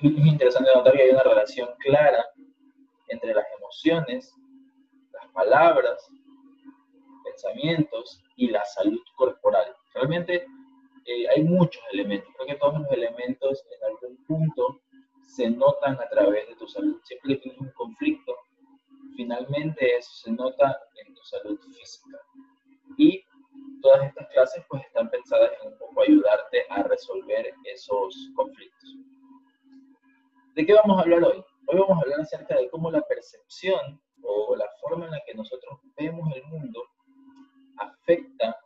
es 0.00 0.26
interesante 0.26 0.70
notar 0.74 0.92
que 0.94 1.02
hay 1.02 1.10
una 1.10 1.22
relación 1.22 1.68
clara 1.78 2.24
entre 3.08 3.34
las 3.34 3.46
emociones, 3.58 4.34
las 5.12 5.26
palabras, 5.32 6.08
pensamientos 7.24 8.22
y 8.36 8.48
la 8.48 8.64
salud 8.64 9.00
corporal. 9.16 9.74
Realmente 9.94 10.46
eh, 11.06 11.28
hay 11.28 11.42
muchos 11.44 11.82
elementos. 11.92 12.28
Creo 12.36 12.48
que 12.48 12.54
todos 12.56 12.80
los 12.80 12.90
elementos 12.90 13.64
en 13.70 13.84
algún 13.90 14.24
punto 14.26 14.80
se 15.26 15.50
notan 15.50 16.00
a 16.00 16.08
través 16.08 16.48
de 16.48 16.56
tu 16.56 16.66
salud. 16.66 17.00
Siempre 17.04 17.34
que 17.34 17.42
tienes 17.42 17.60
un 17.60 17.70
conflicto, 17.70 18.34
finalmente 19.16 19.96
eso 19.96 20.12
se 20.12 20.32
nota 20.32 20.80
en 20.96 21.14
tu 21.14 21.22
salud 21.22 21.58
física. 21.60 22.18
Y 22.96 23.24
todas 23.82 24.04
estas 24.04 24.28
clases 24.28 24.64
pues 24.68 24.82
están 24.84 25.10
pensadas 25.10 25.52
en 25.60 25.72
un 25.72 25.78
poco 25.78 26.02
ayudarte 26.02 26.64
a 26.70 26.82
resolver 26.82 27.54
esos 27.64 28.30
conflictos. 28.34 28.96
¿De 30.56 30.64
qué 30.64 30.72
vamos 30.72 30.96
a 30.96 31.02
hablar 31.02 31.22
hoy? 31.22 31.44
Hoy 31.66 31.78
vamos 31.78 31.98
a 31.98 32.00
hablar 32.00 32.20
acerca 32.20 32.56
de 32.56 32.70
cómo 32.70 32.90
la 32.90 33.02
percepción 33.02 34.00
o 34.22 34.56
la 34.56 34.64
forma 34.80 35.04
en 35.04 35.10
la 35.10 35.20
que 35.26 35.34
nosotros 35.34 35.80
vemos 35.98 36.34
el 36.34 36.42
mundo 36.44 36.82
afecta 37.76 38.56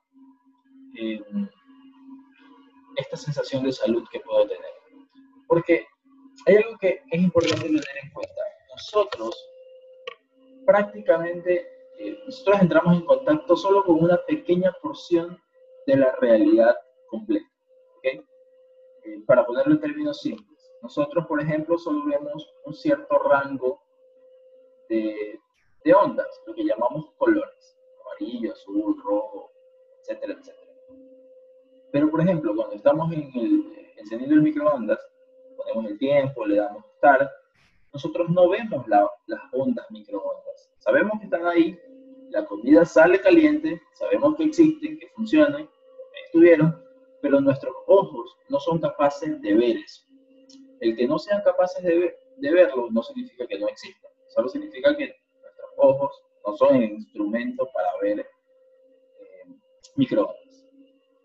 eh, 0.97 1.21
esta 2.95 3.16
sensación 3.16 3.65
de 3.65 3.73
salud 3.73 4.07
que 4.13 4.21
puedo 4.21 4.47
tener. 4.47 4.71
Porque 5.49 5.85
hay 6.47 6.59
algo 6.59 6.79
que 6.79 7.03
es 7.11 7.21
importante 7.21 7.66
tener 7.66 8.05
en 8.05 8.11
cuenta. 8.13 8.41
Nosotros 8.71 9.51
prácticamente, 10.65 11.66
eh, 11.99 12.23
nosotros 12.25 12.61
entramos 12.61 12.99
en 12.99 13.05
contacto 13.05 13.57
solo 13.57 13.83
con 13.83 14.01
una 14.01 14.16
pequeña 14.29 14.73
porción 14.80 15.37
de 15.88 15.97
la 15.97 16.15
realidad 16.21 16.77
completa. 17.09 17.51
¿okay? 17.99 18.23
Eh, 19.07 19.25
para 19.27 19.45
ponerlo 19.45 19.75
en 19.75 19.80
términos 19.80 20.21
simples, 20.21 20.50
nosotros, 20.83 21.27
por 21.27 21.41
ejemplo, 21.41 21.79
solo 21.79 22.05
vemos 22.07 22.52
un 22.65 22.75
cierto 22.75 23.19
rango 23.19 23.83
de, 24.88 25.38
ondas, 25.95 26.27
lo 26.46 26.55
que 26.55 26.65
llamamos 26.65 27.10
colores, 27.16 27.79
amarillo, 28.05 28.52
azul, 28.52 28.96
rojo, 29.02 29.51
etcétera, 30.01 30.35
etcétera. 30.35 30.73
Pero, 31.93 32.10
por 32.10 32.21
ejemplo, 32.21 32.55
cuando 32.55 32.77
estamos 32.77 33.13
en 33.13 33.30
el, 33.35 33.93
encendiendo 33.96 34.37
el 34.37 34.43
microondas, 34.43 34.99
ponemos 35.57 35.90
el 35.90 35.99
tiempo, 35.99 36.46
le 36.46 36.57
damos 36.57 36.85
start, 36.96 37.30
nosotros 37.93 38.29
no 38.30 38.49
vemos 38.49 38.87
las 38.88 39.40
ondas 39.52 39.87
microondas. 39.90 40.71
Sabemos 40.79 41.18
que 41.18 41.24
están 41.24 41.46
ahí, 41.46 41.79
la 42.30 42.45
comida 42.46 42.85
sale 42.85 43.21
caliente, 43.21 43.80
sabemos 43.93 44.37
que 44.37 44.45
existen, 44.45 44.99
que 44.99 45.09
funcionan, 45.09 45.68
estuvieron, 46.27 46.80
pero 47.21 47.40
nuestros 47.40 47.74
ojos 47.87 48.37
no 48.49 48.60
son 48.60 48.79
capaces 48.80 49.40
de 49.43 49.55
ver 49.55 49.77
eso. 49.79 50.10
El 50.81 50.97
que 50.97 51.07
no 51.07 51.19
sean 51.19 51.43
capaces 51.43 51.83
de, 51.85 52.17
verlo 52.39 52.89
no 52.91 53.03
significa 53.03 53.47
que 53.47 53.59
no 53.59 53.69
exista, 53.69 54.09
solo 54.29 54.49
significa 54.49 54.97
que 54.97 55.15
nuestros 55.43 55.71
ojos 55.77 56.23
no 56.47 56.57
son 56.57 56.83
instrumentos 56.83 57.69
para 57.75 57.89
ver 58.03 58.21
eh, 58.21 58.27
microondas. 59.97 60.41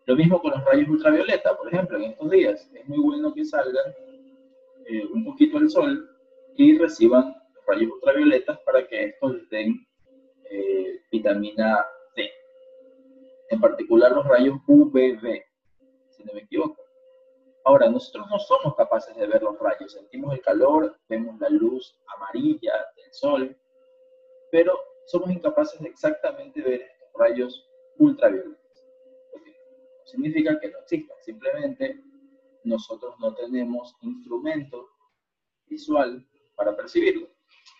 Lo 0.05 0.15
mismo 0.15 0.41
con 0.41 0.51
los 0.51 0.63
rayos 0.65 0.89
ultravioleta, 0.89 1.57
por 1.57 1.73
ejemplo, 1.73 1.97
en 1.97 2.03
estos 2.03 2.29
días. 2.29 2.69
Es 2.73 2.87
muy 2.87 2.99
bueno 2.99 3.33
que 3.33 3.43
salgan 3.43 3.93
eh, 4.87 5.05
un 5.11 5.25
poquito 5.25 5.57
al 5.57 5.69
sol 5.69 6.09
y 6.57 6.77
reciban 6.77 7.33
rayos 7.65 7.91
ultravioletas 7.91 8.59
para 8.59 8.87
que 8.87 9.05
estos 9.05 9.49
den 9.49 9.87
eh, 10.51 11.01
vitamina 11.11 11.83
D. 12.15 12.29
En 13.49 13.59
particular 13.59 14.11
los 14.11 14.27
rayos 14.27 14.57
UVB, 14.67 15.41
si 16.09 16.23
no 16.23 16.33
me 16.33 16.41
equivoco. 16.41 16.84
Ahora, 17.65 17.89
nosotros 17.89 18.27
no 18.29 18.39
somos 18.39 18.75
capaces 18.75 19.15
de 19.15 19.27
ver 19.27 19.41
los 19.41 19.59
rayos, 19.59 19.91
sentimos 19.91 20.33
el 20.33 20.41
calor, 20.41 20.97
vemos 21.09 21.39
la 21.39 21.49
luz 21.49 21.99
amarilla 22.15 22.73
del 22.95 23.13
sol, 23.13 23.57
pero 24.51 24.73
somos 25.07 25.29
incapaces 25.31 25.79
de 25.81 25.89
exactamente 25.89 26.61
ver 26.61 26.81
estos 26.81 27.09
rayos 27.15 27.69
ultravioletas 27.97 28.65
significa 30.05 30.59
que 30.59 30.69
no 30.69 30.79
existan, 30.79 31.17
simplemente 31.21 32.01
nosotros 32.63 33.15
no 33.19 33.33
tenemos 33.33 33.95
instrumento 34.01 34.89
visual 35.67 36.25
para 36.55 36.75
percibirlo. 36.75 37.27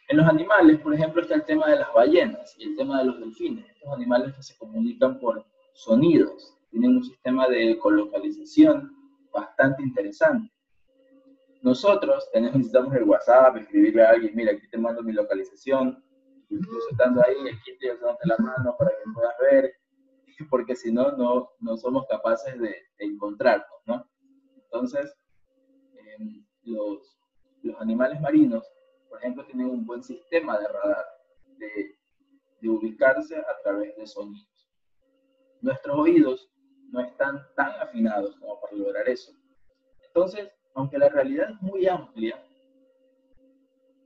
En 0.09 0.17
los 0.17 0.27
animales, 0.27 0.79
por 0.79 0.93
ejemplo, 0.93 1.21
está 1.21 1.35
el 1.35 1.45
tema 1.45 1.67
de 1.69 1.77
las 1.77 1.93
ballenas 1.93 2.55
y 2.59 2.65
el 2.65 2.75
tema 2.75 2.99
de 2.99 3.05
los 3.05 3.19
delfines. 3.19 3.65
Estos 3.69 3.93
animales 3.93 4.35
que 4.35 4.43
se 4.43 4.57
comunican 4.57 5.19
por 5.19 5.45
sonidos, 5.73 6.55
tienen 6.69 6.97
un 6.97 7.03
sistema 7.03 7.47
de 7.47 7.77
colocalización 7.79 8.91
bastante 9.35 9.83
interesante. 9.83 10.51
Nosotros 11.61 12.29
tenemos, 12.31 12.57
necesitamos 12.57 12.95
el 12.95 13.03
WhatsApp, 13.03 13.57
escribirle 13.57 14.03
a 14.03 14.11
alguien, 14.11 14.35
mira, 14.35 14.53
aquí 14.53 14.67
te 14.69 14.77
mando 14.77 15.03
mi 15.03 15.13
localización, 15.13 16.03
incluso 16.49 16.89
estando 16.91 17.21
ahí, 17.23 17.35
aquí 17.49 17.71
estoy 17.71 17.89
usándote 17.91 18.27
la 18.27 18.37
mano 18.37 18.75
para 18.77 18.91
que 18.91 19.11
puedas 19.13 19.33
ver, 19.41 19.73
porque 20.49 20.75
si 20.75 20.91
no, 20.91 21.11
no, 21.11 21.77
somos 21.77 22.05
capaces 22.07 22.59
de, 22.59 22.75
encontrarnos, 22.99 23.81
¿no? 23.85 24.09
Entonces, 24.55 25.13
em, 25.93 26.45
los, 26.63 27.17
los, 27.61 27.81
animales 27.81 28.21
marinos, 28.21 28.65
por 29.09 29.19
ejemplo, 29.19 29.45
tienen 29.45 29.67
un 29.67 29.85
buen 29.85 30.01
sistema 30.01 30.57
de 30.59 30.67
radar, 30.67 31.05
de, 31.57 31.97
de 32.61 32.69
ubicarse 32.69 33.35
a 33.37 33.61
través 33.63 33.95
de 33.97 34.07
sonidos. 34.07 34.69
Nuestros 35.61 35.97
oídos 35.97 36.49
no 36.91 37.01
están 37.01 37.45
tan 37.55 37.71
afinados 37.81 38.35
como 38.37 38.59
para 38.61 38.75
lograr 38.75 39.07
eso. 39.09 39.31
Entonces, 40.05 40.49
aunque 40.73 40.97
la 40.97 41.09
realidad 41.09 41.51
es 41.51 41.61
muy 41.61 41.87
amplia, 41.87 42.41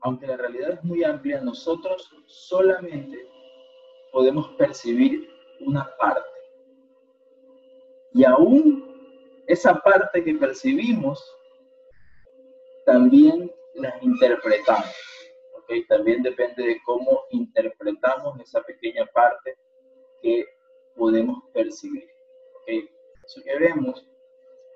aunque 0.02 0.28
la 0.28 0.38
realidad 0.38 0.72
es 0.72 0.84
muy 0.84 1.04
amplia, 1.04 1.42
nosotros 1.42 2.10
solamente 2.26 3.18
podemos 4.12 4.50
percibir 4.58 5.30
una 5.62 5.90
parte. 5.98 6.28
Y 8.14 8.24
aún 8.24 8.90
esa 9.48 9.76
parte 9.76 10.24
que 10.24 10.36
percibimos, 10.36 11.24
también 12.86 13.52
las 13.76 14.02
interpretamos. 14.02 14.96
¿okay? 15.58 15.86
También 15.86 16.22
depende 16.24 16.64
de 16.64 16.82
cómo 16.86 17.24
interpretamos 17.32 18.40
esa 18.40 18.62
pequeña 18.62 19.06
parte 19.08 19.56
que 20.22 20.46
podemos 20.96 21.44
percibir. 21.54 22.09
Eso 22.70 23.42
que 23.44 23.58
vemos, 23.58 24.06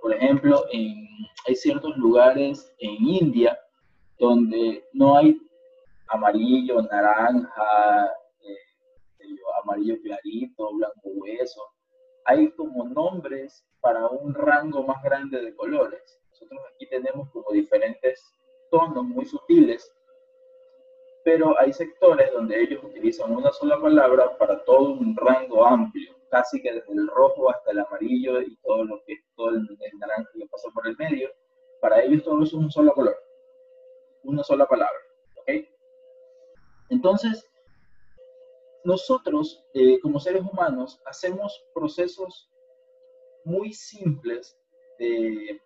por 0.01 0.13
ejemplo, 0.13 0.65
hay 0.71 1.55
ciertos 1.55 1.95
lugares 1.97 2.73
en 2.79 2.95
India 3.07 3.57
donde 4.19 4.83
no 4.93 5.17
hay 5.17 5.37
amarillo, 6.07 6.81
naranja, 6.83 8.13
amarillo 9.63 9.95
clarito, 10.01 10.73
blanco 10.73 11.09
hueso. 11.15 11.61
Hay 12.25 12.51
como 12.51 12.87
nombres 12.89 13.65
para 13.81 14.07
un 14.07 14.33
rango 14.33 14.83
más 14.83 15.01
grande 15.03 15.41
de 15.41 15.55
colores. 15.55 16.19
Nosotros 16.31 16.61
aquí 16.73 16.87
tenemos 16.87 17.29
como 17.31 17.51
diferentes 17.51 18.21
tonos 18.71 19.03
muy 19.03 19.25
sutiles, 19.25 19.91
pero 21.23 21.59
hay 21.59 21.71
sectores 21.73 22.31
donde 22.33 22.61
ellos 22.61 22.83
utilizan 22.83 23.31
una 23.35 23.51
sola 23.51 23.79
palabra 23.79 24.37
para 24.37 24.63
todo 24.63 24.93
un 24.93 25.15
rango 25.15 25.65
amplio, 25.65 26.13
casi 26.33 26.59
que 26.63 26.73
desde 26.73 26.91
el 26.93 27.07
rojo 27.09 27.51
hasta 27.51 27.69
el 27.69 27.79
amarillo 27.81 28.41
y 28.41 28.55
todo 28.63 28.83
lo 28.85 29.03
que 29.05 29.17
todo 29.35 29.49
el, 29.49 29.67
naranja 29.99 30.31
que 30.33 30.47
pasa 30.47 30.67
por 30.73 30.87
el 30.87 30.97
medio. 30.97 31.29
Para 31.79 32.01
ellos 32.01 32.23
todo 32.23 32.41
es 32.41 32.51
un 32.53 32.71
solo 32.71 32.91
color, 32.93 33.15
una 34.23 34.43
sola 34.43 34.65
palabra. 34.65 34.97
Entonces, 36.89 37.47
nosotros, 38.83 39.63
eh, 39.75 39.99
como 39.99 40.19
seres 40.19 40.41
humanos, 40.41 40.99
hacemos 41.05 41.63
procesos 41.73 42.49
muy 43.45 43.71
simples 43.71 44.57
de, 44.97 45.61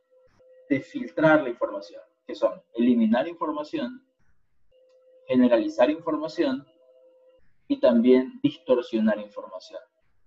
filtrar 0.84 1.44
la 1.44 1.50
información, 1.50 2.02
que 2.26 2.36
son 2.36 2.62
eliminar 2.74 3.26
información, 3.28 4.06
generalizar 5.28 5.90
información 5.90 6.68
y 7.70 7.80
también 7.80 8.40
distorsionar 8.44 9.18
información. 9.20 9.82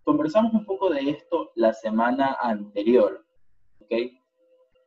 Conversamos 0.05 0.53
un 0.55 0.65
poco 0.65 0.91
de 0.91 1.11
esto 1.11 1.53
la 1.55 1.73
semana 1.73 2.37
anterior, 2.41 3.25
¿ok? 3.81 3.93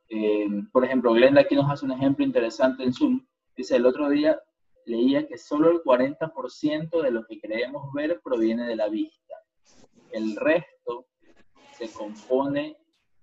Eh, 0.09 0.47
por 0.71 0.85
ejemplo, 0.85 1.13
Glenda 1.13 1.41
aquí 1.41 1.55
nos 1.55 1.69
hace 1.71 1.85
un 1.85 1.91
ejemplo 1.91 2.25
interesante 2.25 2.83
en 2.83 2.93
Zoom. 2.93 3.25
Dice, 3.55 3.75
el 3.75 3.85
otro 3.85 4.09
día 4.09 4.39
leía 4.85 5.27
que 5.27 5.37
solo 5.37 5.71
el 5.71 5.81
40% 5.81 7.01
de 7.01 7.11
lo 7.11 7.25
que 7.25 7.39
creemos 7.39 7.91
ver 7.93 8.21
proviene 8.23 8.67
de 8.67 8.75
la 8.75 8.89
vista. 8.89 9.35
El 10.11 10.35
resto 10.35 11.07
se 11.71 11.91
compone 11.91 12.77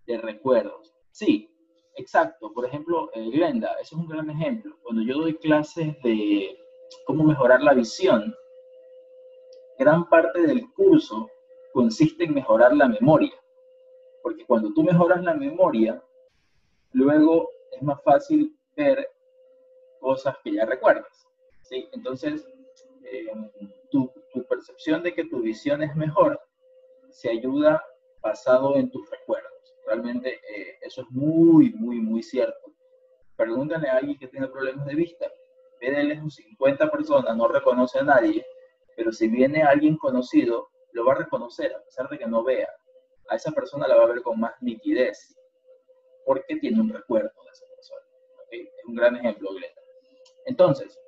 de 0.06 0.18
recuerdos. 0.18 0.94
Sí, 1.10 1.48
exacto. 1.96 2.52
Por 2.52 2.64
ejemplo, 2.64 3.10
eh, 3.14 3.30
Glenda, 3.30 3.72
eso 3.74 3.96
es 3.96 4.02
un 4.02 4.08
gran 4.08 4.30
ejemplo. 4.30 4.76
Cuando 4.82 5.02
yo 5.02 5.18
doy 5.18 5.36
clases 5.36 6.00
de 6.02 6.58
cómo 7.06 7.24
mejorar 7.24 7.62
la 7.62 7.74
visión, 7.74 8.34
gran 9.78 10.08
parte 10.08 10.42
del 10.42 10.70
curso 10.72 11.28
consiste 11.72 12.24
en 12.24 12.34
mejorar 12.34 12.74
la 12.74 12.88
memoria. 12.88 13.32
Porque 14.22 14.44
cuando 14.44 14.72
tú 14.74 14.82
mejoras 14.82 15.22
la 15.22 15.34
memoria, 15.34 16.02
luego 16.92 17.50
es 17.72 17.82
más 17.82 18.02
fácil 18.02 18.56
ver 18.76 19.08
cosas 20.00 20.36
que 20.42 20.54
ya 20.54 20.64
recuerdas. 20.64 21.26
¿sí? 21.62 21.88
Entonces, 21.92 22.46
eh, 23.04 23.26
tu, 23.90 24.10
percepción 24.48 25.02
de 25.02 25.14
que 25.14 25.24
tu 25.24 25.40
visión 25.40 25.82
es 25.82 25.94
mejor 25.96 26.40
se 27.10 27.30
ayuda 27.30 27.82
basado 28.20 28.76
en 28.76 28.90
tus 28.90 29.08
recuerdos. 29.10 29.52
Realmente 29.86 30.34
eh, 30.34 30.78
eso 30.82 31.02
es 31.02 31.10
muy, 31.10 31.72
muy, 31.74 32.00
muy 32.00 32.22
cierto. 32.22 32.72
Pregúntale 33.36 33.88
a 33.88 33.96
alguien 33.96 34.18
que 34.18 34.28
tiene 34.28 34.48
problemas 34.48 34.86
de 34.86 34.94
vista. 34.94 35.26
Lejos 35.80 36.34
50 36.34 36.90
personas, 36.90 37.34
no 37.36 37.48
reconoce 37.48 38.00
a 38.00 38.02
nadie, 38.02 38.44
pero 38.96 39.12
si 39.12 39.28
viene 39.28 39.62
alguien 39.62 39.96
conocido, 39.96 40.68
lo 40.92 41.04
va 41.04 41.12
a 41.12 41.16
reconocer 41.16 41.74
a 41.74 41.82
pesar 41.82 42.08
de 42.08 42.18
que 42.18 42.26
no 42.26 42.42
vea. 42.42 42.68
A 43.28 43.36
esa 43.36 43.52
persona 43.52 43.86
la 43.86 43.96
va 43.96 44.04
a 44.04 44.08
ver 44.08 44.22
con 44.22 44.40
más 44.40 44.54
nitidez 44.60 45.36
porque 46.24 46.56
tiene 46.56 46.80
un 46.80 46.90
recuerdo 46.90 47.42
de 47.44 47.50
esa 47.50 47.66
persona. 47.74 48.02
Es 48.50 48.84
un 48.86 48.94
gran 48.94 49.16
ejemplo, 49.16 49.54
Greta. 49.54 49.80
Entonces, 50.46 50.98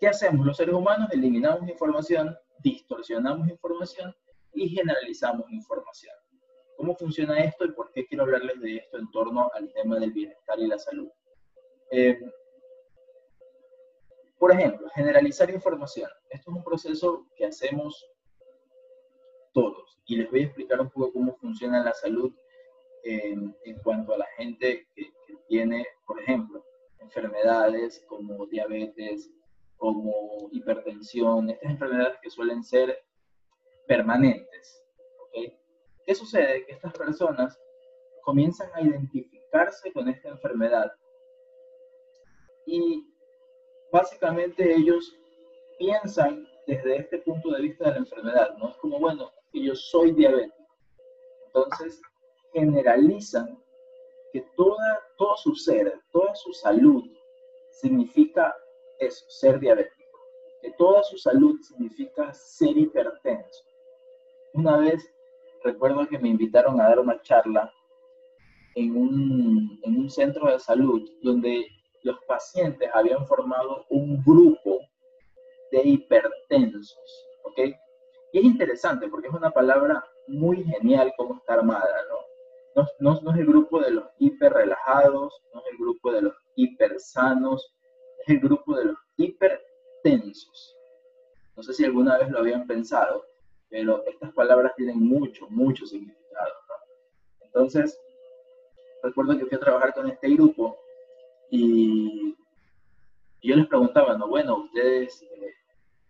¿qué 0.00 0.08
hacemos? 0.08 0.46
Los 0.46 0.56
seres 0.56 0.74
humanos 0.74 1.08
eliminamos 1.12 1.68
información, 1.68 2.36
distorsionamos 2.58 3.48
información 3.48 4.14
y 4.54 4.68
generalizamos 4.68 5.50
información. 5.50 6.14
¿Cómo 6.76 6.96
funciona 6.96 7.38
esto 7.44 7.64
y 7.64 7.72
por 7.72 7.92
qué 7.92 8.06
quiero 8.06 8.24
hablarles 8.24 8.60
de 8.60 8.76
esto 8.76 8.98
en 8.98 9.10
torno 9.10 9.50
al 9.54 9.72
tema 9.72 9.98
del 9.98 10.12
bienestar 10.12 10.58
y 10.58 10.66
la 10.66 10.78
salud? 10.78 11.08
Eh, 11.90 12.18
por 14.38 14.50
ejemplo, 14.50 14.88
generalizar 14.94 15.50
información. 15.50 16.10
Esto 16.28 16.50
es 16.50 16.56
un 16.56 16.64
proceso 16.64 17.26
que 17.36 17.46
hacemos 17.46 18.11
todos 19.52 19.98
y 20.06 20.16
les 20.16 20.30
voy 20.30 20.40
a 20.40 20.44
explicar 20.44 20.80
un 20.80 20.90
poco 20.90 21.12
cómo 21.12 21.36
funciona 21.36 21.82
la 21.82 21.92
salud 21.92 22.32
en, 23.04 23.54
cuanto 23.82 24.14
a 24.14 24.18
la 24.18 24.26
gente 24.36 24.86
que, 24.94 25.12
tiene, 25.48 25.86
por 26.06 26.18
ejemplo, 26.20 26.64
enfermedades 27.00 28.02
como 28.08 28.46
diabetes, 28.46 29.30
como 29.76 30.48
hipertensión, 30.50 31.50
estas 31.50 31.72
enfermedades 31.72 32.18
que 32.22 32.30
suelen 32.30 32.62
ser 32.62 33.04
permanentes. 33.86 34.82
¿Qué 36.04 36.14
sucede? 36.14 36.64
Que 36.64 36.72
estas 36.72 36.92
personas 36.94 37.58
comienzan 38.22 38.70
a 38.74 38.80
identificarse 38.80 39.92
con 39.92 40.08
esta 40.08 40.30
enfermedad 40.30 40.90
y 42.66 43.06
básicamente 43.92 44.74
ellos 44.74 45.14
piensan 45.78 46.46
desde 46.66 46.96
este 46.96 47.18
punto 47.18 47.50
de 47.50 47.62
vista 47.62 47.86
de 47.86 47.90
la 47.92 47.98
enfermedad, 47.98 48.56
¿no? 48.56 48.70
Es 48.70 48.76
como, 48.76 48.98
bueno, 48.98 49.30
que 49.52 49.62
yo 49.62 49.74
soy 49.74 50.12
diabético. 50.12 50.56
Entonces, 51.46 52.00
generalizan 52.52 53.58
que 54.32 54.40
toda, 54.56 55.00
todo 55.16 55.36
su 55.36 55.54
ser, 55.54 56.00
toda 56.10 56.34
su 56.34 56.52
salud 56.52 57.04
significa 57.70 58.54
eso, 58.98 59.24
ser 59.28 59.60
diabético. 59.60 60.18
Que 60.60 60.70
toda 60.72 61.02
su 61.02 61.18
salud 61.18 61.60
significa 61.60 62.32
ser 62.32 62.76
hipertenso. 62.76 63.64
Una 64.54 64.78
vez 64.78 65.02
recuerdo 65.64 66.06
que 66.08 66.18
me 66.18 66.28
invitaron 66.28 66.80
a 66.80 66.88
dar 66.88 66.98
una 66.98 67.20
charla 67.22 67.72
en 68.74 68.96
un, 68.96 69.80
en 69.82 69.98
un 69.98 70.10
centro 70.10 70.50
de 70.50 70.58
salud 70.58 71.08
donde 71.22 71.66
los 72.02 72.18
pacientes 72.26 72.88
habían 72.92 73.26
formado 73.26 73.84
un 73.90 74.22
grupo 74.24 74.80
de 75.70 75.82
hipertensos, 75.82 77.26
¿ok? 77.44 77.60
Y 78.32 78.38
es 78.38 78.44
interesante 78.44 79.08
porque 79.08 79.28
es 79.28 79.34
una 79.34 79.50
palabra 79.50 80.04
muy 80.26 80.64
genial 80.64 81.12
como 81.16 81.36
está 81.36 81.54
armada, 81.54 81.96
¿no? 82.08 82.86
No, 82.98 83.20
no, 83.20 83.32
es 83.32 83.38
el 83.38 83.46
grupo 83.46 83.80
de 83.80 83.90
los 83.90 84.04
hiper 84.18 84.54
relajados, 84.54 85.42
no 85.52 85.60
es 85.60 85.66
el 85.72 85.78
grupo 85.78 86.10
de 86.12 86.22
los 86.22 86.34
hiper 86.56 86.98
sanos, 86.98 87.74
es 88.20 88.34
el 88.34 88.40
grupo 88.40 88.74
de 88.76 88.86
los 88.86 88.96
hipertensos. 89.18 90.76
No 91.54 91.62
sé 91.62 91.74
si 91.74 91.84
alguna 91.84 92.16
vez 92.16 92.30
lo 92.30 92.38
habían 92.38 92.66
pensado, 92.66 93.26
pero 93.68 94.02
estas 94.06 94.32
palabras 94.32 94.74
tienen 94.76 95.00
mucho, 95.00 95.46
mucho 95.50 95.84
significado. 95.84 96.52
¿no? 96.68 97.44
Entonces, 97.44 98.00
recuerdo 99.02 99.36
que 99.36 99.44
fui 99.46 99.56
a 99.56 99.60
trabajar 99.60 99.92
con 99.92 100.08
este 100.08 100.30
grupo 100.30 100.78
y, 101.50 102.34
yo 103.42 103.56
les 103.56 103.66
preguntaba, 103.66 104.16
no, 104.16 104.28
bueno, 104.28 104.64
ustedes, 104.64 105.22
eh, 105.22 105.54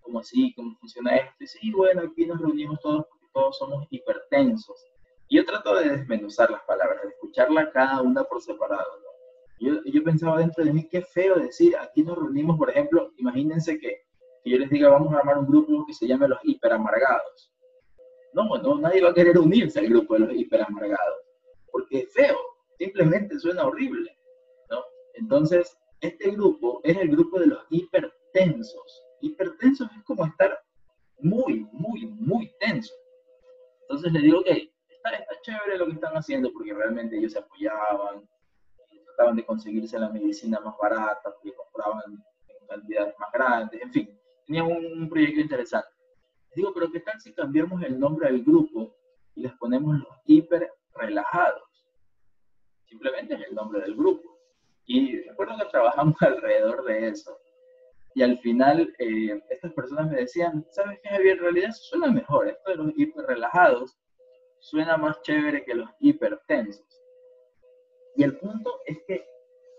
¿cómo 0.02 0.20
así? 0.20 0.52
¿Cómo 0.54 0.76
funciona 0.78 1.16
esto? 1.16 1.44
Y 1.44 1.46
sí, 1.46 1.72
bueno, 1.72 2.02
aquí 2.02 2.26
nos 2.26 2.40
reunimos 2.40 2.80
todos 2.80 3.06
porque 3.08 3.26
todos 3.32 3.58
somos 3.58 3.86
hipertensos. 3.90 4.76
Y 5.28 5.36
yo 5.36 5.44
trato 5.44 5.74
de 5.76 5.88
desmenuzar 5.88 6.50
las 6.50 6.62
palabras, 6.64 7.02
de 7.02 7.08
escucharla 7.08 7.70
cada 7.70 8.02
una 8.02 8.24
por 8.24 8.42
separado. 8.42 9.02
Yo, 9.58 10.02
pensaba 10.02 10.38
dentro 10.38 10.64
de 10.64 10.72
mí, 10.72 10.88
qué 10.88 11.02
feo 11.02 11.36
decir, 11.36 11.76
aquí 11.76 12.02
nos 12.02 12.18
reunimos, 12.18 12.58
por 12.58 12.68
ejemplo, 12.68 13.12
imagínense 13.16 13.78
que, 13.78 14.02
que, 14.42 14.50
yo 14.50 14.58
les 14.58 14.68
diga, 14.68 14.88
vamos 14.88 15.14
a 15.14 15.18
armar 15.18 15.38
un 15.38 15.46
grupo 15.46 15.86
que 15.86 15.94
se 15.94 16.08
llame 16.08 16.26
los 16.26 16.40
hiperamargados. 16.42 17.52
No, 18.32 18.56
no, 18.58 18.78
nadie 18.78 19.02
va 19.02 19.10
a 19.10 19.14
querer 19.14 19.38
unirse 19.38 19.78
al 19.78 19.86
grupo 19.86 20.14
de 20.14 20.20
los 20.20 20.34
hiperamargados, 20.34 21.20
porque 21.70 22.00
es 22.00 22.12
feo, 22.12 22.36
simplemente 22.76 23.38
suena 23.38 23.64
horrible. 23.64 24.10
Entonces, 25.14 25.76
este 26.00 26.30
grupo 26.32 26.80
es 26.84 26.96
el 26.96 27.08
grupo 27.10 27.38
de 27.38 27.46
los 27.46 27.64
hipertensos. 27.70 29.02
Hipertensos 29.22 29.88
es 29.96 30.04
como 30.04 30.26
estar 30.26 30.62
muy, 31.20 31.66
muy, 31.72 32.06
muy 32.06 32.52
tenso. 32.60 32.92
Entonces 33.82 34.12
le 34.12 34.20
digo, 34.20 34.42
que 34.42 34.72
está, 34.88 35.10
está 35.10 35.34
chévere 35.42 35.78
lo 35.78 35.86
que 35.86 35.92
están 35.92 36.14
haciendo 36.14 36.52
porque 36.52 36.74
realmente 36.74 37.16
ellos 37.16 37.32
se 37.32 37.38
apoyaban, 37.38 38.28
trataban 39.04 39.36
de 39.36 39.44
conseguirse 39.44 39.98
la 39.98 40.08
medicina 40.08 40.60
más 40.60 40.74
barata, 40.80 41.32
porque 41.34 41.54
compraban 41.54 42.12
en 42.48 42.66
cantidades 42.66 43.14
más 43.18 43.32
grandes, 43.32 43.80
en 43.80 43.92
fin, 43.92 44.20
tenían 44.46 44.66
un, 44.66 45.08
proyecto 45.08 45.40
interesante. 45.40 45.88
Les 46.48 46.56
digo, 46.56 46.72
pero 46.74 46.90
¿qué 46.90 47.00
tal 47.00 47.20
si 47.20 47.32
cambiamos 47.32 47.82
el 47.82 47.98
nombre 47.98 48.30
del 48.30 48.44
grupo 48.44 48.94
y 49.34 49.42
les 49.42 49.52
ponemos 49.54 49.98
los 49.98 50.18
hiper 50.26 50.70
relajados? 50.94 51.62
Simplemente 52.86 53.34
es 53.34 53.48
el 53.48 53.54
nombre 53.54 53.80
del 53.80 53.94
grupo. 53.94 54.38
Y 54.84 55.20
recuerdo 55.20 55.56
que 55.58 55.70
trabajamos 55.70 56.14
alrededor 56.20 56.84
de 56.84 57.08
eso. 57.08 57.38
Y 58.14 58.22
al 58.22 58.38
final, 58.40 58.94
eh, 58.98 59.42
estas 59.48 59.72
personas 59.72 60.10
me 60.10 60.18
decían, 60.18 60.66
¿sabes 60.70 60.98
qué, 61.02 61.08
Javier? 61.08 61.36
En 61.38 61.42
realidad 61.42 61.70
suena 61.72 62.10
mejor. 62.10 62.48
Esto 62.48 62.70
de 62.70 62.76
los 62.76 62.92
hiper 62.96 63.24
relajados 63.24 63.96
suena 64.60 64.96
más 64.96 65.20
chévere 65.22 65.64
que 65.64 65.74
los 65.74 65.88
hipertensos. 66.00 66.86
Y 68.16 68.22
el 68.22 68.36
punto 68.38 68.80
es 68.86 68.98
que 69.06 69.26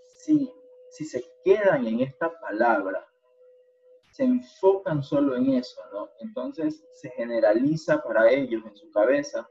si, 0.08 0.52
si 0.90 1.06
se 1.06 1.24
quedan 1.44 1.86
en 1.88 2.02
esta 2.02 2.32
palabra, 2.40 3.08
se 4.12 4.24
enfocan 4.24 5.04
solo 5.04 5.36
en 5.36 5.54
eso, 5.54 5.82
¿no? 5.92 6.10
Entonces 6.20 6.86
se 6.94 7.10
generaliza 7.12 8.02
para 8.04 8.32
ellos 8.32 8.64
en 8.66 8.76
su 8.76 8.90
cabeza 8.92 9.48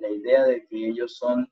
la 0.00 0.08
idea 0.08 0.44
de 0.44 0.66
que 0.66 0.88
ellos 0.88 1.16
son 1.16 1.48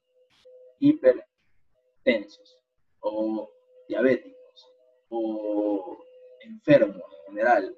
hipertensos 0.81 2.59
o 3.01 3.49
diabéticos, 3.89 4.73
o 5.11 5.99
enfermos 6.41 6.97
en 6.97 7.35
general, 7.35 7.77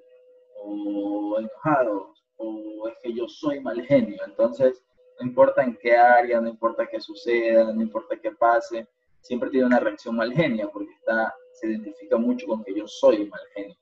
o 0.61 1.37
enojados, 1.39 2.23
o 2.37 2.87
es 2.87 2.95
que 3.01 3.13
yo 3.13 3.27
soy 3.27 3.59
mal 3.59 3.81
genio. 3.85 4.21
Entonces, 4.25 4.83
no 5.19 5.27
importa 5.27 5.63
en 5.63 5.77
qué 5.77 5.95
área, 5.95 6.41
no 6.41 6.49
importa 6.49 6.87
qué 6.87 6.99
suceda, 6.99 7.71
no 7.71 7.81
importa 7.81 8.17
qué 8.19 8.31
pase, 8.31 8.87
siempre 9.21 9.49
tiene 9.49 9.67
una 9.67 9.79
reacción 9.79 10.15
mal 10.15 10.33
genia 10.33 10.67
porque 10.67 10.93
está, 10.93 11.33
se 11.53 11.67
identifica 11.67 12.17
mucho 12.17 12.47
con 12.47 12.63
que 12.63 12.73
yo 12.75 12.87
soy 12.87 13.27
mal 13.29 13.41
genio. 13.53 13.77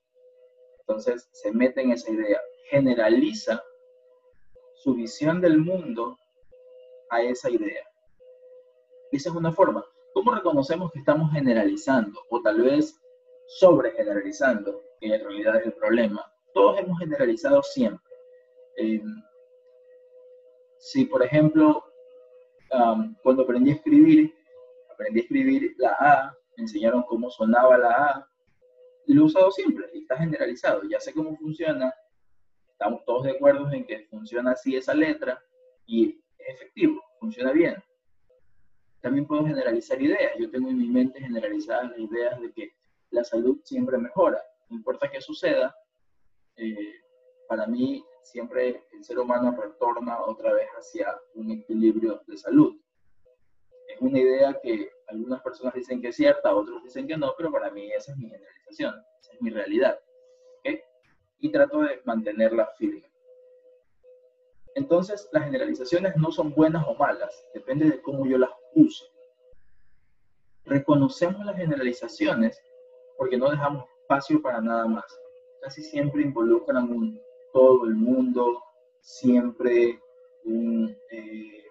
Entonces, 0.79 1.29
se 1.31 1.51
mete 1.51 1.81
en 1.81 1.91
esa 1.91 2.11
idea, 2.11 2.39
generaliza 2.69 3.63
su 4.75 4.95
visión 4.95 5.41
del 5.41 5.59
mundo 5.59 6.17
a 7.09 7.21
esa 7.21 7.50
idea. 7.50 7.83
Esa 9.11 9.29
es 9.29 9.35
una 9.35 9.51
forma. 9.51 9.85
¿Cómo 10.13 10.33
reconocemos 10.33 10.91
que 10.91 11.00
estamos 11.00 11.31
generalizando 11.31 12.19
o 12.29 12.41
tal 12.41 12.61
vez 12.61 13.00
sobre 13.60 13.91
generalizando, 13.91 14.81
que 15.00 15.13
en 15.13 15.24
realidad 15.24 15.58
es 15.58 15.65
el 15.67 15.74
problema? 15.74 16.25
Todos 16.53 16.79
hemos 16.79 17.00
generalizado 17.00 17.62
siempre. 17.63 18.13
Eh, 18.77 19.01
si, 20.79 21.05
por 21.05 21.24
ejemplo, 21.24 21.84
cuando 23.22 23.43
aprendí 23.43 23.72
a 23.72 23.75
escribir, 23.75 24.34
aprendí 24.91 25.20
a 25.20 25.24
escribir 25.24 25.75
la 25.77 25.96
A, 26.00 26.38
me 26.58 26.63
enseñaron 26.63 27.03
cómo 27.03 27.29
sonaba 27.29 27.77
la 27.77 27.89
A, 27.89 28.27
lo 29.08 29.22
he 29.22 29.25
usado 29.25 29.51
siempre, 29.51 29.88
está 29.93 30.17
generalizado, 30.17 30.81
ya 30.89 31.00
sé 31.00 31.13
cómo 31.13 31.36
funciona, 31.36 31.93
estamos 32.72 33.03
todos 33.05 33.24
de 33.24 33.31
acuerdo 33.31 33.70
en 33.72 33.86
que 33.86 34.08
funciona 34.10 34.51
así 34.51 34.75
esa 34.75 34.93
letra, 34.93 35.43
y 35.86 36.22
es 36.38 36.55
efectivo, 36.55 37.01
funciona 37.20 37.51
bien 37.51 37.75
también 39.01 39.25
puedo 39.25 39.46
generalizar 39.46 40.01
ideas. 40.01 40.31
Yo 40.39 40.50
tengo 40.50 40.70
en 40.70 40.77
mi 40.77 40.88
mente 40.88 41.20
generalizadas 41.20 41.89
las 41.89 42.00
ideas 42.00 42.39
de 42.39 42.51
que 42.53 42.72
la 43.11 43.23
salud 43.23 43.59
siempre 43.63 43.97
mejora. 43.97 44.41
No 44.69 44.77
importa 44.77 45.09
qué 45.09 45.21
suceda, 45.21 45.75
eh, 46.55 46.95
para 47.47 47.67
mí 47.67 48.03
siempre 48.23 48.83
el 48.93 49.03
ser 49.03 49.19
humano 49.19 49.55
retorna 49.55 50.21
otra 50.21 50.53
vez 50.53 50.67
hacia 50.77 51.19
un 51.35 51.51
equilibrio 51.51 52.21
de 52.27 52.37
salud. 52.37 52.79
es 53.87 53.99
una 53.99 54.19
idea 54.19 54.57
que 54.63 54.89
algunas 55.07 55.41
personas 55.41 55.73
dicen 55.73 56.01
que 56.01 56.09
es 56.09 56.15
cierta, 56.15 56.55
otros 56.55 56.81
dicen 56.83 57.07
que 57.07 57.17
no, 57.17 57.33
pero 57.37 57.51
para 57.51 57.69
mí 57.71 57.91
esa 57.91 58.13
es 58.13 58.17
mi 58.17 58.29
generalización, 58.29 58.95
esa 59.19 59.33
es 59.33 59.41
mi 59.41 59.49
realidad. 59.49 59.99
Y 61.43 61.51
trato 61.51 61.81
de 61.81 61.99
mantenerla 62.05 62.67
firme. 62.77 63.11
Entonces, 64.75 65.27
las 65.31 65.43
generalizaciones 65.45 66.15
no 66.15 66.31
son 66.31 66.53
buenas 66.53 66.85
o 66.87 66.93
malas, 66.93 67.45
depende 67.53 67.89
de 67.89 68.01
cómo 68.01 68.27
yo 68.27 68.37
las 68.37 68.51
uso. 68.75 69.03
Reconocemos 70.65 71.43
las 71.43 71.57
generalizaciones 71.57 72.61
porque 73.21 73.37
no 73.37 73.51
dejamos 73.51 73.85
espacio 74.01 74.41
para 74.41 74.59
nada 74.59 74.87
más. 74.87 75.05
Casi 75.61 75.83
siempre 75.83 76.23
involucran 76.23 76.89
todo 77.53 77.85
el 77.85 77.93
mundo, 77.93 78.59
siempre 78.99 79.99
eh, 80.43 81.65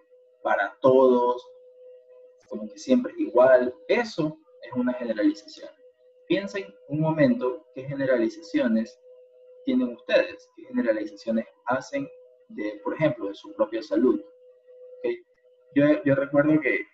para 0.45 0.78
todos, 0.80 1.45
como 2.49 2.69
que 2.69 2.78
siempre 2.78 3.12
es 3.14 3.19
igual. 3.19 3.75
Eso 3.88 4.38
es 4.62 4.73
una 4.76 4.92
generalización. 4.92 5.71
Piensen 6.28 6.73
un 6.87 7.00
momento 7.00 7.66
qué 7.75 7.83
generalizaciones 7.83 8.97
tienen 9.64 9.88
ustedes, 9.88 10.49
qué 10.54 10.66
generalizaciones 10.66 11.47
hacen 11.66 12.09
de, 12.50 12.80
por 12.85 12.95
ejemplo, 12.95 13.26
de 13.26 13.35
su 13.35 13.52
propia 13.54 13.83
salud. 13.83 14.25
Yo, 15.75 15.85
yo, 16.04 16.14
recuerdo 16.14 16.61
que, 16.61 16.87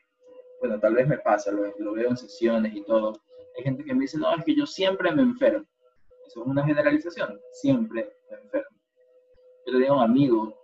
bueno, 0.60 0.80
tal 0.80 0.94
vez 0.94 1.06
me 1.06 1.18
pasa, 1.18 1.52
lo, 1.52 1.74
lo, 1.78 1.92
veo 1.92 2.08
en 2.08 2.16
sesiones 2.16 2.74
y 2.74 2.82
todo, 2.84 3.12
hay 3.56 3.64
gente 3.64 3.84
que 3.84 3.94
me 3.94 4.02
dice, 4.02 4.18
no, 4.18 4.34
es 4.34 4.44
que 4.44 4.54
yo 4.54 4.66
siempre 4.66 5.12
me 5.12 5.22
enfermo. 5.22 5.66
Eso 6.26 6.42
es 6.42 6.46
una 6.46 6.64
generalización, 6.64 7.38
siempre 7.52 8.12
me 8.30 8.36
enfermo. 8.38 8.76
Yo 9.66 9.72
tenía 9.72 9.92
un 9.92 10.02
amigo, 10.02 10.54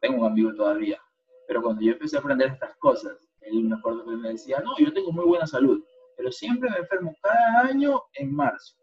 tengo 0.00 0.20
un 0.20 0.26
amigo 0.26 0.54
todavía, 0.54 1.00
pero 1.46 1.62
cuando 1.62 1.82
yo 1.82 1.92
empecé 1.92 2.16
a 2.16 2.20
aprender 2.20 2.48
estas 2.48 2.76
cosas, 2.76 3.16
él 3.40 3.64
me 3.64 3.76
acuerdo 3.76 4.04
que 4.04 4.16
me 4.16 4.30
decía, 4.30 4.60
no, 4.60 4.76
yo 4.78 4.92
tengo 4.92 5.12
muy 5.12 5.24
buena 5.24 5.46
salud, 5.46 5.82
pero 6.16 6.32
siempre 6.32 6.70
me 6.70 6.78
enfermo 6.78 7.14
cada 7.22 7.68
año 7.68 8.02
en 8.14 8.34
marzo. 8.34 8.76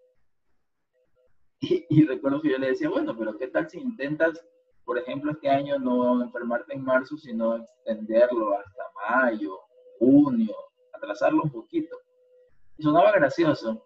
Y, 1.60 1.86
y, 1.89 2.05
recuerdo 2.05 2.41
que 2.41 2.51
yo 2.51 2.58
le 2.58 2.67
decía, 2.67 2.89
bueno, 2.89 3.17
pero 3.17 3.38
¿qué 3.38 3.48
tal 3.48 3.70
si 3.70 3.79
intentas 3.79 4.38
por 4.86 4.98
ejemplo, 4.98 5.32
este 5.32 5.50
año 5.50 5.79
no 5.79 6.22
enfermarte 6.22 6.74
en 6.74 6.84
marzo, 6.84 7.17
sino 7.17 7.55
extenderlo 7.55 8.58
hasta 8.58 8.84
mayo, 9.10 9.58
junio, 9.98 10.55
atrasarlo 10.93 11.43
un 11.43 11.51
poquito. 11.51 11.96
Sonaba 12.80 13.12
gracioso, 13.12 13.86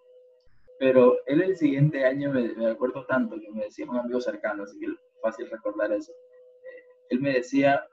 pero 0.80 1.18
él 1.26 1.42
el 1.42 1.58
siguiente 1.58 2.06
año, 2.06 2.32
me, 2.32 2.70
acuerdo 2.70 3.06
tanto 3.06 3.40
que 3.40 3.52
me 3.52 3.66
decía 3.66 3.86
un 3.90 3.98
amigo 3.98 4.22
cercano, 4.22 4.64
así 4.64 4.80
que 4.80 4.88
fácil 5.22 5.50
recordar 5.50 5.92
eso. 5.92 6.12
Eh, 6.12 6.84
él 7.10 7.20
me 7.20 7.34
decía, 7.34 7.86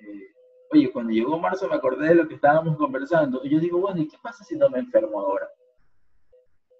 eh, 0.00 0.32
oye, 0.72 0.92
cuando 0.92 1.12
llegó 1.12 1.38
marzo 1.38 1.68
me 1.68 1.76
acordé 1.76 2.08
de 2.08 2.14
lo 2.14 2.28
que 2.28 2.34
estábamos 2.34 2.76
conversando. 2.76 3.40
Y 3.44 3.50
yo 3.50 3.58
digo, 3.58 3.80
bueno, 3.80 4.00
¿y 4.00 4.08
qué 4.08 4.16
pasa 4.22 4.44
si 4.44 4.56
no 4.56 4.68
me 4.70 4.78
enfermo 4.78 5.20
ahora? 5.20 5.48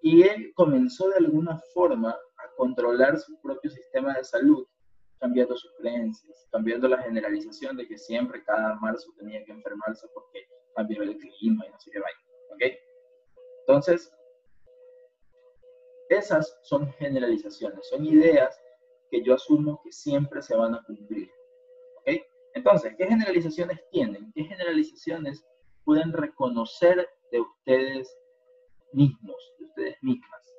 Y 0.02 0.22
él 0.22 0.52
comenzó 0.54 1.08
de 1.08 1.16
alguna 1.16 1.58
forma 1.74 2.10
a 2.10 2.56
controlar 2.56 3.18
su 3.18 3.38
propio 3.40 3.70
sistema 3.70 4.14
de 4.14 4.24
salud 4.24 4.66
cambiando 5.18 5.54
sus 5.54 5.70
creencias, 5.78 6.48
cambiando 6.50 6.88
la 6.88 7.02
generalización 7.02 7.76
de 7.76 7.86
que 7.86 7.98
siempre 7.98 8.42
cada 8.42 8.76
marzo 8.76 9.12
tenía 9.18 9.44
que 9.44 9.52
enfermarse 9.52 10.06
porque 10.14 10.46
cambió 10.74 11.02
el 11.02 11.16
clima 11.18 11.66
y 11.66 11.70
no 11.70 11.78
sé 11.78 11.90
qué 11.90 12.00
vaya. 12.00 12.16
¿Ok? 12.54 12.89
Entonces, 13.70 14.12
esas 16.08 16.58
son 16.62 16.92
generalizaciones, 16.94 17.88
son 17.88 18.04
ideas 18.04 18.60
que 19.12 19.22
yo 19.22 19.34
asumo 19.34 19.80
que 19.84 19.92
siempre 19.92 20.42
se 20.42 20.56
van 20.56 20.74
a 20.74 20.82
cumplir. 20.82 21.30
¿Ok? 21.98 22.20
Entonces, 22.54 22.96
¿qué 22.98 23.06
generalizaciones 23.06 23.78
tienen? 23.92 24.32
¿Qué 24.34 24.42
generalizaciones 24.42 25.46
pueden 25.84 26.12
reconocer 26.12 27.08
de 27.30 27.40
ustedes 27.40 28.12
mismos, 28.92 29.36
de 29.60 29.64
ustedes 29.66 29.96
mismas? 30.02 30.52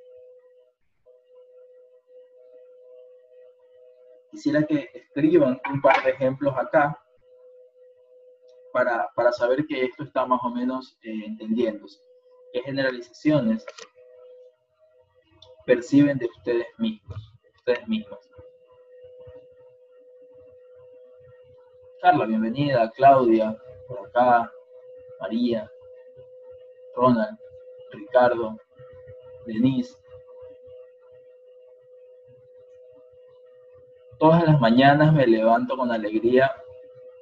Quisiera 4.31 4.63
que 4.63 4.89
escriban 4.93 5.59
un 5.69 5.81
par 5.81 6.01
de 6.01 6.11
ejemplos 6.11 6.53
acá 6.57 6.97
para, 8.71 9.09
para 9.13 9.33
saber 9.33 9.65
que 9.67 9.83
esto 9.83 10.05
está 10.05 10.25
más 10.25 10.39
o 10.45 10.49
menos 10.49 10.97
eh, 11.03 11.25
entendiéndose. 11.25 12.10
¿Qué 12.53 12.61
generalizaciones 12.61 13.65
perciben 15.65 16.17
de 16.17 16.25
ustedes 16.25 16.67
mismos? 16.77 17.33
Ustedes 17.57 17.87
mismos. 17.87 18.19
Carla, 22.01 22.25
bienvenida. 22.25 22.91
Claudia, 22.91 23.57
por 23.87 24.07
acá. 24.07 24.51
María, 25.19 25.71
Ronald, 26.95 27.37
Ricardo, 27.91 28.57
Denise. 29.45 30.01
todas 34.21 34.43
las 34.43 34.59
mañanas 34.59 35.11
me 35.13 35.25
levanto 35.25 35.75
con 35.75 35.91
alegría, 35.91 36.55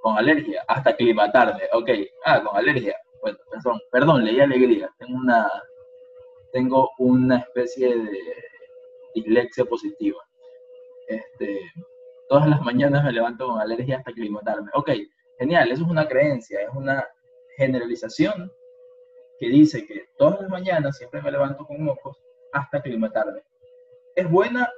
con 0.01 0.17
alergia, 0.17 0.65
hasta 0.67 0.89
aclimatarme. 0.89 1.63
Ok, 1.71 1.89
ah, 2.25 2.43
con 2.43 2.57
alergia. 2.57 2.97
Bueno, 3.21 3.37
perdón, 3.51 3.81
perdón, 3.91 4.25
leí 4.25 4.39
alegría. 4.39 4.89
Tengo 4.97 5.17
una, 5.17 5.51
tengo 6.51 6.89
una 6.99 7.37
especie 7.37 7.95
de 7.95 8.19
dislexia 9.15 9.65
positiva. 9.65 10.19
Este, 11.07 11.61
todas 12.27 12.47
las 12.47 12.61
mañanas 12.61 13.03
me 13.03 13.11
levanto 13.11 13.47
con 13.47 13.59
alergia 13.59 13.97
hasta 13.97 14.11
aclimatarme. 14.11 14.69
Ok, 14.73 14.91
genial, 15.39 15.71
eso 15.71 15.83
es 15.83 15.89
una 15.89 16.07
creencia, 16.07 16.61
es 16.61 16.69
una 16.75 17.07
generalización 17.57 18.51
que 19.39 19.49
dice 19.49 19.85
que 19.85 20.09
todas 20.17 20.41
las 20.41 20.49
mañanas 20.49 20.97
siempre 20.97 21.21
me 21.21 21.31
levanto 21.31 21.65
con 21.65 21.83
mocos 21.83 22.17
hasta 22.53 22.77
aclimatarme. 22.77 23.41
¿Es 24.15 24.29
buena 24.29 24.69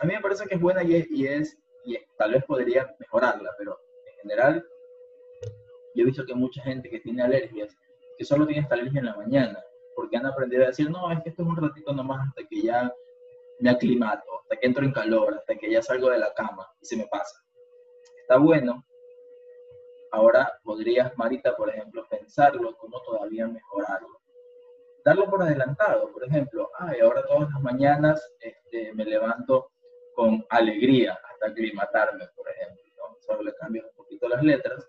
a 0.00 0.06
mí 0.06 0.14
me 0.14 0.20
parece 0.20 0.46
que 0.46 0.54
es 0.54 0.60
buena 0.60 0.82
y 0.82 0.96
es, 1.26 1.56
y 1.84 1.96
tal 2.16 2.32
vez 2.32 2.44
podría 2.44 2.94
mejorarla, 2.98 3.50
pero 3.58 3.78
en 4.06 4.14
general 4.22 4.66
yo 5.94 6.02
he 6.02 6.06
visto 6.06 6.24
que 6.24 6.34
mucha 6.34 6.62
gente 6.62 6.88
que 6.88 7.00
tiene 7.00 7.22
alergias, 7.22 7.76
que 8.16 8.24
solo 8.24 8.46
tiene 8.46 8.62
esta 8.62 8.74
alergia 8.74 9.00
en 9.00 9.06
la 9.06 9.16
mañana, 9.16 9.62
porque 9.94 10.16
han 10.16 10.26
aprendido 10.26 10.64
a 10.64 10.68
decir, 10.68 10.90
no, 10.90 11.10
es 11.10 11.22
que 11.22 11.30
esto 11.30 11.42
es 11.42 11.48
un 11.48 11.56
ratito 11.56 11.92
nomás 11.92 12.28
hasta 12.28 12.46
que 12.48 12.62
ya 12.62 12.92
me 13.60 13.70
aclimato, 13.70 14.40
hasta 14.40 14.56
que 14.56 14.66
entro 14.66 14.84
en 14.84 14.92
calor, 14.92 15.34
hasta 15.34 15.54
que 15.54 15.70
ya 15.70 15.82
salgo 15.82 16.10
de 16.10 16.18
la 16.18 16.32
cama 16.34 16.66
y 16.80 16.86
se 16.86 16.96
me 16.96 17.06
pasa. 17.06 17.42
Está 18.20 18.36
bueno. 18.38 18.84
Ahora 20.10 20.52
podrías, 20.62 21.16
Marita, 21.16 21.56
por 21.56 21.70
ejemplo, 21.70 22.06
pensarlo, 22.08 22.76
cómo 22.76 23.00
todavía 23.02 23.46
mejorarlo. 23.46 24.20
Darlo 25.04 25.28
por 25.28 25.42
adelantado, 25.42 26.12
por 26.12 26.24
ejemplo, 26.24 26.70
ay, 26.78 27.00
ahora 27.00 27.24
todas 27.26 27.50
las 27.50 27.62
mañanas 27.62 28.34
este, 28.40 28.92
me 28.94 29.04
levanto 29.04 29.70
con 30.14 30.44
alegría 30.50 31.18
hasta 31.24 31.46
aclimatarme, 31.48 32.26
por 32.36 32.48
ejemplo. 32.48 32.82
Solo 33.20 33.42
le 33.42 33.54
cambias 33.54 33.86
un 33.86 33.94
poquito 33.94 34.28
las 34.28 34.42
letras, 34.42 34.86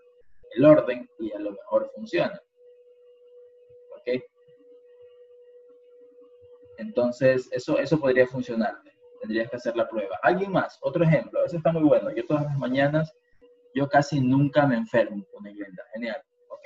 el 0.56 0.66
orden 0.66 1.10
y 1.20 1.32
a 1.32 1.40
lo 1.40 1.52
mejor 1.52 1.92
funciona. 1.96 2.42
¿Ok? 3.98 4.22
Entonces, 6.78 7.50
eso, 7.52 7.78
eso 7.80 8.00
podría 8.00 8.28
funcionar. 8.28 8.76
Tendrías 9.22 9.50
que 9.50 9.56
hacer 9.56 9.76
la 9.76 9.88
prueba. 9.88 10.20
¿Alguien 10.22 10.52
más? 10.52 10.78
Otro 10.82 11.04
ejemplo. 11.04 11.46
Eso 11.46 11.58
está 11.58 11.72
muy 11.72 11.84
bueno. 11.84 12.12
Yo 12.12 12.26
todas 12.26 12.44
las 12.44 12.58
mañanas, 12.58 13.16
yo 13.74 13.88
casi 13.88 14.20
nunca 14.20 14.66
me 14.68 14.76
enfermo 14.76 15.26
con 15.32 15.44
Glenda. 15.44 15.84
Genial. 15.94 16.22
Ok. 16.50 16.66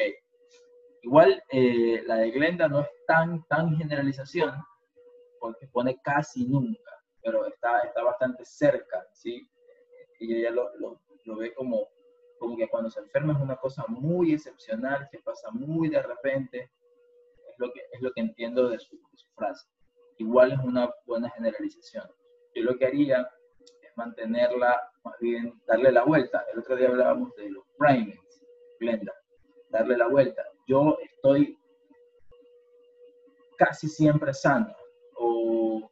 Igual, 1.03 1.43
eh, 1.51 2.03
la 2.05 2.15
de 2.17 2.31
Glenda 2.31 2.67
no 2.67 2.81
es 2.81 2.87
tan, 3.05 3.45
tan 3.47 3.77
generalización, 3.77 4.51
porque 5.39 5.67
pone 5.67 5.99
casi 6.03 6.45
nunca 6.45 6.97
pero 7.27 7.45
está, 7.45 7.79
está 7.81 8.03
bastante 8.03 8.45
cerca, 8.45 9.05
¿sí? 9.11 9.49
Y 10.19 10.33
ella 10.33 10.51
lo, 10.51 10.69
lo, 11.25 11.35
ve 11.35 11.53
como, 11.53 11.89
como 12.39 12.57
que 12.57 12.67
cuando 12.67 12.89
se 12.89 12.99
enferma 12.99 13.33
es 13.33 13.39
una 13.39 13.55
cosa 13.57 13.85
muy 13.87 14.33
excepcional, 14.33 15.07
que 15.11 15.19
pasa 15.19 15.49
muy 15.51 15.89
de 15.89 16.01
repente, 16.01 16.71
es 17.49 17.55
lo 17.57 17.71
que, 17.71 17.81
es 17.91 18.01
lo 18.01 18.11
que 18.11 18.21
entiendo 18.21 18.69
de 18.69 18.79
su, 18.79 18.97
frase. 19.35 19.67
Igual 20.17 20.53
es 20.53 20.59
una 20.59 20.91
buena 21.05 21.29
generalización. 21.31 22.05
Yo 22.55 22.63
lo 22.63 22.77
que 22.77 22.87
haría 22.87 23.29
es 23.59 23.97
mantenerla, 23.97 24.91
más 25.03 25.15
bien 25.19 25.61
darle 25.67 25.91
la 25.91 26.03
vuelta. 26.03 26.43
El 26.51 26.59
otro 26.59 26.75
día 26.75 26.87
hablábamos 26.87 27.35
de 27.35 27.51
los 27.51 27.63
primings, 27.77 28.41
Glenda, 28.79 29.13
darle 29.69 29.97
la 29.97 30.07
vuelta. 30.07 30.43
Yo 30.67 30.97
estoy 31.03 31.57
casi 33.57 33.87
siempre 33.87 34.33
sano, 34.33 34.75
o 35.15 35.91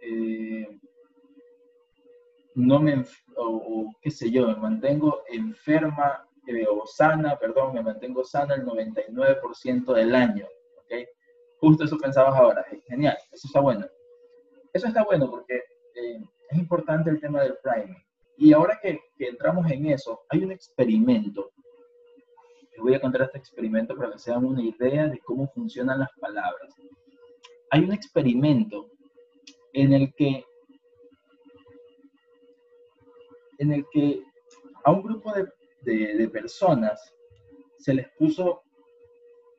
eh, 0.00 0.80
no 2.54 2.80
me, 2.80 3.04
o, 3.36 3.92
qué 4.00 4.10
sé 4.10 4.30
yo, 4.30 4.48
me 4.48 4.56
mantengo 4.56 5.22
enferma 5.28 6.26
eh, 6.46 6.66
o 6.68 6.86
sana, 6.86 7.36
perdón, 7.38 7.74
me 7.74 7.82
mantengo 7.82 8.24
sana 8.24 8.54
el 8.54 8.64
99% 8.64 9.94
del 9.94 10.14
año, 10.14 10.46
¿ok? 10.78 11.08
Justo 11.60 11.84
eso 11.84 11.96
pensabas 11.98 12.34
ahora, 12.34 12.64
genial, 12.86 13.16
eso 13.30 13.46
está 13.46 13.60
bueno. 13.60 13.86
Eso 14.72 14.86
está 14.86 15.04
bueno 15.04 15.30
porque 15.30 15.56
eh, 15.56 16.20
es 16.50 16.58
importante 16.58 17.10
el 17.10 17.20
tema 17.20 17.42
del 17.42 17.56
priming. 17.62 18.02
Y 18.36 18.52
ahora 18.52 18.78
que, 18.82 19.00
que, 19.16 19.28
entramos 19.28 19.70
en 19.70 19.86
eso, 19.86 20.22
hay 20.28 20.42
un 20.42 20.50
experimento, 20.50 21.52
voy 22.78 22.94
a 22.94 23.00
contar 23.00 23.22
este 23.22 23.38
experimento 23.38 23.94
para 23.96 24.10
que 24.10 24.18
se 24.18 24.30
hagan 24.30 24.44
una 24.44 24.62
idea 24.62 25.06
de 25.06 25.18
cómo 25.20 25.46
funcionan 25.48 26.00
las 26.00 26.10
palabras. 26.20 26.74
Hay 27.70 27.84
un 27.84 27.92
experimento 27.92 28.90
en 29.72 29.92
el 29.92 30.12
que, 30.14 30.44
en 33.58 33.72
el 33.72 33.86
que 33.92 34.22
a 34.84 34.90
un 34.90 35.02
grupo 35.02 35.32
de, 35.32 36.28
personas 36.28 37.12
se 37.78 37.94
les 37.94 38.06
puso, 38.18 38.62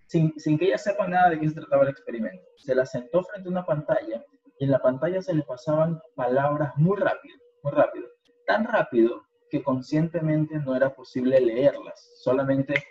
sin, 0.08 0.34
sin, 0.38 0.58
que 0.58 0.66
ellas 0.66 0.84
sepan 0.84 1.12
nada 1.12 1.30
de 1.30 1.40
qué 1.40 1.50
se 1.50 1.56
trataba 1.56 1.84
el 1.84 1.90
experimento, 1.90 2.44
se 2.58 2.76
las 2.76 2.92
sentó 2.92 3.24
frente 3.24 3.50
a 3.50 3.52
una 3.52 3.66
pantalla 3.66 4.24
y 4.60 4.66
en 4.66 4.72
la 4.72 4.80
pantalla 4.80 5.22
se 5.22 5.34
les 5.34 5.46
pasaban 5.46 6.02
palabras 6.16 6.74
muy 6.78 6.98
rápido, 6.98 7.38
muy 7.64 7.74
rápido, 7.74 8.08
tan 8.46 8.66
rápido 8.66 9.24
que 9.50 9.62
conscientemente 9.62 10.58
no 10.60 10.76
era 10.76 10.94
posible 10.94 11.40
leerlas, 11.40 12.12
solamente 12.18 12.84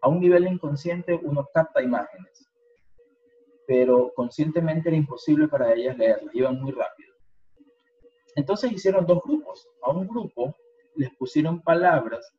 a 0.00 0.08
un 0.08 0.20
nivel 0.20 0.46
inconsciente 0.46 1.18
uno 1.22 1.48
capta 1.52 1.82
imágenes, 1.82 2.48
pero 3.66 4.12
conscientemente 4.14 4.88
era 4.88 4.96
imposible 4.96 5.48
para 5.48 5.72
ellas 5.72 5.96
leerlas, 5.98 6.34
iban 6.34 6.60
muy 6.60 6.72
rápido. 6.72 7.07
Entonces 8.38 8.70
hicieron 8.70 9.04
dos 9.04 9.20
grupos. 9.24 9.68
A 9.82 9.90
un 9.90 10.06
grupo 10.06 10.54
les 10.94 11.10
pusieron 11.16 11.60
palabras 11.60 12.32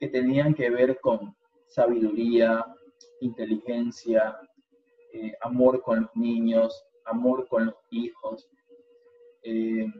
que 0.00 0.08
tenían 0.08 0.52
que 0.52 0.68
ver 0.70 0.98
con 1.00 1.36
sabiduría, 1.68 2.64
inteligencia, 3.20 4.36
eh, 5.12 5.32
amor 5.42 5.82
con 5.82 6.02
los 6.02 6.16
niños, 6.16 6.84
amor 7.04 7.46
con 7.46 7.66
los 7.66 7.76
hijos, 7.90 8.50
em, 9.42 9.92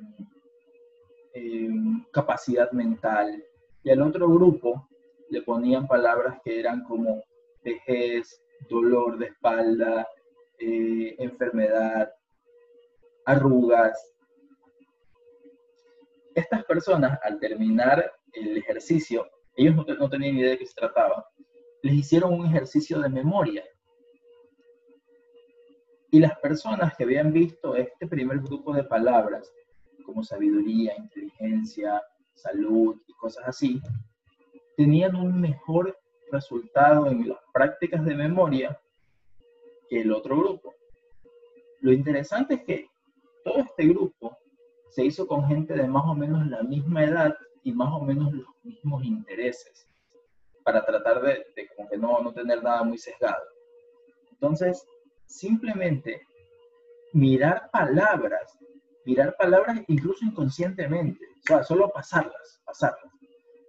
em, 1.34 2.04
capacidad 2.10 2.72
mental. 2.72 3.40
Y 3.84 3.90
al 3.90 4.02
otro 4.02 4.28
grupo 4.28 4.88
le 5.30 5.42
ponían 5.42 5.86
palabras 5.86 6.40
que 6.42 6.58
eran 6.58 6.82
como 6.82 7.22
vejez, 7.62 8.42
dolor 8.68 9.16
de 9.16 9.26
espalda, 9.26 10.08
eh, 10.58 11.14
enfermedad, 11.20 12.12
arrugas. 13.26 14.15
Estas 16.36 16.66
personas, 16.66 17.18
al 17.22 17.40
terminar 17.40 18.12
el 18.34 18.58
ejercicio, 18.58 19.26
ellos 19.56 19.74
no, 19.74 19.84
no 19.84 20.10
tenían 20.10 20.36
idea 20.36 20.50
de 20.50 20.58
qué 20.58 20.66
se 20.66 20.74
trataba, 20.74 21.26
les 21.80 21.94
hicieron 21.94 22.34
un 22.34 22.44
ejercicio 22.44 23.00
de 23.00 23.08
memoria. 23.08 23.64
Y 26.10 26.20
las 26.20 26.38
personas 26.40 26.94
que 26.94 27.04
habían 27.04 27.32
visto 27.32 27.74
este 27.74 28.06
primer 28.06 28.40
grupo 28.40 28.74
de 28.74 28.84
palabras, 28.84 29.50
como 30.04 30.22
sabiduría, 30.22 30.94
inteligencia, 30.98 32.02
salud 32.34 33.00
y 33.06 33.14
cosas 33.14 33.48
así, 33.48 33.80
tenían 34.76 35.16
un 35.16 35.40
mejor 35.40 35.98
resultado 36.30 37.06
en 37.06 37.30
las 37.30 37.38
prácticas 37.50 38.04
de 38.04 38.14
memoria 38.14 38.78
que 39.88 40.02
el 40.02 40.12
otro 40.12 40.36
grupo. 40.36 40.74
Lo 41.80 41.94
interesante 41.94 42.56
es 42.56 42.64
que 42.64 42.90
todo 43.42 43.60
este 43.60 43.86
grupo 43.86 44.36
se 44.96 45.04
hizo 45.04 45.26
con 45.26 45.46
gente 45.46 45.74
de 45.74 45.86
más 45.86 46.04
o 46.06 46.14
menos 46.14 46.46
la 46.46 46.62
misma 46.62 47.04
edad 47.04 47.36
y 47.62 47.70
más 47.70 47.92
o 47.92 48.00
menos 48.00 48.32
los 48.32 48.46
mismos 48.62 49.04
intereses, 49.04 49.86
para 50.64 50.86
tratar 50.86 51.20
de, 51.20 51.44
como 51.76 51.86
que 51.86 51.98
no, 51.98 52.18
no 52.20 52.32
tener 52.32 52.62
nada 52.62 52.82
muy 52.82 52.96
sesgado. 52.96 53.44
Entonces, 54.30 54.82
simplemente 55.26 56.22
mirar 57.12 57.68
palabras, 57.70 58.58
mirar 59.04 59.36
palabras 59.36 59.82
incluso 59.86 60.24
inconscientemente, 60.24 61.22
o 61.40 61.46
sea, 61.46 61.62
solo 61.62 61.90
pasarlas, 61.90 62.62
pasarlas 62.64 63.12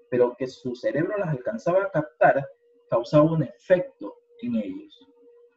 pero 0.10 0.34
que 0.38 0.48
su 0.48 0.78
cerebro 0.78 1.18
las 1.18 1.28
alcanzaba 1.28 1.84
a 1.84 1.92
captar, 1.92 2.48
causaba 2.90 3.26
un 3.26 3.44
efecto 3.44 4.16
en 4.42 4.56
ellos, 4.56 5.06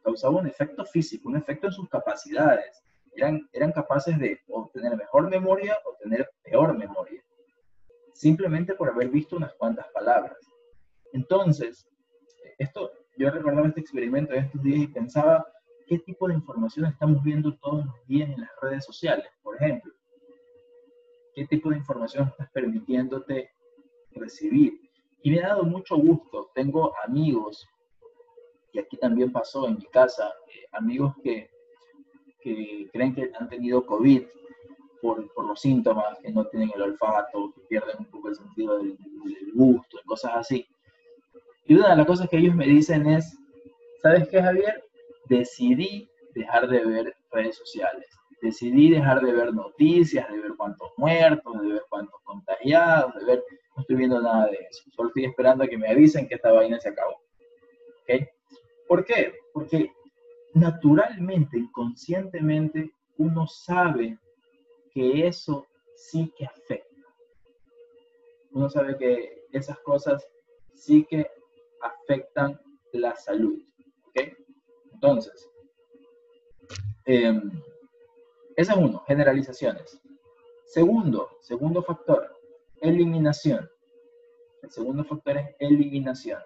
causaba 0.03 0.35
un 0.35 0.47
efecto 0.47 0.83
físico, 0.83 1.29
un 1.29 1.37
efecto 1.37 1.67
en 1.67 1.71
sus 1.71 1.87
capacidades. 1.87 2.83
Eran, 3.13 3.47
eran 3.53 3.71
capaces 3.71 4.17
de 4.19 4.39
obtener 4.47 4.95
mejor 4.95 5.29
memoria 5.29 5.77
o 5.85 5.95
tener 6.01 6.29
peor 6.43 6.77
memoria, 6.77 7.21
simplemente 8.13 8.73
por 8.73 8.89
haber 8.89 9.09
visto 9.09 9.35
unas 9.35 9.53
cuantas 9.55 9.87
palabras. 9.93 10.37
Entonces, 11.13 11.87
esto, 12.57 12.91
yo 13.17 13.29
recordaba 13.29 13.67
este 13.67 13.81
experimento 13.81 14.33
en 14.33 14.45
estos 14.45 14.63
días 14.63 14.81
y 14.81 14.87
pensaba, 14.87 15.45
¿qué 15.87 15.99
tipo 15.99 16.27
de 16.27 16.35
información 16.35 16.85
estamos 16.85 17.21
viendo 17.23 17.57
todos 17.57 17.85
los 17.85 18.07
días 18.07 18.29
en 18.29 18.41
las 18.41 18.51
redes 18.61 18.85
sociales, 18.85 19.27
por 19.43 19.55
ejemplo? 19.55 19.93
¿Qué 21.35 21.45
tipo 21.47 21.69
de 21.69 21.77
información 21.77 22.27
estás 22.27 22.49
permitiéndote 22.51 23.51
recibir. 24.13 24.79
Y 25.23 25.31
me 25.31 25.43
ha 25.43 25.49
dado 25.49 25.63
mucho 25.63 25.97
gusto. 25.97 26.51
Tengo 26.53 26.93
amigos, 27.05 27.67
y 28.73 28.79
aquí 28.79 28.97
también 28.97 29.31
pasó 29.31 29.67
en 29.67 29.77
mi 29.77 29.85
casa, 29.85 30.33
eh, 30.47 30.65
amigos 30.71 31.13
que, 31.23 31.49
que, 32.41 32.89
creen 32.91 33.13
que 33.13 33.31
han 33.39 33.49
tenido 33.49 33.85
COVID 33.85 34.23
por, 35.01 35.33
por, 35.33 35.45
los 35.45 35.59
síntomas, 35.59 36.19
que 36.19 36.31
no 36.31 36.45
tienen 36.47 36.71
el 36.75 36.81
olfato, 36.81 37.51
que 37.55 37.61
pierden 37.61 37.97
un 37.99 38.05
poco 38.05 38.29
el 38.29 38.35
sentido 38.35 38.77
del, 38.77 38.97
del 38.97 39.51
gusto 39.53 39.97
cosas 40.05 40.31
así. 40.35 40.67
Y 41.65 41.75
una 41.75 41.91
de 41.91 41.95
las 41.95 42.05
cosas 42.05 42.27
que 42.29 42.37
ellos 42.37 42.53
me 42.53 42.65
dicen 42.65 43.07
es, 43.07 43.37
¿sabes 44.01 44.27
qué, 44.27 44.41
Javier? 44.41 44.83
Decidí 45.29 46.09
dejar 46.35 46.67
de 46.67 46.85
ver 46.85 47.15
redes 47.31 47.55
sociales. 47.55 48.05
Decidí 48.41 48.89
dejar 48.89 49.21
de 49.21 49.31
ver 49.31 49.53
noticias, 49.53 50.29
de 50.29 50.39
ver 50.39 50.51
cuántos 50.57 50.91
muertos, 50.97 51.61
de 51.61 51.73
ver 51.73 51.83
cuántos 51.89 52.19
contagiados, 52.23 53.15
de 53.15 53.25
ver 53.25 53.43
no 53.75 53.81
estoy 53.81 53.95
viendo 53.95 54.21
nada 54.21 54.47
de 54.47 54.57
eso. 54.69 54.83
Solo 54.91 55.09
estoy 55.09 55.25
esperando 55.25 55.63
a 55.63 55.67
que 55.67 55.77
me 55.77 55.89
avisen 55.89 56.27
que 56.27 56.35
esta 56.35 56.51
vaina 56.51 56.79
se 56.79 56.89
acabó. 56.89 57.21
¿Ok? 58.01 58.27
¿Por 58.87 59.05
qué? 59.05 59.33
Porque 59.53 59.91
naturalmente, 60.53 61.57
inconscientemente, 61.57 62.91
uno 63.17 63.47
sabe 63.47 64.17
que 64.91 65.27
eso 65.27 65.65
sí 65.95 66.33
que 66.37 66.45
afecta. 66.45 67.05
Uno 68.51 68.69
sabe 68.69 68.97
que 68.97 69.45
esas 69.51 69.79
cosas 69.79 70.27
sí 70.73 71.05
que 71.09 71.29
afectan 71.81 72.59
la 72.93 73.15
salud. 73.15 73.61
¿Ok? 74.07 74.21
Entonces, 74.93 75.49
eh, 77.05 77.41
ese 78.55 78.71
es 78.71 78.77
uno, 78.77 79.03
generalizaciones. 79.07 79.99
Segundo, 80.65 81.29
segundo 81.41 81.81
factor, 81.83 82.37
eliminación. 82.81 83.69
El 84.61 84.71
segundo 84.71 85.03
factor 85.03 85.37
es 85.37 85.55
eliminación. 85.59 86.41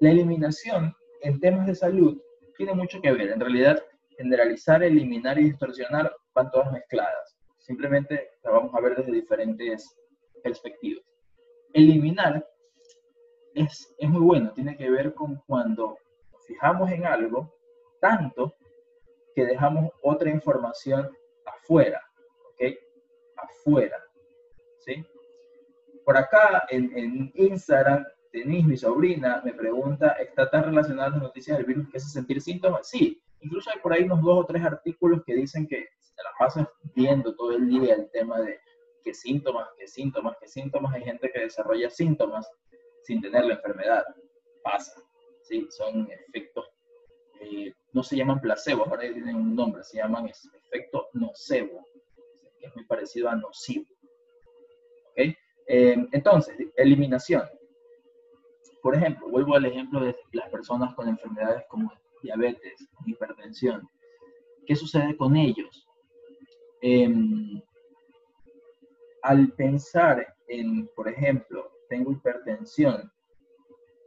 La 0.00 0.10
eliminación 0.10 0.94
en 1.22 1.40
temas 1.40 1.66
de 1.66 1.74
salud 1.74 2.20
tiene 2.56 2.74
mucho 2.74 3.00
que 3.00 3.12
ver. 3.12 3.30
En 3.30 3.40
realidad, 3.40 3.82
generalizar, 4.16 4.82
eliminar 4.82 5.38
y 5.38 5.44
distorsionar 5.44 6.14
van 6.34 6.50
todas 6.50 6.72
mezcladas. 6.72 7.36
Simplemente 7.58 8.30
la 8.42 8.50
vamos 8.50 8.74
a 8.74 8.80
ver 8.80 8.96
desde 8.96 9.12
diferentes 9.12 9.96
perspectivas. 10.42 11.04
Eliminar 11.72 12.46
es, 13.54 13.94
es 13.98 14.08
muy 14.08 14.20
bueno, 14.20 14.52
tiene 14.52 14.76
que 14.76 14.90
ver 14.90 15.14
con 15.14 15.36
cuando 15.46 15.96
nos 16.32 16.46
fijamos 16.46 16.90
en 16.90 17.06
algo 17.06 17.54
tanto 18.00 18.54
que 19.34 19.44
dejamos 19.44 19.90
otra 20.02 20.30
información 20.30 21.10
afuera, 21.44 22.00
¿ok? 22.50 22.74
Afuera, 23.36 24.02
¿sí? 24.80 25.04
Por 26.04 26.16
acá 26.16 26.64
en, 26.68 27.32
Instagram, 27.34 28.04
Denise, 28.34 28.66
mi 28.66 28.76
sobrina, 28.76 29.40
me 29.44 29.52
pregunta, 29.52 30.08
¿está 30.20 30.50
tan 30.50 30.64
relacionada 30.64 31.10
las 31.10 31.22
noticias 31.22 31.56
del 31.56 31.66
virus 31.66 31.88
que 31.88 31.98
hace 31.98 32.08
sentir 32.08 32.40
síntomas? 32.40 32.88
Sí, 32.88 33.22
incluso 33.38 33.70
hay 33.70 33.78
por 33.78 33.92
ahí 33.92 34.02
unos 34.02 34.22
dos 34.22 34.40
o 34.40 34.44
tres 34.44 34.64
artículos 34.64 35.22
que 35.24 35.36
dicen 35.36 35.68
que 35.68 35.86
se 36.00 36.16
la 36.16 36.30
pasas 36.36 36.66
viendo 36.96 37.32
todo 37.36 37.52
el 37.52 37.68
día 37.68 37.94
el 37.94 38.10
tema 38.10 38.40
de 38.40 38.58
qué 39.04 39.14
síntomas, 39.14 39.68
qué 39.78 39.86
síntomas, 39.86 40.36
qué 40.40 40.48
síntomas. 40.48 40.92
Hay 40.94 41.04
gente 41.04 41.30
que 41.32 41.42
desarrolla 41.42 41.88
síntomas 41.90 42.50
sin 43.04 43.22
tener 43.22 43.44
la 43.44 43.54
enfermedad. 43.54 44.04
Pasa, 44.64 45.00
¿sí? 45.42 45.68
Son 45.70 46.08
efectos, 46.10 46.66
eh, 47.40 47.72
no 47.92 48.02
se 48.02 48.16
llaman 48.16 48.40
placebo, 48.40 48.84
ahora 48.84 49.02
tienen 49.02 49.36
un 49.36 49.54
nombre, 49.54 49.84
se 49.84 49.98
llaman 49.98 50.26
efecto 50.26 51.06
nocebo, 51.12 51.86
que 52.58 52.66
es 52.66 52.74
muy 52.74 52.84
parecido 52.84 53.28
a 53.28 53.36
nocivo. 53.36 53.86
¿Ok? 55.12 55.18
Eh, 55.68 55.96
entonces, 56.10 56.56
eliminación. 56.74 57.44
Por 58.84 58.94
ejemplo, 58.94 59.30
vuelvo 59.30 59.54
al 59.54 59.64
ejemplo 59.64 59.98
de 59.98 60.14
las 60.32 60.50
personas 60.50 60.94
con 60.94 61.08
enfermedades 61.08 61.64
como 61.70 61.90
diabetes, 62.22 62.86
hipertensión. 63.06 63.88
¿Qué 64.66 64.76
sucede 64.76 65.16
con 65.16 65.36
ellos? 65.36 65.88
Em, 66.82 67.62
al 69.22 69.50
pensar 69.52 70.36
en, 70.48 70.86
por 70.94 71.08
ejemplo, 71.08 71.72
tengo 71.88 72.12
hipertensión, 72.12 73.10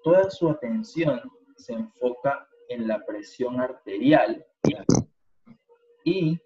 toda 0.03 0.29
su 0.29 0.47
atención 0.47 1.23
se 1.55 1.73
enfoca 1.73 2.47
en 2.69 2.87
la 2.87 3.03
presión 3.03 3.59
arterial 3.59 4.45
y 6.03 6.39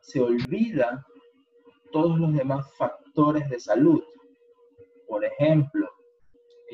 se 0.00 0.20
olvida 0.20 1.06
todos 1.92 2.18
los 2.18 2.34
demás 2.34 2.66
factores 2.76 3.48
de 3.50 3.60
salud. 3.60 4.02
Por 5.06 5.24
ejemplo, 5.24 5.88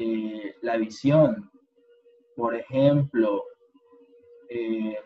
eh, 0.01 0.55
la 0.63 0.77
visión, 0.77 1.51
por 2.37 2.55
ejemplo, 2.55 3.43
eh, 4.49 4.97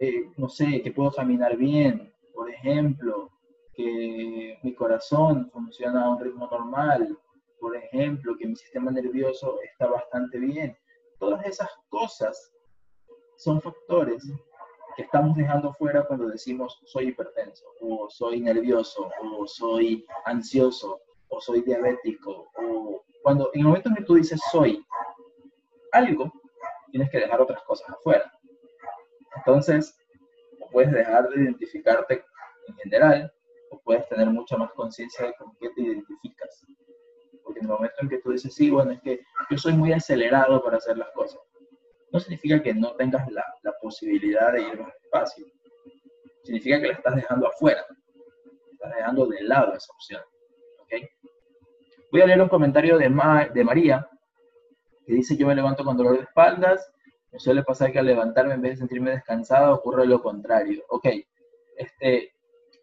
eh, 0.00 0.30
no 0.38 0.48
sé, 0.48 0.80
que 0.80 0.90
puedo 0.90 1.12
caminar 1.12 1.58
bien, 1.58 2.10
por 2.32 2.50
ejemplo, 2.50 3.28
que 3.74 4.58
mi 4.62 4.74
corazón 4.74 5.50
funciona 5.52 6.06
a 6.06 6.10
un 6.10 6.20
ritmo 6.24 6.48
normal, 6.50 7.18
por 7.58 7.76
ejemplo, 7.76 8.34
que 8.38 8.46
mi 8.46 8.56
sistema 8.56 8.90
nervioso 8.90 9.58
está 9.60 9.86
bastante 9.86 10.38
bien. 10.38 10.74
Todas 11.18 11.44
esas 11.44 11.68
cosas 11.90 12.50
son 13.36 13.60
factores 13.60 14.24
que 14.96 15.02
estamos 15.02 15.36
dejando 15.36 15.74
fuera 15.74 16.06
cuando 16.06 16.28
decimos 16.28 16.80
soy 16.86 17.08
hipertenso, 17.08 17.66
o 17.82 18.08
soy 18.08 18.40
nervioso, 18.40 19.10
o 19.22 19.46
soy 19.46 20.06
ansioso, 20.24 21.02
o 21.30 21.40
soy 21.40 21.62
diabético, 21.62 22.50
o 22.56 23.04
cuando 23.22 23.50
en 23.54 23.60
el 23.60 23.66
momento 23.66 23.88
en 23.88 23.94
que 23.96 24.04
tú 24.04 24.14
dices 24.14 24.40
soy 24.50 24.84
algo, 25.92 26.32
tienes 26.90 27.10
que 27.10 27.18
dejar 27.18 27.40
otras 27.40 27.62
cosas 27.62 27.88
afuera. 27.90 28.32
Entonces, 29.36 29.96
puedes 30.70 30.92
dejar 30.92 31.28
de 31.28 31.42
identificarte 31.42 32.24
en 32.68 32.74
general, 32.76 33.32
o 33.70 33.80
puedes 33.80 34.08
tener 34.08 34.28
mucha 34.28 34.56
más 34.56 34.72
conciencia 34.72 35.26
de 35.26 35.34
con 35.34 35.54
qué 35.56 35.70
te 35.70 35.82
identificas. 35.82 36.66
Porque 37.42 37.60
en 37.60 37.66
el 37.66 37.72
momento 37.72 37.96
en 38.00 38.08
que 38.08 38.18
tú 38.18 38.32
dices, 38.32 38.54
sí, 38.54 38.70
bueno, 38.70 38.92
es 38.92 39.00
que 39.00 39.20
yo 39.50 39.58
soy 39.58 39.72
muy 39.72 39.92
acelerado 39.92 40.62
para 40.62 40.76
hacer 40.76 40.96
las 40.98 41.10
cosas, 41.12 41.40
no 42.12 42.18
significa 42.18 42.60
que 42.62 42.74
no 42.74 42.94
tengas 42.96 43.30
la, 43.30 43.44
la 43.62 43.72
posibilidad 43.80 44.52
de 44.52 44.62
ir 44.62 44.80
más 44.80 44.92
despacio. 45.00 45.46
Significa 46.42 46.80
que 46.80 46.88
la 46.88 46.94
estás 46.94 47.14
dejando 47.14 47.46
afuera. 47.46 47.86
Estás 48.72 48.94
dejando 48.96 49.26
de 49.26 49.42
lado 49.42 49.74
esa 49.74 49.92
opción. 49.92 50.22
Voy 52.12 52.20
a 52.22 52.26
leer 52.26 52.42
un 52.42 52.48
comentario 52.48 52.98
de, 52.98 53.08
de 53.54 53.64
María, 53.64 54.08
que 55.06 55.14
dice, 55.14 55.36
yo 55.36 55.46
me 55.46 55.54
levanto 55.54 55.84
con 55.84 55.96
dolor 55.96 56.16
de 56.16 56.24
espaldas, 56.24 56.92
me 57.30 57.38
suele 57.38 57.62
pasar 57.62 57.92
que 57.92 58.00
al 58.00 58.06
levantarme 58.06 58.54
en 58.54 58.62
vez 58.62 58.72
de 58.72 58.76
sentirme 58.78 59.12
descansada 59.12 59.72
ocurre 59.72 60.06
lo 60.06 60.20
contrario. 60.20 60.82
Ok, 60.88 61.06
este, 61.76 62.32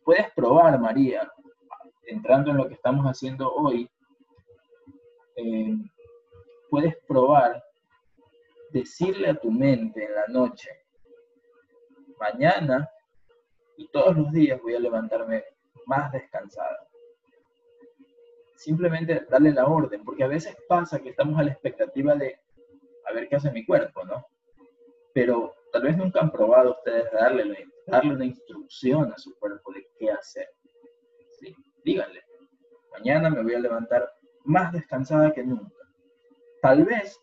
puedes 0.03 0.31
probar, 0.31 0.79
María, 0.79 1.29
entrando 2.03 2.51
en 2.51 2.57
lo 2.57 2.67
que 2.67 2.75
estamos 2.75 3.05
haciendo 3.05 3.53
hoy, 3.53 3.89
eh, 5.35 5.75
puedes 6.69 6.95
probar 7.05 7.63
decirle 8.71 9.29
a 9.29 9.35
tu 9.35 9.51
mente 9.51 10.05
en 10.05 10.15
la 10.15 10.27
noche, 10.27 10.69
mañana 12.19 12.89
y 13.77 13.87
todos 13.89 14.15
los 14.17 14.31
días 14.31 14.61
voy 14.61 14.75
a 14.75 14.79
levantarme 14.79 15.43
más 15.85 16.11
descansada. 16.11 16.86
Simplemente 18.57 19.25
darle 19.29 19.53
la 19.53 19.67
orden, 19.67 20.03
porque 20.03 20.23
a 20.23 20.27
veces 20.27 20.57
pasa 20.67 20.99
que 20.99 21.09
estamos 21.09 21.39
a 21.39 21.43
la 21.43 21.51
expectativa 21.51 22.15
de 22.15 22.39
a 23.07 23.13
ver 23.13 23.29
qué 23.29 23.35
hace 23.35 23.51
mi 23.51 23.65
cuerpo, 23.65 24.03
¿no? 24.03 24.25
Pero 25.13 25.53
tal 25.71 25.83
vez 25.83 25.95
nunca 25.95 26.19
han 26.19 26.31
probado 26.31 26.71
ustedes 26.71 27.11
darle, 27.11 27.67
darle 27.85 28.15
una 28.15 28.25
instrucción 28.25 29.13
a 29.13 29.17
su 29.17 29.37
cuerpo 29.37 29.71
de 29.71 29.87
qué 29.97 30.11
hacer. 30.11 30.49
¿Sí? 31.39 31.55
Díganle, 31.85 32.23
mañana 32.91 33.29
me 33.29 33.43
voy 33.43 33.53
a 33.53 33.59
levantar 33.59 34.11
más 34.43 34.73
descansada 34.73 35.31
que 35.31 35.43
nunca. 35.43 35.75
Tal 36.61 36.83
vez 36.83 37.19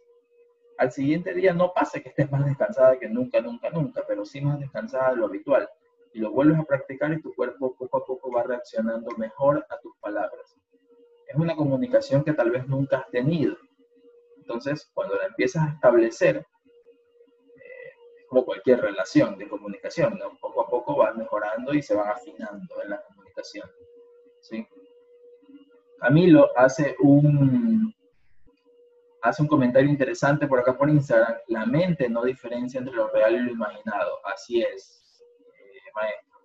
al 0.78 0.92
siguiente 0.92 1.34
día 1.34 1.52
no 1.52 1.72
pasa 1.72 2.00
que 2.00 2.10
estés 2.10 2.30
más 2.30 2.44
descansada 2.44 2.98
que 2.98 3.08
nunca, 3.08 3.40
nunca, 3.40 3.70
nunca, 3.70 4.04
pero 4.06 4.24
sí 4.24 4.40
más 4.40 4.58
descansada 4.60 5.10
de 5.10 5.16
lo 5.16 5.26
habitual. 5.26 5.68
Y 6.12 6.20
lo 6.20 6.30
vuelves 6.30 6.60
a 6.60 6.64
practicar 6.64 7.12
y 7.12 7.20
tu 7.20 7.34
cuerpo 7.34 7.74
poco 7.76 7.98
a 7.98 8.04
poco 8.04 8.30
va 8.30 8.44
reaccionando 8.44 9.10
mejor 9.16 9.66
a 9.68 9.78
tus 9.80 9.96
palabras. 9.98 10.56
Es 11.34 11.40
una 11.40 11.56
comunicación 11.56 12.22
que 12.22 12.32
tal 12.32 12.52
vez 12.52 12.64
nunca 12.68 12.98
has 12.98 13.10
tenido. 13.10 13.56
Entonces, 14.36 14.88
cuando 14.94 15.16
la 15.16 15.26
empiezas 15.26 15.66
a 15.66 15.72
establecer, 15.72 16.36
eh, 16.36 17.90
como 18.28 18.44
cualquier 18.44 18.80
relación 18.80 19.36
de 19.36 19.48
comunicación, 19.48 20.16
poco 20.40 20.62
a 20.62 20.68
poco 20.68 20.96
van 20.96 21.18
mejorando 21.18 21.74
y 21.74 21.82
se 21.82 21.96
van 21.96 22.08
afinando 22.08 22.80
en 22.84 22.90
la 22.90 23.02
comunicación. 23.02 23.68
¿sí? 24.42 24.64
Camilo 25.98 26.56
hace 26.56 26.94
un, 27.00 27.92
hace 29.20 29.42
un 29.42 29.48
comentario 29.48 29.90
interesante 29.90 30.46
por 30.46 30.60
acá 30.60 30.78
por 30.78 30.88
Instagram. 30.88 31.36
La 31.48 31.66
mente 31.66 32.08
no 32.08 32.22
diferencia 32.22 32.78
entre 32.78 32.94
lo 32.94 33.08
real 33.08 33.34
y 33.34 33.40
lo 33.40 33.50
imaginado. 33.50 34.24
Así 34.24 34.62
es, 34.62 35.20
eh, 35.40 35.90
maestro. 35.96 36.38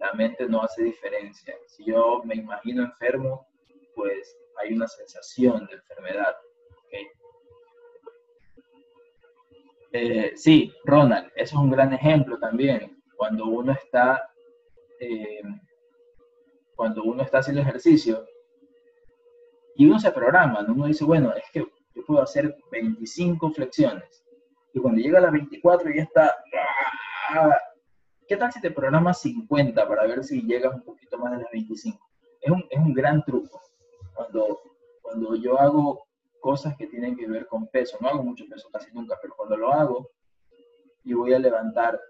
La 0.00 0.12
mente 0.14 0.48
no 0.48 0.62
hace 0.62 0.82
diferencia. 0.82 1.54
Si 1.68 1.84
yo 1.84 2.22
me 2.24 2.34
imagino 2.34 2.82
enfermo, 2.82 3.46
pues 3.96 4.36
hay 4.60 4.74
una 4.74 4.86
sensación 4.86 5.66
de 5.66 5.74
enfermedad. 5.74 6.36
Eh, 9.92 10.32
sí, 10.36 10.70
Ronald, 10.84 11.32
eso 11.34 11.56
es 11.56 11.62
un 11.62 11.70
gran 11.70 11.94
ejemplo 11.94 12.38
también. 12.38 13.02
Cuando 13.16 13.46
uno 13.46 13.72
está, 13.72 14.30
eh, 15.00 15.40
cuando 16.74 17.04
uno 17.04 17.22
está 17.22 17.38
haciendo 17.38 17.62
ejercicio 17.62 18.26
y 19.74 19.86
uno 19.86 19.98
se 19.98 20.12
programa, 20.12 20.64
uno 20.68 20.86
dice, 20.86 21.04
bueno, 21.04 21.32
es 21.32 21.44
que 21.50 21.60
yo 21.94 22.04
puedo 22.04 22.20
hacer 22.20 22.54
25 22.70 23.50
flexiones. 23.52 24.22
Y 24.74 24.80
cuando 24.80 25.00
llega 25.00 25.18
a 25.18 25.22
las 25.22 25.32
24 25.32 25.90
ya 25.94 26.02
está... 26.02 26.34
¡ah! 27.30 27.58
¿Qué 28.28 28.36
tal 28.36 28.52
si 28.52 28.60
te 28.60 28.70
programas 28.70 29.22
50 29.22 29.88
para 29.88 30.06
ver 30.06 30.22
si 30.22 30.42
llegas 30.42 30.74
un 30.74 30.82
poquito 30.82 31.16
más 31.16 31.32
de 31.32 31.38
las 31.44 31.50
25? 31.52 31.98
Es 32.42 32.50
un, 32.50 32.66
es 32.68 32.78
un 32.78 32.92
gran 32.92 33.24
truco. 33.24 33.62
Cuando, 34.16 34.60
cuando 35.02 35.36
yo 35.36 35.60
hago 35.60 36.06
cosas 36.40 36.76
que 36.76 36.86
tienen 36.86 37.16
que 37.16 37.28
ver 37.28 37.46
con 37.46 37.68
peso, 37.68 37.98
no 38.00 38.08
hago 38.08 38.22
mucho 38.22 38.44
peso 38.48 38.68
casi 38.72 38.90
nunca, 38.92 39.18
pero 39.20 39.34
cuando 39.36 39.56
lo 39.56 39.72
hago 39.72 40.10
y 41.04 41.12
voy 41.12 41.34
a 41.34 41.38
levantar 41.38 42.00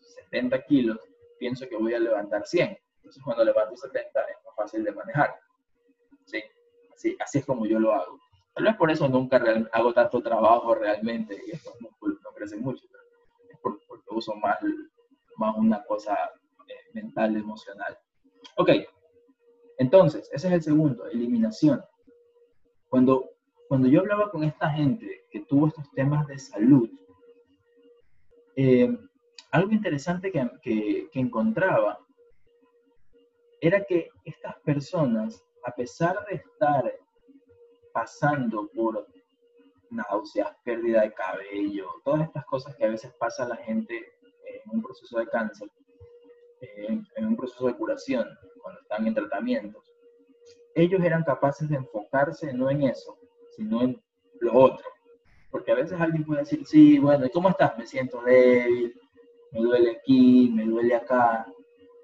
70 0.00 0.62
kilos, 0.64 0.98
pienso 1.38 1.68
que 1.68 1.76
voy 1.76 1.94
a 1.94 1.98
levantar 1.98 2.46
100. 2.46 2.78
Entonces 2.96 3.22
cuando 3.22 3.44
levanto 3.44 3.76
70 3.76 4.20
es 4.22 4.36
más 4.44 4.56
fácil 4.56 4.82
de 4.84 4.92
manejar. 4.92 5.34
¿Sí? 6.24 6.42
Así, 6.94 7.16
así 7.20 7.38
es 7.38 7.46
como 7.46 7.66
yo 7.66 7.78
lo 7.78 7.92
hago. 7.92 8.18
Tal 8.54 8.64
vez 8.64 8.76
por 8.76 8.90
eso 8.90 9.08
nunca 9.08 9.42
hago 9.72 9.92
tanto 9.92 10.22
trabajo 10.22 10.74
realmente 10.74 11.40
y 11.46 11.52
estos 11.52 11.80
músculos 11.80 12.18
no 12.22 12.30
crecen 12.32 12.62
mucho, 12.62 12.84
es 13.48 13.58
porque 13.60 13.82
uso 14.14 14.34
más, 14.36 14.58
más 15.36 15.56
una 15.56 15.82
cosa 15.84 16.14
eh, 16.68 16.74
mental, 16.92 17.36
emocional. 17.36 17.98
Ok, 18.56 18.70
entonces, 19.82 20.30
ese 20.32 20.46
es 20.46 20.52
el 20.54 20.62
segundo, 20.62 21.06
eliminación. 21.06 21.82
Cuando, 22.88 23.30
cuando 23.68 23.88
yo 23.88 24.00
hablaba 24.00 24.30
con 24.30 24.44
esta 24.44 24.70
gente 24.70 25.24
que 25.30 25.40
tuvo 25.40 25.68
estos 25.68 25.90
temas 25.92 26.26
de 26.28 26.38
salud, 26.38 26.88
eh, 28.54 28.96
algo 29.50 29.72
interesante 29.72 30.30
que, 30.30 30.48
que, 30.62 31.08
que 31.10 31.20
encontraba 31.20 31.98
era 33.60 33.84
que 33.84 34.08
estas 34.24 34.54
personas, 34.60 35.44
a 35.64 35.74
pesar 35.74 36.24
de 36.26 36.36
estar 36.36 36.84
pasando 37.92 38.70
por 38.74 39.06
náuseas, 39.90 40.56
pérdida 40.64 41.02
de 41.02 41.12
cabello, 41.12 41.88
todas 42.04 42.22
estas 42.22 42.44
cosas 42.46 42.76
que 42.76 42.84
a 42.84 42.90
veces 42.90 43.12
pasa 43.18 43.42
a 43.42 43.48
la 43.48 43.56
gente 43.56 43.94
en 44.64 44.70
un 44.70 44.82
proceso 44.82 45.18
de 45.18 45.26
cáncer, 45.26 45.68
en, 46.60 47.26
un 47.26 47.36
proceso 47.36 47.66
de 47.66 47.76
curación, 47.76 48.28
cuando 48.62 48.80
están 48.80 49.06
en 49.06 49.14
tratamientos, 49.14 49.82
ellos 50.74 51.02
eran 51.02 51.24
capaces 51.24 51.68
de 51.68 51.76
enfocarse 51.76 52.52
no 52.52 52.70
en 52.70 52.84
eso, 52.84 53.18
sino 53.56 53.82
en 53.82 54.00
lo 54.40 54.54
otro. 54.54 54.86
Porque 55.50 55.72
a 55.72 55.74
veces 55.74 56.00
alguien 56.00 56.24
puede 56.24 56.40
decir, 56.40 56.64
sí, 56.64 56.98
bueno, 56.98 57.26
¿y 57.26 57.30
cómo 57.30 57.50
estás? 57.50 57.76
Me 57.76 57.86
siento 57.86 58.22
débil, 58.22 58.98
me 59.50 59.60
duele 59.60 59.90
aquí, 59.90 60.50
me 60.54 60.64
duele 60.64 60.94
acá. 60.94 61.46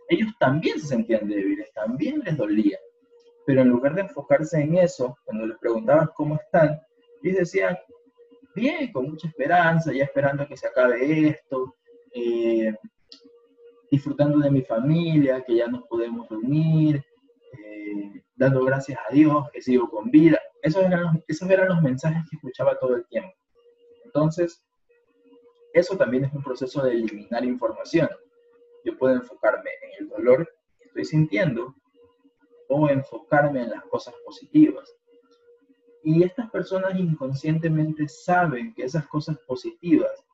Ellos 0.08 0.30
también 0.38 0.78
se 0.80 0.88
sentían 0.88 1.26
débiles, 1.26 1.72
también 1.72 2.20
les 2.24 2.36
dolía 2.36 2.78
pero 3.48 3.62
en 3.62 3.70
lugar 3.70 3.94
de 3.94 4.02
enfocarse 4.02 4.60
en 4.60 4.76
eso, 4.76 5.16
cuando 5.24 5.46
les 5.46 5.56
preguntaban 5.56 6.10
cómo 6.14 6.34
están, 6.34 6.78
ellos 7.22 7.38
decían, 7.38 7.78
bien, 8.54 8.92
con 8.92 9.08
mucha 9.08 9.26
esperanza, 9.26 9.90
ya 9.90 10.04
esperando 10.04 10.46
que 10.46 10.54
se 10.54 10.66
acabe 10.66 11.28
esto, 11.28 11.74
eh, 12.12 12.74
disfrutando 13.90 14.38
de 14.38 14.50
mi 14.50 14.62
familia, 14.62 15.42
que 15.44 15.56
ya 15.56 15.68
nos 15.68 15.84
podemos 15.84 16.28
reunir, 16.28 17.04
eh, 17.52 18.22
dando 18.36 18.64
gracias 18.64 18.98
a 19.08 19.12
Dios, 19.12 19.48
que 19.52 19.62
sigo 19.62 19.88
con 19.88 20.10
vida. 20.10 20.38
Esos 20.62 20.84
eran, 20.84 21.02
los, 21.02 21.12
esos 21.26 21.48
eran 21.50 21.68
los 21.68 21.82
mensajes 21.82 22.22
que 22.28 22.36
escuchaba 22.36 22.78
todo 22.78 22.96
el 22.96 23.06
tiempo. 23.06 23.32
Entonces, 24.04 24.62
eso 25.72 25.96
también 25.96 26.24
es 26.24 26.32
un 26.32 26.42
proceso 26.42 26.82
de 26.82 26.92
eliminar 26.92 27.44
información. 27.44 28.08
Yo 28.84 28.96
puedo 28.96 29.14
enfocarme 29.14 29.70
en 29.82 30.02
el 30.04 30.08
dolor 30.08 30.48
que 30.78 30.88
estoy 30.88 31.04
sintiendo 31.04 31.74
o 32.68 32.88
enfocarme 32.88 33.62
en 33.62 33.70
las 33.70 33.82
cosas 33.84 34.14
positivas. 34.24 34.94
Y 36.02 36.22
estas 36.22 36.50
personas 36.50 36.98
inconscientemente 36.98 38.08
saben 38.08 38.74
que 38.74 38.84
esas 38.84 39.06
cosas 39.08 39.38
positivas 39.46 40.24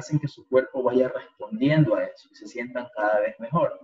hacen 0.00 0.18
que 0.18 0.28
su 0.28 0.46
cuerpo 0.48 0.82
vaya 0.82 1.08
respondiendo 1.08 1.94
a 1.94 2.04
eso 2.04 2.28
y 2.30 2.34
se 2.34 2.48
sientan 2.48 2.88
cada 2.94 3.20
vez 3.20 3.38
mejor. 3.38 3.78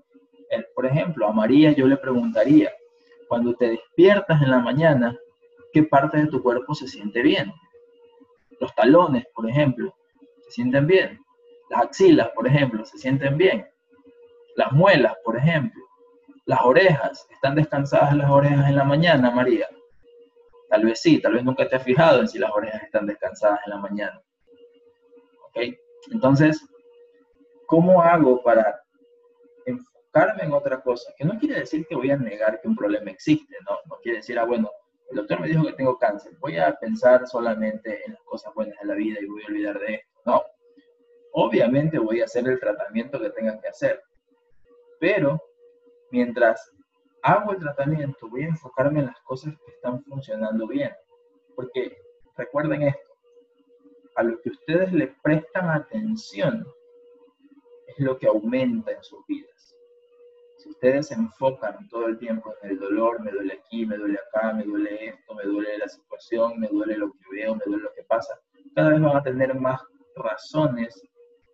Por 0.74 0.86
ejemplo, 0.86 1.26
a 1.26 1.32
María 1.32 1.72
yo 1.72 1.86
le 1.86 1.96
preguntaría, 1.96 2.72
cuando 3.28 3.54
te 3.54 3.70
despiertas 3.70 4.42
en 4.42 4.50
la 4.50 4.58
mañana, 4.58 5.16
qué 5.72 5.82
parte 5.82 6.18
de 6.18 6.26
tu 6.26 6.42
cuerpo 6.42 6.74
se 6.74 6.86
siente 6.86 7.22
bien. 7.22 7.52
Los 8.60 8.74
talones, 8.74 9.24
por 9.34 9.48
ejemplo, 9.48 9.94
se 10.44 10.50
sienten 10.50 10.86
bien. 10.86 11.20
Las 11.70 11.82
axilas, 11.86 12.28
por 12.30 12.46
ejemplo, 12.46 12.84
se 12.84 12.98
sienten 12.98 13.36
bien. 13.36 13.66
Las 14.54 14.72
muelas, 14.72 15.14
por 15.24 15.36
ejemplo. 15.36 15.82
Las 16.44 16.60
orejas, 16.62 17.26
¿están 17.30 17.56
descansadas 17.56 18.16
las 18.16 18.30
orejas 18.30 18.68
en 18.68 18.76
la 18.76 18.84
mañana, 18.84 19.30
María? 19.30 19.68
Tal 20.68 20.84
vez 20.84 21.00
sí, 21.00 21.20
tal 21.20 21.34
vez 21.34 21.44
nunca 21.44 21.68
te 21.68 21.76
has 21.76 21.82
fijado 21.82 22.20
en 22.20 22.28
si 22.28 22.38
las 22.38 22.50
orejas 22.52 22.82
están 22.84 23.06
descansadas 23.06 23.60
en 23.66 23.70
la 23.70 23.78
mañana. 23.78 24.22
¿Ok? 25.48 25.58
Entonces, 26.10 26.64
¿cómo 27.66 28.02
hago 28.02 28.42
para 28.42 28.80
enfocarme 29.64 30.44
en 30.44 30.52
otra 30.52 30.80
cosa? 30.80 31.12
Que 31.16 31.24
no 31.24 31.38
quiere 31.38 31.60
decir 31.60 31.86
que 31.86 31.96
voy 31.96 32.10
a 32.10 32.16
negar 32.16 32.60
que 32.60 32.68
un 32.68 32.76
problema 32.76 33.10
existe, 33.10 33.56
¿no? 33.68 33.76
No 33.86 33.96
quiere 34.02 34.18
decir, 34.18 34.38
ah, 34.38 34.44
bueno, 34.44 34.70
el 35.10 35.16
doctor 35.16 35.40
me 35.40 35.48
dijo 35.48 35.64
que 35.64 35.72
tengo 35.74 35.98
cáncer, 35.98 36.32
voy 36.40 36.58
a 36.58 36.74
pensar 36.74 37.26
solamente 37.26 38.04
en 38.04 38.14
las 38.14 38.22
cosas 38.22 38.52
buenas 38.54 38.76
de 38.80 38.86
la 38.86 38.94
vida 38.94 39.18
y 39.20 39.26
voy 39.26 39.42
a 39.42 39.46
olvidar 39.46 39.78
de 39.78 39.94
esto. 39.94 40.20
No. 40.24 40.42
Obviamente 41.32 41.98
voy 41.98 42.22
a 42.22 42.24
hacer 42.24 42.48
el 42.48 42.58
tratamiento 42.58 43.20
que 43.20 43.30
tenga 43.30 43.60
que 43.60 43.68
hacer, 43.68 44.02
pero 44.98 45.40
mientras 46.10 46.72
hago 47.22 47.52
el 47.52 47.58
tratamiento, 47.58 48.28
voy 48.28 48.44
a 48.44 48.48
enfocarme 48.48 49.00
en 49.00 49.06
las 49.06 49.20
cosas 49.20 49.54
que 49.64 49.72
están 49.72 50.02
funcionando 50.04 50.66
bien. 50.66 50.92
Porque 51.54 51.96
recuerden 52.36 52.82
esto, 52.82 53.05
a 54.16 54.22
lo 54.22 54.40
que 54.40 54.50
ustedes 54.50 54.92
le 54.92 55.14
prestan 55.22 55.70
atención 55.70 56.66
es 57.86 57.98
lo 57.98 58.18
que 58.18 58.26
aumenta 58.26 58.92
en 58.92 59.02
sus 59.02 59.24
vidas. 59.26 59.74
Si 60.56 60.70
ustedes 60.70 61.08
se 61.08 61.14
enfocan 61.14 61.88
todo 61.88 62.06
el 62.06 62.18
tiempo 62.18 62.52
en 62.62 62.70
el 62.70 62.78
dolor, 62.78 63.22
me 63.22 63.30
duele 63.30 63.54
aquí, 63.54 63.84
me 63.84 63.96
duele 63.96 64.18
acá, 64.18 64.54
me 64.54 64.64
duele 64.64 65.08
esto, 65.08 65.34
me 65.34 65.44
duele 65.44 65.78
la 65.78 65.88
situación, 65.88 66.58
me 66.58 66.68
duele 66.68 66.96
lo 66.96 67.12
que 67.12 67.18
veo, 67.30 67.54
me 67.54 67.62
duele 67.66 67.84
lo 67.84 67.92
que 67.92 68.02
pasa, 68.04 68.40
cada 68.74 68.90
vez 68.90 69.00
van 69.00 69.16
a 69.16 69.22
tener 69.22 69.54
más 69.54 69.80
razones 70.16 71.00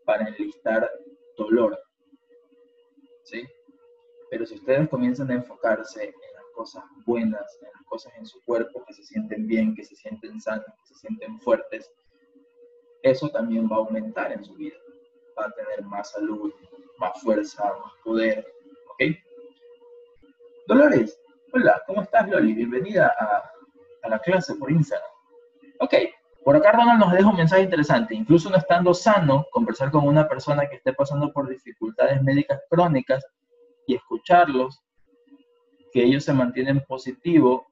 para 0.06 0.28
enlistar 0.28 0.88
dolor. 1.36 1.78
¿Sí? 3.24 3.44
Pero 4.30 4.46
si 4.46 4.54
ustedes 4.54 4.88
comienzan 4.88 5.30
a 5.30 5.34
enfocarse 5.34 6.04
en 6.04 6.34
las 6.34 6.44
cosas 6.54 6.84
buenas, 7.06 7.58
en 7.60 7.68
las 7.72 7.82
cosas 7.86 8.12
en 8.16 8.26
su 8.26 8.40
cuerpo 8.44 8.84
que 8.86 8.94
se 8.94 9.02
sienten 9.02 9.46
bien, 9.46 9.74
que 9.74 9.84
se 9.84 9.96
sienten 9.96 10.40
sanos, 10.40 10.66
que 10.66 10.94
se 10.94 10.94
sienten 10.94 11.38
fuertes, 11.40 11.90
eso 13.02 13.28
también 13.28 13.68
va 13.70 13.76
a 13.76 13.80
aumentar 13.80 14.32
en 14.32 14.44
su 14.44 14.54
vida. 14.54 14.76
Va 15.38 15.46
a 15.46 15.52
tener 15.52 15.82
más 15.84 16.10
salud, 16.10 16.52
más 16.98 17.20
fuerza, 17.20 17.64
más 17.64 17.92
poder. 18.04 18.46
¿Ok? 18.92 19.16
Dolores, 20.66 21.20
hola, 21.52 21.82
¿cómo 21.86 22.02
estás, 22.02 22.28
Loli? 22.28 22.54
Bienvenida 22.54 23.14
a, 23.18 23.50
a 24.02 24.08
la 24.08 24.18
clase 24.20 24.54
por 24.54 24.70
Instagram. 24.70 25.10
Ok, 25.80 25.94
por 26.44 26.56
acá 26.56 26.72
Ronald 26.72 27.00
nos 27.00 27.12
deja 27.12 27.28
un 27.28 27.36
mensaje 27.36 27.62
interesante. 27.62 28.14
Incluso 28.14 28.50
no 28.50 28.56
estando 28.56 28.94
sano, 28.94 29.46
conversar 29.50 29.90
con 29.90 30.06
una 30.06 30.28
persona 30.28 30.68
que 30.68 30.76
esté 30.76 30.92
pasando 30.92 31.32
por 31.32 31.48
dificultades 31.48 32.22
médicas 32.22 32.60
crónicas 32.68 33.24
y 33.86 33.94
escucharlos, 33.94 34.82
que 35.92 36.02
ellos 36.04 36.24
se 36.24 36.32
mantienen 36.32 36.84
positivos, 36.86 37.62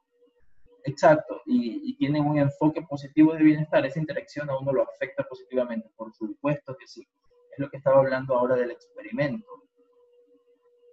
exacto, 0.85 1.43
y, 1.47 1.97
tienen 1.97 2.25
un 2.25 2.39
enfoque 2.39 2.83
positivo 2.83 3.35
de 3.35 3.43
bienestar, 3.43 3.85
esa 3.85 3.99
interacción 3.99 4.49
a 4.49 4.59
uno 4.59 4.73
lo 4.73 4.83
afecta 4.83 5.23
positivamente, 5.25 5.91
por 5.97 6.13
supuesto 6.15 6.77
que 6.77 6.87
sí. 6.87 7.07
Es 7.53 7.59
lo 7.59 7.69
que 7.69 7.77
estaba 7.77 7.99
hablando 7.99 8.35
ahora 8.35 8.57
del 8.57 8.71
experimento. 8.71 9.47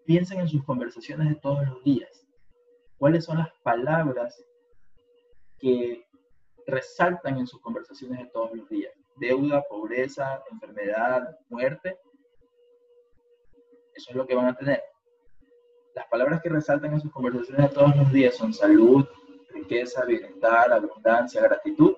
Piensen 0.06 0.42
en 0.42 0.50
sus 0.50 0.64
conversaciones 0.66 1.30
de 1.30 1.36
todos 1.36 1.66
los 1.66 1.84
días. 1.84 2.28
¿Cuáles 2.98 3.26
son 3.26 3.38
las 3.38 3.50
palabras 3.64 4.44
que 5.60 6.06
resaltan 6.66 7.38
en 7.38 7.48
sus 7.48 7.62
conversaciones 7.62 8.20
de 8.20 8.30
todos 8.32 8.52
los 8.54 8.68
días? 8.68 8.94
Deuda, 9.16 9.64
pobreza, 9.70 10.44
enfermedad, 10.52 11.38
muerte. 11.50 11.98
Eso 13.94 14.12
es 14.12 14.16
lo 14.16 14.28
que 14.28 14.36
van 14.36 14.48
a 14.48 14.58
tener 14.58 14.84
las 15.98 16.08
palabras 16.10 16.42
que 16.42 16.50
resaltan 16.50 16.94
en 16.94 17.02
sus 17.02 17.12
conversaciones 17.12 17.70
de 17.70 17.76
todos 17.76 17.96
los 17.96 18.12
días 18.14 18.36
son 18.36 18.54
salud, 18.54 19.04
riqueza, 19.50 20.06
bienestar, 20.06 20.72
abundancia, 20.72 21.42
gratitud. 21.42 21.96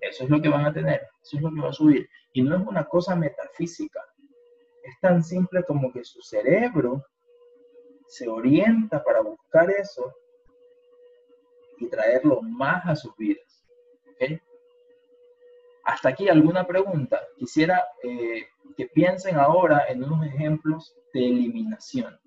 Eso 0.00 0.24
es 0.24 0.30
lo 0.30 0.40
que 0.40 0.48
van 0.48 0.66
a 0.66 0.72
tener, 0.72 1.02
eso 1.22 1.36
es 1.36 1.42
lo 1.42 1.50
que 1.52 1.60
va 1.60 1.70
a 1.70 1.72
subir. 1.72 2.08
Y 2.32 2.42
no 2.42 2.56
es 2.56 2.66
una 2.66 2.84
cosa 2.84 3.16
metafísica. 3.16 4.00
Es 4.82 4.98
tan 5.00 5.22
simple 5.22 5.62
como 5.64 5.92
que 5.92 6.04
su 6.04 6.20
cerebro 6.22 7.04
se 8.08 8.28
orienta 8.28 9.02
para 9.02 9.20
buscar 9.20 9.70
eso 9.70 10.14
y 11.78 11.88
traerlo 11.88 12.40
más 12.42 12.86
a 12.86 12.96
sus 12.96 13.14
vidas. 13.16 13.64
Hasta 15.84 16.10
aquí 16.10 16.28
alguna 16.28 16.66
pregunta. 16.66 17.18
Quisiera 17.38 17.82
eh, 18.02 18.46
que 18.76 18.86
piensen 18.86 19.36
ahora 19.36 19.86
en 19.88 20.04
unos 20.04 20.26
ejemplos 20.26 20.94
de 21.14 21.26
eliminación. 21.26 22.18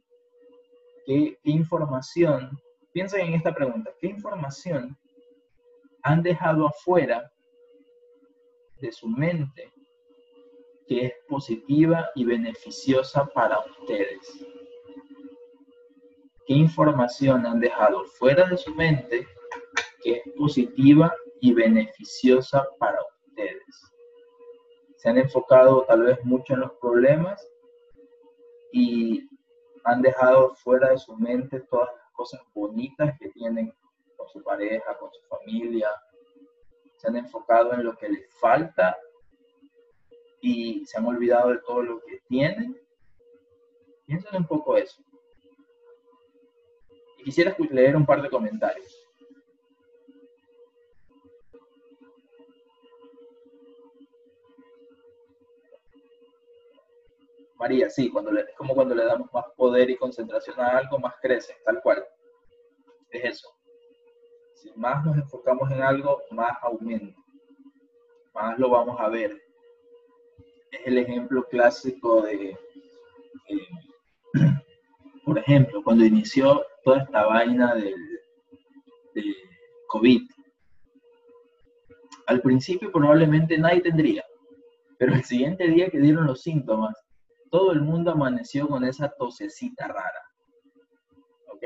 ¿Qué, 1.05 1.37
información, 1.43 2.59
piensen 2.93 3.27
en 3.27 3.33
esta 3.35 3.53
pregunta, 3.53 3.91
¿qué 3.99 4.07
información 4.07 4.97
han 6.03 6.23
dejado 6.23 6.67
afuera 6.67 7.31
de 8.79 8.91
su 8.91 9.07
mente 9.07 9.71
que 10.87 11.05
es 11.05 11.13
positiva 11.27 12.09
y 12.15 12.25
beneficiosa 12.25 13.25
para 13.27 13.59
ustedes? 13.59 14.45
¿Qué 16.45 16.53
información 16.53 17.45
han 17.45 17.59
dejado 17.59 18.03
fuera 18.05 18.47
de 18.47 18.57
su 18.57 18.73
mente 18.75 19.27
que 20.03 20.17
es 20.17 20.33
positiva 20.35 21.13
y 21.39 21.53
beneficiosa 21.53 22.67
para 22.79 22.99
ustedes? 23.27 23.91
Se 24.97 25.09
han 25.09 25.17
enfocado 25.17 25.85
tal 25.85 26.03
vez 26.03 26.23
mucho 26.23 26.53
en 26.53 26.61
los 26.61 26.71
problemas 26.73 27.47
y 28.71 29.29
han 29.83 30.01
dejado 30.01 30.53
fuera 30.55 30.89
de 30.89 30.97
su 30.97 31.15
mente 31.15 31.59
todas 31.61 32.00
cosas 32.21 32.41
bonitas 32.53 33.17
que 33.17 33.29
tienen 33.29 33.73
con 34.15 34.29
su 34.29 34.43
pareja, 34.43 34.95
con 34.99 35.11
su 35.11 35.21
familia. 35.23 35.89
Se 36.97 37.07
han 37.07 37.15
enfocado 37.15 37.73
en 37.73 37.83
lo 37.83 37.97
que 37.97 38.09
les 38.09 38.31
falta 38.39 38.95
y 40.39 40.85
se 40.85 40.99
han 40.99 41.07
olvidado 41.07 41.49
de 41.49 41.57
todo 41.65 41.81
lo 41.81 41.99
que 42.01 42.19
tienen. 42.27 42.79
Piensen 44.05 44.35
un 44.35 44.45
poco 44.45 44.77
eso. 44.77 45.01
Y 47.17 47.23
quisiera 47.23 47.55
leer 47.71 47.95
un 47.95 48.05
par 48.05 48.21
de 48.21 48.29
comentarios. 48.29 49.00
María, 57.61 57.91
sí, 57.91 58.09
cuando 58.09 58.35
es 58.35 58.47
como 58.57 58.73
cuando 58.73 58.95
le 58.95 59.05
damos 59.05 59.31
más 59.31 59.45
poder 59.55 59.87
y 59.91 59.95
concentración 59.95 60.59
a 60.59 60.79
algo, 60.79 60.97
más 60.97 61.13
crece, 61.21 61.53
tal 61.63 61.79
cual. 61.83 62.03
Es 63.11 63.23
eso. 63.23 63.49
Si 64.55 64.71
más 64.75 65.05
nos 65.05 65.15
enfocamos 65.15 65.69
en 65.69 65.83
algo, 65.83 66.23
más 66.31 66.57
aumenta. 66.63 67.15
Más 68.33 68.57
lo 68.57 68.71
vamos 68.71 68.99
a 68.99 69.09
ver. 69.09 69.39
Es 70.71 70.87
el 70.87 70.97
ejemplo 70.97 71.43
clásico 71.51 72.23
de, 72.23 72.57
por 75.23 75.37
ejemplo, 75.37 75.83
cuando 75.83 76.03
inició 76.03 76.65
toda 76.83 77.03
esta 77.03 77.27
vaina 77.27 77.75
del, 77.75 77.93
del 79.13 79.35
COVID. 79.85 80.23
Al 82.25 82.41
principio 82.41 82.91
probablemente 82.91 83.55
nadie 83.59 83.81
tendría, 83.81 84.25
pero 84.97 85.13
el 85.13 85.23
siguiente 85.23 85.67
día 85.67 85.91
que 85.91 85.99
dieron 85.99 86.25
los 86.25 86.41
síntomas, 86.41 86.95
todo 87.51 87.73
el 87.73 87.81
mundo 87.81 88.11
amaneció 88.11 88.67
con 88.67 88.83
esa 88.85 89.09
tosecita 89.09 89.87
rara. 89.87 90.23
¿Ok? 91.53 91.63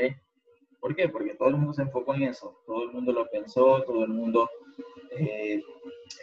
¿Por 0.80 0.96
qué? 0.96 1.08
Porque 1.08 1.36
todo 1.36 1.50
el 1.50 1.58
mundo 1.58 1.74
se 1.74 1.84
enfocó 1.84 2.16
en 2.16 2.24
eso, 2.24 2.60
todo 2.66 2.84
el 2.84 2.92
mundo 2.92 3.14
lo 3.14 3.30
pensó, 3.30 3.84
todo 3.84 4.04
el 4.04 4.10
mundo 4.10 4.50
eh, 5.12 5.64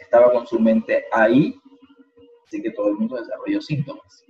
estaba 0.01 0.31
con 0.31 0.45
su 0.45 0.59
mente 0.59 1.05
ahí, 1.11 1.55
así 2.45 2.61
que 2.61 2.71
todo 2.71 2.89
el 2.89 2.95
mundo 2.95 3.15
desarrolló 3.15 3.61
síntomas. 3.61 4.25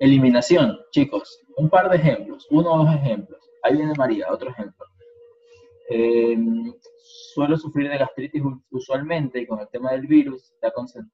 Eliminación, 0.00 0.78
chicos, 0.90 1.40
un 1.56 1.68
par 1.68 1.90
de 1.90 1.96
ejemplos, 1.96 2.46
uno 2.50 2.72
o 2.72 2.78
dos 2.84 2.94
ejemplos. 2.94 3.40
Ahí 3.62 3.76
viene 3.76 3.92
María, 3.96 4.32
otro 4.32 4.50
ejemplo. 4.50 4.86
Eh, 5.90 6.36
suelo 7.08 7.56
sufrir 7.56 7.88
de 7.88 7.98
gastritis 7.98 8.42
usualmente 8.70 9.40
y 9.40 9.46
con 9.46 9.60
el 9.60 9.68
tema 9.68 9.92
del 9.92 10.06
virus 10.06 10.52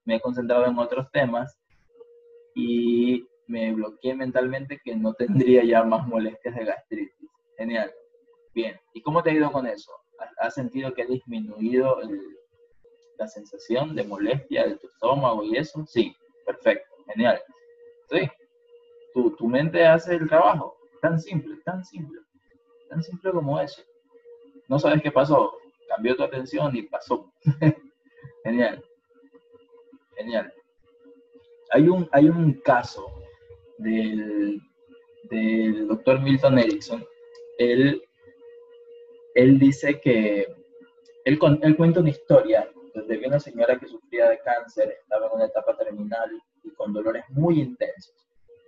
me 0.04 0.16
he 0.16 0.20
concentrado 0.20 0.66
en 0.66 0.78
otros 0.78 1.10
temas 1.12 1.56
y 2.54 3.26
me 3.46 3.72
bloqueé 3.72 4.14
mentalmente 4.14 4.80
que 4.82 4.96
no 4.96 5.14
tendría 5.14 5.64
ya 5.64 5.82
más 5.84 6.06
molestias 6.06 6.54
de 6.54 6.64
gastritis. 6.64 7.30
Genial. 7.56 7.92
Bien. 8.54 8.78
¿Y 8.92 9.02
cómo 9.02 9.22
te 9.22 9.30
ha 9.30 9.34
ido 9.34 9.52
con 9.52 9.66
eso? 9.66 9.92
¿Has 10.38 10.54
sentido 10.54 10.94
que 10.94 11.02
ha 11.02 11.06
disminuido 11.06 11.98
la 13.18 13.28
sensación 13.28 13.94
de 13.94 14.04
molestia 14.04 14.66
de 14.66 14.76
tu 14.76 14.86
estómago 14.86 15.44
y 15.44 15.56
eso? 15.56 15.84
Sí. 15.86 16.14
Perfecto. 16.46 16.94
Genial. 17.06 17.40
Sí. 18.10 18.28
Tu, 19.12 19.30
tu 19.36 19.46
mente 19.46 19.84
hace 19.86 20.16
el 20.16 20.28
trabajo. 20.28 20.76
Tan 21.00 21.20
simple, 21.20 21.56
tan 21.64 21.84
simple. 21.84 22.20
Tan 22.88 23.02
simple 23.02 23.32
como 23.32 23.60
eso. 23.60 23.82
No 24.68 24.78
sabes 24.78 25.02
qué 25.02 25.10
pasó. 25.10 25.52
Cambió 25.88 26.16
tu 26.16 26.22
atención 26.22 26.74
y 26.76 26.82
pasó. 26.82 27.32
Genial. 28.44 28.84
Genial. 30.16 30.52
Hay 31.70 31.88
un, 31.88 32.08
hay 32.12 32.28
un 32.28 32.54
caso 32.60 33.06
del, 33.78 34.60
del 35.30 35.88
doctor 35.88 36.20
Milton 36.20 36.58
Erickson. 36.58 37.04
Él, 37.58 38.02
él 39.34 39.58
dice 39.58 40.00
que 40.00 40.46
él, 41.24 41.38
él 41.62 41.76
cuenta 41.76 42.00
una 42.00 42.10
historia 42.10 42.68
donde 42.94 43.16
vi 43.16 43.26
una 43.26 43.40
señora 43.40 43.78
que 43.78 43.88
sufría 43.88 44.28
de 44.30 44.38
cáncer, 44.40 44.96
estaba 45.02 45.26
en 45.26 45.32
una 45.32 45.46
etapa 45.46 45.76
terminal 45.76 46.30
y 46.62 46.70
con 46.70 46.92
dolores 46.92 47.24
muy 47.30 47.60
intensos. 47.60 48.14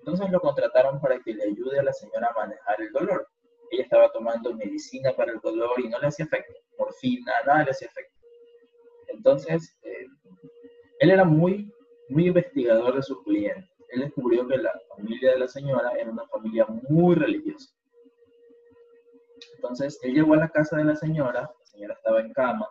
Entonces 0.01 0.31
lo 0.31 0.41
contrataron 0.41 1.01
para 1.01 1.19
que 1.21 1.35
le 1.35 1.45
ayude 1.45 1.79
a 1.79 1.85
la 1.85 1.93
señora 1.93 2.29
a 2.29 2.41
manejar 2.41 2.81
el 2.81 2.93
dolor. 2.93 3.29
Ella 3.71 3.83
estaba 3.83 4.11
tomando 4.13 4.55
medicina 4.55 5.13
para 5.17 5.33
el 5.33 5.41
dolor 5.41 5.81
y 5.81 5.89
no 5.89 5.99
le 5.99 6.07
hacía 6.07 6.25
efecto, 6.25 6.55
morfina, 6.79 7.33
nada 7.47 7.65
le 7.65 7.71
hacía 7.71 7.89
efecto. 7.89 8.17
Entonces, 9.09 9.77
eh, 9.83 10.07
él 11.01 11.11
era 11.11 11.25
muy, 11.25 11.73
muy 12.09 12.29
investigador 12.29 12.95
de 12.95 13.03
sus 13.03 13.23
clientes. 13.23 13.71
Él 13.91 14.01
descubrió 14.01 14.47
que 14.47 14.59
la 14.59 14.73
familia 14.95 15.33
de 15.33 15.39
la 15.39 15.49
señora 15.49 15.93
era 15.99 16.11
una 16.11 16.27
familia 16.29 16.67
muy 16.89 17.15
religiosa. 17.15 17.75
Entonces, 19.57 19.99
él 20.03 20.15
llegó 20.15 20.35
a 20.35 20.39
la 20.39 20.49
casa 20.49 20.77
de 20.77 20.85
la 20.85 20.97
señora, 20.97 21.43
la 21.43 21.67
señora 21.67 21.95
estaba 21.95 22.21
en 22.21 22.33
cama, 22.33 22.69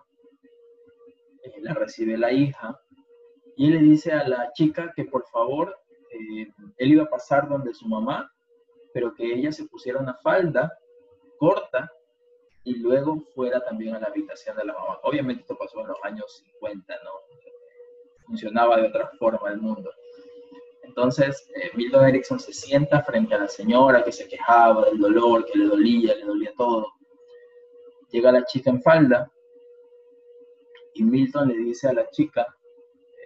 eh, 1.44 1.62
la 1.62 1.74
recibe 1.74 2.18
la 2.18 2.32
hija, 2.32 2.80
y 3.56 3.70
le 3.70 3.80
dice 3.80 4.12
a 4.12 4.28
la 4.28 4.52
chica 4.54 4.92
que 4.96 5.06
por 5.06 5.26
favor, 5.28 5.76
eh, 6.12 6.48
él 6.78 6.92
iba 6.92 7.04
a 7.04 7.10
pasar 7.10 7.48
donde 7.48 7.74
su 7.74 7.88
mamá, 7.88 8.32
pero 8.94 9.14
que 9.14 9.34
ella 9.34 9.52
se 9.52 9.66
pusiera 9.66 10.00
una 10.00 10.16
falda 10.16 10.72
corta 11.38 11.92
y 12.64 12.78
luego 12.78 13.22
fuera 13.34 13.64
también 13.64 13.96
a 13.96 14.00
la 14.00 14.08
habitación 14.08 14.58
de 14.58 14.66
la 14.66 14.74
mamá. 14.74 15.00
Obviamente 15.04 15.42
esto 15.42 15.58
pasó 15.58 15.82
en 15.82 15.88
los 15.88 15.98
años 16.04 16.44
50, 16.60 16.94
¿no? 17.04 17.12
Funcionaba 18.26 18.78
de 18.78 18.88
otra 18.88 19.12
forma 19.20 19.50
el 19.50 19.62
mundo. 19.62 19.92
Entonces, 20.84 21.48
eh, 21.56 21.72
Milton 21.76 22.08
Erickson 22.08 22.40
se 22.40 22.54
sienta 22.54 23.04
frente 23.04 23.36
a 23.36 23.40
la 23.40 23.48
señora 23.48 24.04
que 24.04 24.12
se 24.12 24.28
quejaba 24.28 24.86
del 24.86 24.98
dolor, 24.98 25.46
que 25.46 25.58
le 25.58 25.66
dolía, 25.66 26.16
le 26.16 26.26
dolía 26.26 26.52
todo. 26.58 26.88
Llega 28.10 28.32
la 28.32 28.46
chica 28.46 28.70
en 28.70 28.82
falda 28.82 29.32
y 30.94 31.04
Milton 31.04 31.50
le 31.50 31.56
dice 31.56 31.90
a 31.90 31.94
la 31.94 32.10
chica, 32.10 32.48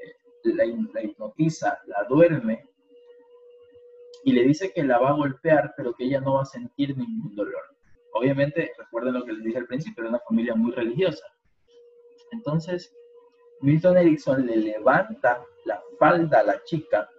eh, 0.04 0.16
la, 0.44 0.66
la 0.94 1.04
hipnotiza, 1.04 1.80
la 1.86 2.04
duerme 2.10 2.68
y 4.24 4.34
le 4.34 4.44
dice 4.44 4.72
que 4.74 4.84
la 4.84 5.00
va 5.00 5.10
a 5.10 5.14
golpear, 5.14 5.74
pero 5.78 5.94
que 5.94 6.06
ella 6.06 6.20
no 6.20 6.36
va 6.36 6.42
a 6.42 6.46
sentir 6.46 6.98
ningún 6.98 7.36
dolor. 7.36 7.64
Obviamente, 8.14 8.72
recuerden 8.78 9.14
lo 9.14 9.24
que 9.24 9.34
les 9.34 9.44
dije 9.44 9.58
al 9.58 9.68
principio, 9.68 10.04
era 10.04 10.10
una 10.10 10.20
familia 10.20 10.56
muy 10.56 10.72
religiosa. 10.72 11.26
Entonces, 12.32 12.94
Milton 13.62 13.98
Erickson 13.98 14.46
le 14.46 14.56
levanta 14.58 15.44
la 15.66 15.82
falda 16.00 16.40
a 16.40 16.44
la 16.44 16.64
chica 16.64 17.10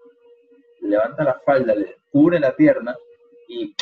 levanta 0.91 1.25
la 1.25 1.41
falda, 1.41 1.75
le 1.75 1.99
cubre 2.11 2.41
la 2.41 2.55
pierna 2.55 2.97
y 3.49 3.75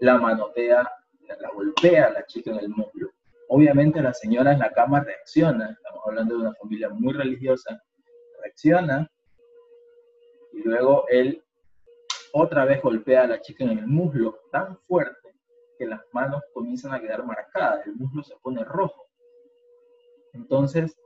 la 0.00 0.18
manotea, 0.18 0.88
la 1.40 1.50
golpea 1.50 2.06
a 2.06 2.10
la 2.10 2.26
chica 2.26 2.50
en 2.50 2.58
el 2.58 2.68
muslo. 2.68 3.10
Obviamente 3.48 4.00
la 4.00 4.14
señora 4.14 4.52
en 4.52 4.58
la 4.58 4.72
cama 4.72 5.00
reacciona, 5.00 5.70
estamos 5.70 6.02
hablando 6.06 6.36
de 6.36 6.40
una 6.42 6.54
familia 6.54 6.88
muy 6.88 7.12
religiosa, 7.12 7.80
reacciona 8.42 9.10
y 10.52 10.62
luego 10.62 11.04
él 11.08 11.42
otra 12.32 12.64
vez 12.64 12.82
golpea 12.82 13.22
a 13.22 13.26
la 13.26 13.40
chica 13.40 13.64
en 13.64 13.78
el 13.78 13.86
muslo 13.86 14.40
tan 14.50 14.78
fuerte 14.86 15.23
las 15.86 16.00
manos 16.12 16.42
comienzan 16.52 16.92
a 16.92 17.00
quedar 17.00 17.24
marcadas, 17.24 17.86
el 17.86 17.94
muslo 17.94 18.22
se 18.22 18.34
pone 18.42 18.64
rojo. 18.64 19.06
Entonces, 20.32 20.96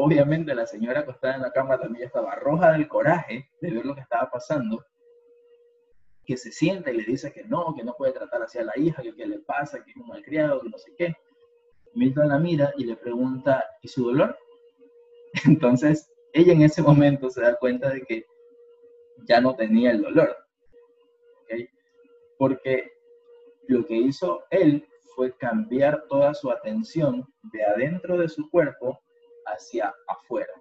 Obviamente 0.00 0.54
la 0.54 0.64
señora 0.64 1.00
acostada 1.00 1.34
en 1.34 1.42
la 1.42 1.50
cama 1.50 1.76
también 1.76 2.06
estaba 2.06 2.36
roja 2.36 2.70
del 2.70 2.86
coraje 2.86 3.50
de 3.60 3.70
ver 3.72 3.84
lo 3.84 3.96
que 3.96 4.02
estaba 4.02 4.30
pasando, 4.30 4.84
que 6.24 6.36
se 6.36 6.52
sienta 6.52 6.92
y 6.92 6.98
le 6.98 7.02
dice 7.02 7.32
que 7.32 7.42
no, 7.42 7.74
que 7.74 7.82
no 7.82 7.94
puede 7.94 8.12
tratar 8.12 8.40
así 8.42 8.58
a 8.58 8.62
la 8.62 8.78
hija, 8.78 9.02
que 9.02 9.12
qué 9.16 9.26
le 9.26 9.40
pasa, 9.40 9.82
que 9.82 9.90
es 9.90 9.96
un 9.96 10.06
malcriado, 10.06 10.60
que 10.60 10.68
no 10.68 10.78
sé 10.78 10.94
qué. 10.96 11.16
Milton 11.94 12.28
la 12.28 12.38
mira 12.38 12.72
y 12.76 12.84
le 12.84 12.94
pregunta, 12.94 13.64
¿y 13.82 13.88
su 13.88 14.04
dolor? 14.04 14.38
Entonces, 15.46 16.08
ella 16.32 16.52
en 16.52 16.62
ese 16.62 16.80
momento 16.80 17.28
se 17.28 17.40
da 17.40 17.56
cuenta 17.56 17.90
de 17.90 18.02
que 18.02 18.24
ya 19.26 19.40
no 19.40 19.56
tenía 19.56 19.90
el 19.90 20.02
dolor. 20.02 20.36
Porque 22.38 22.92
lo 23.68 23.84
que 23.86 23.94
hizo 23.94 24.44
él 24.50 24.86
fue 25.14 25.36
cambiar 25.36 26.04
toda 26.08 26.34
su 26.34 26.50
atención 26.50 27.26
de 27.52 27.64
adentro 27.64 28.18
de 28.18 28.28
su 28.28 28.48
cuerpo 28.50 28.98
hacia 29.46 29.94
afuera. 30.06 30.52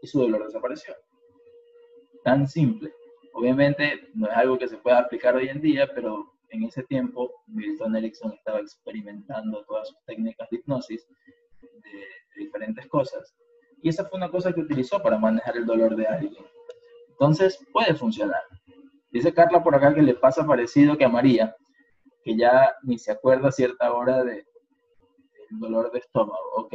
Y 0.00 0.06
su 0.06 0.20
dolor 0.20 0.46
desapareció. 0.46 0.94
Tan 2.24 2.48
simple. 2.48 2.92
Obviamente 3.34 4.08
no 4.14 4.28
es 4.28 4.36
algo 4.36 4.58
que 4.58 4.68
se 4.68 4.78
pueda 4.78 4.98
aplicar 4.98 5.36
hoy 5.36 5.48
en 5.48 5.60
día, 5.60 5.88
pero 5.94 6.32
en 6.50 6.64
ese 6.64 6.82
tiempo 6.84 7.42
Milton 7.46 7.96
Erickson 7.96 8.32
estaba 8.32 8.60
experimentando 8.60 9.64
todas 9.64 9.88
sus 9.88 9.98
técnicas 10.04 10.48
de 10.50 10.56
hipnosis 10.58 11.06
de, 11.60 12.06
diferentes 12.36 12.86
cosas. 12.86 13.34
Y 13.82 13.88
esa 13.88 14.04
fue 14.04 14.16
una 14.16 14.30
cosa 14.30 14.52
que 14.52 14.60
utilizó 14.60 15.02
para 15.02 15.18
manejar 15.18 15.56
el 15.56 15.66
dolor 15.66 15.96
de 15.96 16.06
alguien. 16.06 16.44
Entonces 17.10 17.58
puede 17.72 17.94
funcionar. 17.94 18.42
Dice 19.12 19.32
Carla 19.32 19.62
por 19.62 19.74
acá 19.74 19.94
que 19.94 20.02
le 20.02 20.14
pasa 20.14 20.46
parecido 20.46 20.96
que 20.96 21.04
a 21.04 21.08
María, 21.08 21.54
que 22.24 22.36
ya 22.36 22.74
ni 22.82 22.98
se 22.98 23.12
acuerda 23.12 23.48
a 23.48 23.52
cierta 23.52 23.92
hora 23.92 24.24
de, 24.24 24.46
del 25.50 25.60
dolor 25.60 25.92
de 25.92 25.98
estómago. 25.98 26.50
Ok, 26.56 26.74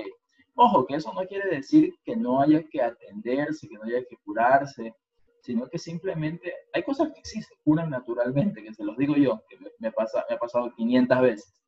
Ojo, 0.60 0.88
que 0.88 0.96
eso 0.96 1.14
no 1.14 1.24
quiere 1.28 1.56
decir 1.56 1.94
que 2.04 2.16
no 2.16 2.42
haya 2.42 2.64
que 2.64 2.82
atenderse, 2.82 3.70
que 3.70 3.76
no 3.76 3.84
haya 3.84 4.04
que 4.06 4.18
curarse, 4.26 4.96
sino 5.42 5.70
que 5.70 5.78
simplemente 5.78 6.52
hay 6.74 6.82
cosas 6.82 7.10
que 7.14 7.22
sí 7.24 7.44
se 7.44 7.54
curan 7.64 7.92
naturalmente, 7.92 8.64
que 8.64 8.74
se 8.74 8.84
los 8.84 8.98
digo 8.98 9.16
yo, 9.16 9.40
que 9.48 9.58
me, 9.78 9.92
pasa, 9.92 10.26
me 10.28 10.36
ha 10.36 10.40
pasado 10.40 10.74
500 10.76 11.22
veces, 11.22 11.62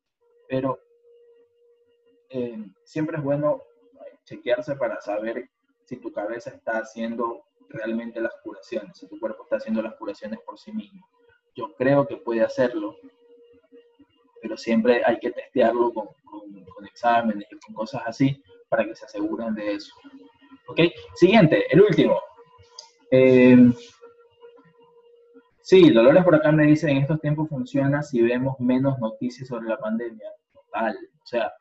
pero 0.48 0.80
eh, 2.30 2.58
siempre 2.82 3.18
es 3.18 3.22
bueno 3.22 3.62
chequearse 4.24 4.74
para 4.74 5.00
saber 5.00 5.48
si 5.84 5.96
tu 5.98 6.10
cabeza 6.10 6.50
está 6.50 6.78
haciendo 6.78 7.44
realmente 7.70 8.20
las 8.20 8.34
curaciones, 8.42 8.98
si 8.98 9.08
tu 9.08 9.18
cuerpo 9.18 9.44
está 9.44 9.56
haciendo 9.56 9.82
las 9.82 9.94
curaciones 9.94 10.40
por 10.44 10.58
sí 10.58 10.72
mismo. 10.72 11.06
Yo 11.54 11.74
creo 11.76 12.06
que 12.06 12.16
puede 12.16 12.42
hacerlo, 12.42 12.96
pero 14.42 14.56
siempre 14.56 15.02
hay 15.04 15.18
que 15.18 15.30
testearlo 15.30 15.92
con, 15.92 16.08
con 16.74 16.86
exámenes 16.86 17.46
y 17.50 17.58
con 17.58 17.74
cosas 17.74 18.02
así, 18.06 18.42
para 18.68 18.84
que 18.84 18.94
se 18.94 19.04
aseguren 19.04 19.54
de 19.54 19.74
eso. 19.74 19.92
¿Ok? 20.68 20.80
Siguiente, 21.14 21.64
el 21.70 21.82
último. 21.82 22.20
Eh, 23.10 23.56
sí, 25.62 25.90
Dolores 25.90 26.24
por 26.24 26.36
acá 26.36 26.52
me 26.52 26.66
dice, 26.66 26.88
en 26.88 26.98
estos 26.98 27.20
tiempos 27.20 27.48
funciona 27.48 28.02
si 28.02 28.22
vemos 28.22 28.58
menos 28.60 28.98
noticias 29.00 29.48
sobre 29.48 29.68
la 29.68 29.78
pandemia. 29.78 30.30
Total. 30.52 30.96
O 30.96 31.26
sea, 31.26 31.52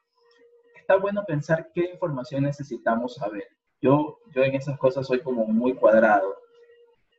está 0.75 0.97
bueno 0.97 1.23
pensar 1.25 1.71
qué 1.73 1.91
información 1.91 2.43
necesitamos 2.43 3.15
saber. 3.15 3.47
Yo, 3.81 4.19
yo 4.33 4.43
en 4.43 4.55
esas 4.55 4.77
cosas 4.77 5.07
soy 5.07 5.21
como 5.21 5.45
muy 5.45 5.73
cuadrado. 5.73 6.35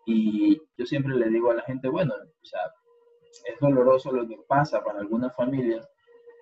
Y 0.07 0.61
yo 0.77 0.87
siempre 0.87 1.15
le 1.15 1.29
digo 1.29 1.51
a 1.51 1.55
la 1.55 1.63
gente, 1.63 1.89
bueno, 1.89 2.15
o 2.15 2.45
sea, 2.45 2.61
es 3.47 3.59
doloroso 3.61 4.13
lo 4.13 4.27
que 4.27 4.39
pasa 4.49 4.83
para 4.83 5.01
algunas 5.01 5.35
familias, 5.37 5.89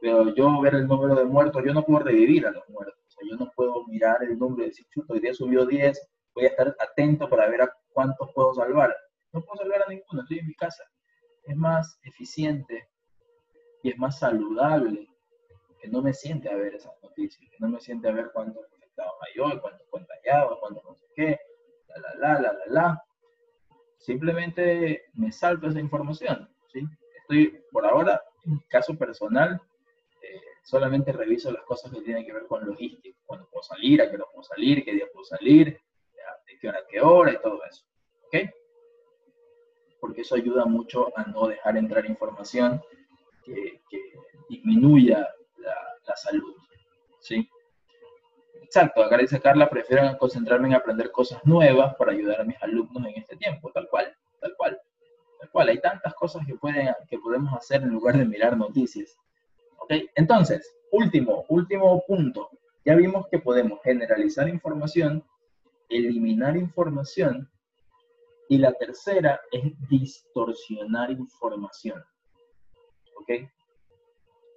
pero 0.01 0.35
yo 0.35 0.61
ver 0.61 0.77
el 0.77 0.87
número 0.87 1.15
de 1.17 1.25
muertos, 1.25 1.63
yo 1.65 1.75
no 1.75 1.85
puedo 1.85 2.05
revivir 2.05 2.47
a 2.47 2.53
los 2.53 2.69
muertos 2.69 2.99
yo 3.27 3.37
no 3.37 3.51
puedo 3.55 3.85
mirar 3.87 4.23
el 4.23 4.39
número 4.39 4.65
y 4.65 4.69
decir, 4.69 4.87
chuto, 4.91 5.15
hoy 5.15 5.21
día 5.21 5.35
subió 5.35 5.67
10, 5.67 6.09
voy 6.35 6.45
a 6.45 6.49
estar 6.49 6.77
atento 6.79 7.29
para 7.29 7.49
ver 7.49 7.63
a 7.63 7.73
cuántos 7.93 8.31
puedo 8.33 8.55
salvar. 8.55 8.95
No 9.33 9.43
puedo 9.43 9.63
salvar 9.63 9.83
a 9.83 9.91
ninguno, 9.91 10.23
estoy 10.23 10.39
en 10.39 10.47
mi 10.47 10.55
casa. 10.55 10.85
Es 11.45 11.57
más 11.57 11.99
eficiente 12.03 12.89
y 13.83 13.91
es 13.91 13.99
más 13.99 14.19
saludable 14.19 15.09
que 15.81 15.89
no 15.89 16.03
me 16.03 16.13
siente 16.13 16.51
a 16.51 16.57
ver 16.57 16.75
esas 16.75 16.93
noticias, 17.03 17.49
que 17.51 17.57
no 17.61 17.69
me 17.69 17.81
siente 17.81 18.09
a 18.09 18.13
ver 18.13 18.31
cuántos 18.33 18.65
infectados 18.99 19.15
hay 19.21 19.41
hoy, 19.41 19.61
cuántos 19.61 19.87
contagiados, 19.89 20.59
cuántos 20.59 20.85
no 20.85 20.95
sé 20.95 21.07
qué, 21.15 21.41
la, 21.89 21.97
la, 21.99 22.15
la, 22.15 22.41
la, 22.41 22.53
la, 22.53 22.65
la. 22.67 23.05
Simplemente 23.99 25.07
me 25.15 25.33
salto 25.33 25.69
esa 25.69 25.81
información, 25.81 26.49
¿sí? 26.73 26.81
Estoy, 27.21 27.61
por 27.71 27.85
ahora, 27.85 28.23
en 28.45 28.55
mi 28.55 28.61
caso 28.69 28.97
personal, 28.97 29.61
solamente 30.63 31.13
reviso 31.13 31.51
las 31.51 31.63
cosas 31.63 31.91
que 31.93 32.03
tienen 32.03 32.27
que 32.27 32.33
ver 32.33 32.47
con 32.47 32.67
logística, 32.67 33.19
cuándo 33.25 33.49
puedo 33.51 33.63
salir, 33.63 34.03
a 34.03 34.11
qué 34.11 34.17
hora 34.17 34.27
puedo 34.33 34.45
salir, 34.45 34.85
qué 34.85 34.93
día 34.93 35.07
puedo 35.13 35.25
salir, 35.25 35.81
de 36.47 36.59
qué 36.61 36.69
hora 36.69 36.79
a 36.79 36.87
qué 36.87 37.01
hora 37.01 37.33
y 37.33 37.41
todo 37.41 37.61
eso. 37.65 37.85
¿Ok? 38.27 38.51
Porque 40.01 40.21
eso 40.21 40.35
ayuda 40.35 40.65
mucho 40.67 41.11
a 41.19 41.25
no 41.25 41.49
dejar 41.49 41.77
entrar 41.77 42.05
información 42.07 42.83
que, 43.45 43.81
disminuya 44.49 45.29
la, 45.57 46.17
salud. 46.17 46.55
¿Sí? 47.21 47.49
Exacto, 48.69 49.03
acá 49.03 49.17
dice 49.17 49.41
Carla, 49.41 49.71
prefiero 49.71 50.19
concentrarme 50.19 50.69
en 50.69 50.75
aprender 50.75 51.11
cosas 51.11 51.41
nuevas 51.47 51.95
para 51.95 52.13
ayudar 52.13 52.43
a 52.43 52.45
mis 52.45 52.63
alumnos 52.63 53.03
en 53.07 53.15
este 53.17 53.35
tiempo, 53.37 53.73
tal 53.73 53.89
cual, 53.89 54.15
tal 54.43 54.55
cual, 54.59 54.79
tal 55.41 55.51
cual. 55.51 55.69
Hay 55.71 55.81
tantas 55.81 56.13
cosas 56.13 56.47
que, 56.47 56.55
pueden, 56.55 56.95
que 57.09 57.19
podemos 57.19 57.51
hacer 57.55 57.81
en 57.81 57.89
lugar 57.89 58.19
de 58.19 58.27
mirar 58.27 58.59
noticias. 58.59 59.17
¿Ok? 59.79 59.95
Entonces, 60.17 60.71
último, 60.93 61.47
último 61.49 62.05
punto. 62.07 62.51
Ya 62.85 62.95
vimos 62.95 63.27
que 63.29 63.39
podemos 63.39 63.81
generalizar 63.83 64.47
información, 64.51 65.25
eliminar 65.89 66.55
información, 66.59 67.51
y 68.51 68.59
la 68.59 68.75
tercera 68.75 69.41
es 69.51 69.73
distorsionar 69.89 71.11
información. 71.11 72.05
¿Ok? 73.17 73.31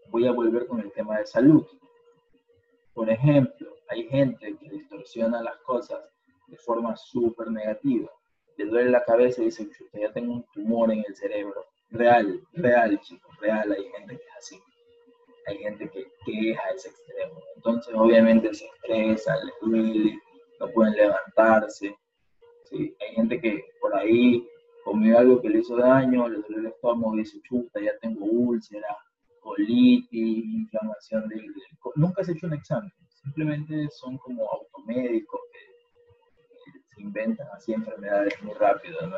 Voy 0.10 0.28
a 0.28 0.34
volver 0.34 0.68
con 0.68 0.82
el 0.82 0.92
tema 0.92 1.18
de 1.18 1.26
salud. 1.26 1.66
Por 2.94 3.10
ejemplo, 3.10 3.72
hay 3.92 4.08
gente 4.08 4.56
que 4.58 4.70
distorsiona 4.70 5.42
las 5.42 5.58
cosas 5.58 6.00
de 6.48 6.58
forma 6.58 6.96
súper 6.96 7.52
negativa. 7.52 8.10
Le 8.58 8.66
duele 8.66 8.90
la 8.90 9.04
cabeza 9.04 9.42
y 9.42 9.46
dice, 9.46 9.70
ya 9.94 10.12
tengo 10.14 10.34
un 10.34 10.46
tumor 10.54 10.92
en 10.92 11.04
el 11.06 11.16
cerebro. 11.16 11.66
Real, 11.90 12.42
real, 12.54 13.00
chicos, 13.02 13.36
real. 13.42 13.72
Hay 13.72 13.84
gente 13.90 14.18
que 14.18 14.24
es 14.24 14.38
así. 14.38 14.60
Hay 15.48 15.58
gente 15.58 15.90
que 15.90 16.06
queja 16.26 16.62
ese 16.74 16.90
extremo. 16.90 17.42
Entonces, 17.58 17.94
obviamente, 17.94 18.54
se 18.54 18.66
estresa, 18.66 19.36
les 19.44 19.54
duele, 19.62 20.20
no 20.60 20.70
pueden 20.70 20.94
levantarse. 20.94 21.94
¿sí? 22.70 22.96
Hay 23.02 23.16
gente 23.16 23.42
que 23.42 23.62
por 23.82 23.94
ahí 23.94 24.48
comió 24.86 25.20
algo 25.20 25.42
que 25.42 25.50
le 25.50 25.60
hizo 25.60 25.76
daño, 25.76 26.30
le 26.30 26.40
duele 26.40 26.60
el 26.60 26.66
estómago 26.68 27.16
y 27.16 27.20
dice, 27.20 27.42
chuta, 27.42 27.82
ya 27.82 27.92
tengo 28.00 28.24
úlcera, 28.24 28.96
colitis, 29.42 30.46
inflamación 30.46 31.28
del... 31.28 31.46
Nunca 31.96 32.24
se 32.24 32.32
ha 32.32 32.36
hecho 32.36 32.48
un 32.48 32.54
examen 32.54 32.92
simplemente 33.24 33.90
son 33.92 34.18
como 34.18 34.50
automédicos 34.52 35.40
que, 35.52 35.60
se 36.96 37.02
inventan 37.02 37.48
así 37.54 37.74
enfermedades 37.74 38.42
muy 38.44 38.54
rápido, 38.54 39.08
¿no? 39.08 39.18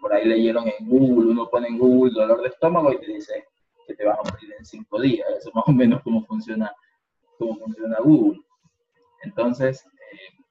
por 0.00 0.12
ahí 0.12 0.24
leyeron 0.24 0.66
en 0.68 0.88
Google, 0.88 1.30
uno 1.30 1.48
pone 1.48 1.68
en 1.68 1.78
Google 1.78 2.12
dolor 2.14 2.42
de 2.42 2.48
estómago 2.48 2.92
y 2.92 2.98
te 2.98 3.06
dice 3.06 3.46
que 3.86 3.94
te 3.94 4.04
vas 4.04 4.18
a 4.18 4.30
morir 4.30 4.54
en 4.58 4.64
cinco 4.64 5.00
días. 5.00 5.28
Eso 5.38 5.48
es 5.50 5.54
más 5.54 5.64
o 5.66 5.72
menos 5.72 6.02
cómo 6.02 6.24
funciona, 6.24 6.74
cómo 7.38 7.56
funciona 7.58 7.98
Google. 8.00 8.40
Entonces, 9.22 9.84
eh, 9.84 10.44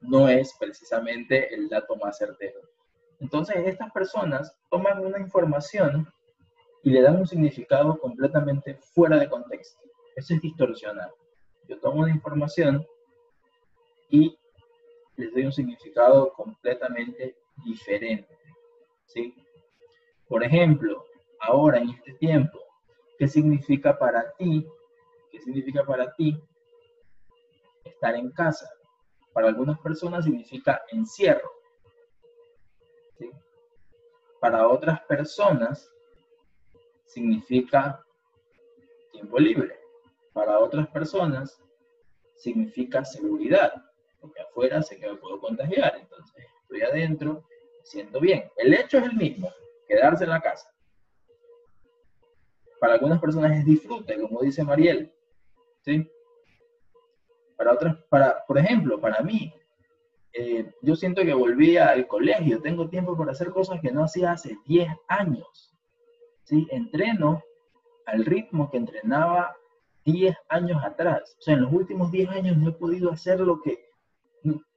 no 0.00 0.28
es 0.28 0.54
precisamente 0.58 1.54
el 1.54 1.68
dato 1.68 1.96
más 1.96 2.18
certero. 2.18 2.60
Entonces, 3.20 3.56
estas 3.66 3.92
personas 3.92 4.54
toman 4.70 5.04
una 5.04 5.18
información 5.18 6.12
y 6.82 6.90
le 6.90 7.02
dan 7.02 7.16
un 7.16 7.26
significado 7.26 7.98
completamente 7.98 8.74
fuera 8.74 9.18
de 9.18 9.28
contexto. 9.28 9.80
Eso 10.16 10.34
es 10.34 10.40
distorsionar. 10.40 11.10
Yo 11.68 11.78
tomo 11.80 12.02
una 12.02 12.10
información 12.10 12.86
y 14.10 14.36
les 15.16 15.32
doy 15.32 15.46
un 15.46 15.52
significado 15.52 16.32
completamente 16.34 17.36
diferente. 17.64 18.36
¿sí? 19.06 19.34
Por 20.28 20.44
ejemplo, 20.44 21.04
ahora 21.40 21.78
en 21.78 21.90
este 21.90 22.12
tiempo, 22.14 22.58
¿qué 23.18 23.26
significa 23.26 23.98
para 23.98 24.32
ti? 24.32 24.66
¿Qué 25.30 25.40
significa 25.40 25.84
para 25.84 26.12
ti 26.12 26.38
estar 27.84 28.14
en 28.14 28.30
casa? 28.32 28.68
Para 29.32 29.48
algunas 29.48 29.78
personas 29.80 30.24
significa 30.24 30.82
encierro. 30.90 31.50
Para 34.40 34.68
otras 34.68 35.00
personas 35.04 35.90
significa 37.06 38.04
tiempo 39.12 39.38
libre 39.38 39.81
para 40.32 40.58
otras 40.58 40.88
personas 40.88 41.62
significa 42.36 43.04
seguridad, 43.04 43.72
porque 44.20 44.40
afuera 44.40 44.82
sé 44.82 44.98
que 44.98 45.08
me 45.08 45.16
puedo 45.16 45.40
contagiar, 45.40 45.96
entonces 45.96 46.46
estoy 46.62 46.82
adentro, 46.82 47.44
me 47.78 47.84
siento 47.84 48.20
bien. 48.20 48.50
El 48.56 48.74
hecho 48.74 48.98
es 48.98 49.04
el 49.04 49.16
mismo, 49.16 49.50
quedarse 49.86 50.24
en 50.24 50.30
la 50.30 50.40
casa. 50.40 50.68
Para 52.80 52.94
algunas 52.94 53.20
personas 53.20 53.56
es 53.58 53.64
disfrute, 53.64 54.20
como 54.20 54.40
dice 54.40 54.64
Mariel, 54.64 55.12
¿sí? 55.82 56.10
Para 57.56 57.74
otras, 57.74 57.96
para, 58.08 58.44
por 58.46 58.58
ejemplo, 58.58 59.00
para 59.00 59.22
mí, 59.22 59.54
eh, 60.32 60.72
yo 60.80 60.96
siento 60.96 61.22
que 61.22 61.34
volví 61.34 61.76
al 61.76 62.08
colegio, 62.08 62.60
tengo 62.60 62.88
tiempo 62.88 63.16
para 63.16 63.32
hacer 63.32 63.50
cosas 63.50 63.80
que 63.80 63.92
no 63.92 64.04
hacía 64.04 64.32
hace 64.32 64.56
10 64.66 64.88
años, 65.06 65.76
¿sí? 66.42 66.66
Entreno 66.70 67.42
al 68.06 68.24
ritmo 68.24 68.68
que 68.70 68.78
entrenaba 68.78 69.54
10 70.04 70.36
años 70.48 70.82
atrás. 70.84 71.36
O 71.38 71.42
sea, 71.42 71.54
en 71.54 71.62
los 71.62 71.72
últimos 71.72 72.10
10 72.10 72.30
años 72.30 72.56
no 72.56 72.70
he 72.70 72.72
podido 72.72 73.10
hacer 73.10 73.40
lo 73.40 73.60
que, 73.60 73.78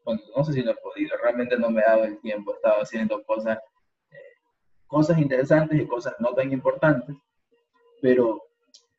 bueno, 0.03 0.21
no 0.35 0.43
sé 0.43 0.53
si 0.53 0.63
no 0.63 0.71
he 0.71 0.75
podido, 0.75 1.17
realmente 1.21 1.57
no 1.57 1.69
me 1.69 1.81
he 1.81 1.85
dado 1.85 2.03
el 2.03 2.19
tiempo, 2.19 2.51
he 2.51 2.55
estado 2.55 2.81
haciendo 2.81 3.23
cosas, 3.23 3.57
eh, 4.11 4.17
cosas 4.87 5.17
interesantes 5.17 5.81
y 5.81 5.87
cosas 5.87 6.13
no 6.19 6.33
tan 6.33 6.51
importantes, 6.51 7.15
pero 8.01 8.43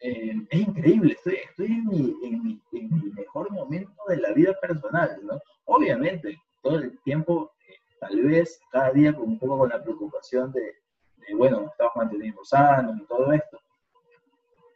eh, 0.00 0.34
es 0.50 0.60
increíble, 0.60 1.12
estoy, 1.12 1.36
estoy 1.36 1.66
en, 1.66 1.86
mi, 1.86 2.16
en, 2.24 2.42
mi, 2.42 2.60
en, 2.72 2.90
mi, 2.90 3.10
mejor 3.12 3.50
momento 3.52 4.02
de 4.08 4.16
la 4.16 4.32
vida 4.32 4.52
personal, 4.60 5.18
¿no? 5.22 5.40
Obviamente, 5.64 6.36
todo 6.60 6.76
el 6.78 7.00
tiempo, 7.02 7.52
eh, 7.68 7.76
tal 8.00 8.20
vez 8.22 8.60
cada 8.70 8.90
día 8.90 9.14
con 9.14 9.28
un 9.28 9.38
poco 9.38 9.58
con 9.58 9.68
la 9.68 9.82
preocupación 9.82 10.52
de, 10.52 10.60
de 10.60 11.34
bueno, 11.36 11.66
estamos 11.70 11.92
manteniendo 11.94 12.44
sanos 12.44 12.96
y 13.00 13.04
todo 13.06 13.32
esto, 13.32 13.60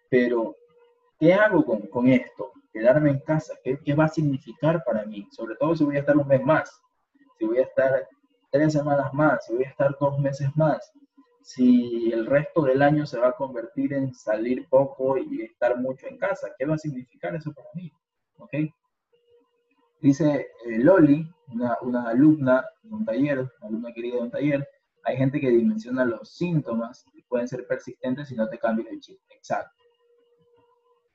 pero 0.08 0.54
¿Qué 1.20 1.34
hago 1.34 1.62
con, 1.66 1.82
con 1.88 2.08
esto? 2.08 2.50
Quedarme 2.72 3.10
en 3.10 3.20
casa, 3.20 3.52
¿qué, 3.62 3.78
¿qué, 3.84 3.94
va 3.94 4.06
a 4.06 4.08
significar 4.08 4.82
para 4.84 5.04
mí? 5.04 5.28
Sobre 5.30 5.54
todo 5.56 5.76
si 5.76 5.84
voy 5.84 5.96
a 5.96 6.00
estar 6.00 6.16
un 6.16 6.26
mes 6.26 6.42
más, 6.42 6.80
si 7.38 7.44
voy 7.44 7.58
a 7.58 7.64
estar 7.64 8.08
tres 8.50 8.72
semanas 8.72 9.12
más, 9.12 9.44
si 9.44 9.54
voy 9.54 9.64
a 9.64 9.68
estar 9.68 9.94
dos 10.00 10.18
meses 10.18 10.48
más, 10.56 10.90
si 11.42 12.10
el 12.10 12.24
resto 12.24 12.62
del 12.62 12.80
año 12.80 13.04
se 13.04 13.18
va 13.18 13.28
a 13.28 13.32
convertir 13.36 13.92
en 13.92 14.14
salir 14.14 14.66
poco 14.70 15.18
y 15.18 15.42
estar 15.42 15.76
mucho 15.78 16.06
en 16.06 16.16
casa, 16.16 16.48
¿qué 16.58 16.64
va 16.64 16.76
a 16.76 16.78
significar 16.78 17.34
eso 17.34 17.52
para 17.52 17.68
mí? 17.74 17.92
¿Ok? 18.38 18.54
Dice 20.00 20.46
eh, 20.64 20.78
Loli, 20.78 21.30
una, 21.48 21.76
una, 21.82 22.08
alumna 22.08 22.64
de 22.82 22.94
un 22.94 23.04
taller, 23.04 23.46
alumna 23.60 23.92
querida 23.92 24.16
de 24.16 24.22
un 24.22 24.30
taller, 24.30 24.68
hay 25.04 25.18
gente 25.18 25.38
que 25.38 25.50
dimensiona 25.50 26.06
los 26.06 26.34
síntomas 26.34 27.04
y 27.12 27.22
pueden 27.24 27.46
ser 27.46 27.66
persistentes 27.66 28.28
si 28.28 28.36
no 28.36 28.48
te 28.48 28.58
cambias 28.58 28.88
el 28.88 29.00
chip. 29.00 29.18
Exacto. 29.28 29.80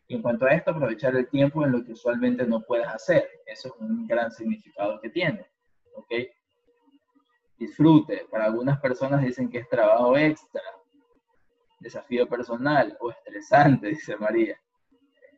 En 0.08 0.22
cuanto 0.22 0.46
a 0.46 0.54
esto, 0.54 0.72
aprovechar 0.72 1.16
el 1.16 1.28
tiempo 1.30 1.66
en 1.66 1.72
lo 1.72 1.84
que 1.84 1.94
usualmente 1.94 2.46
no 2.46 2.62
puedes 2.62 2.88
hacer. 2.88 3.28
Eso 3.46 3.70
es 3.70 3.74
un 3.80 4.06
gran 4.06 4.32
significado 4.32 5.00
que 5.02 5.10
tiene. 5.10 5.48
¿Ok? 5.96 6.12
Disfrute. 7.58 8.28
Para 8.30 8.46
algunas 8.46 8.80
personas 8.80 9.24
dicen 9.24 9.50
que 9.50 9.60
es 9.60 9.70
trabajo 9.70 10.16
extra, 10.18 10.62
desafío 11.80 12.28
personal 12.28 12.96
o 13.00 13.12
estresante, 13.12 13.88
dice 13.90 14.16
María. 14.18 14.60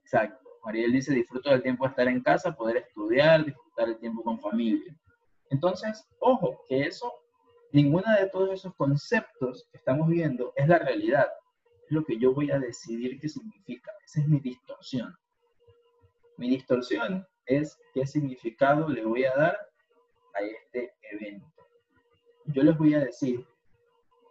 Exacto. 0.01 0.47
María 0.63 0.87
dice, 0.89 1.13
disfruto 1.13 1.49
del 1.49 1.63
tiempo 1.63 1.85
de 1.85 1.91
estar 1.91 2.07
en 2.09 2.21
casa, 2.21 2.53
poder 2.53 2.77
estudiar, 2.77 3.45
disfrutar 3.45 3.87
el 3.87 3.97
tiempo 3.99 4.21
con 4.21 4.37
familia. 4.39 4.93
Entonces, 5.49 6.05
ojo, 6.19 6.61
que 6.67 6.81
eso, 6.81 7.09
ninguna 7.71 8.17
de 8.17 8.27
todos 8.29 8.51
esos 8.51 8.75
conceptos 8.75 9.65
que 9.71 9.77
estamos 9.77 10.09
viendo 10.09 10.51
es 10.57 10.67
la 10.67 10.79
realidad 10.79 11.27
lo 11.89 12.03
que 12.03 12.17
yo 12.17 12.33
voy 12.33 12.51
a 12.51 12.59
decidir 12.59 13.19
qué 13.19 13.29
significa. 13.29 13.91
Esa 14.05 14.21
es 14.21 14.27
mi 14.27 14.39
distorsión. 14.39 15.15
Mi 16.37 16.49
distorsión 16.49 17.25
es 17.45 17.77
qué 17.93 18.05
significado 18.05 18.87
le 18.89 19.05
voy 19.05 19.25
a 19.25 19.35
dar 19.35 19.57
a 20.35 20.41
este 20.41 20.93
evento. 21.11 21.47
Yo 22.45 22.63
les 22.63 22.77
voy 22.77 22.93
a 22.93 22.99
decir 22.99 23.45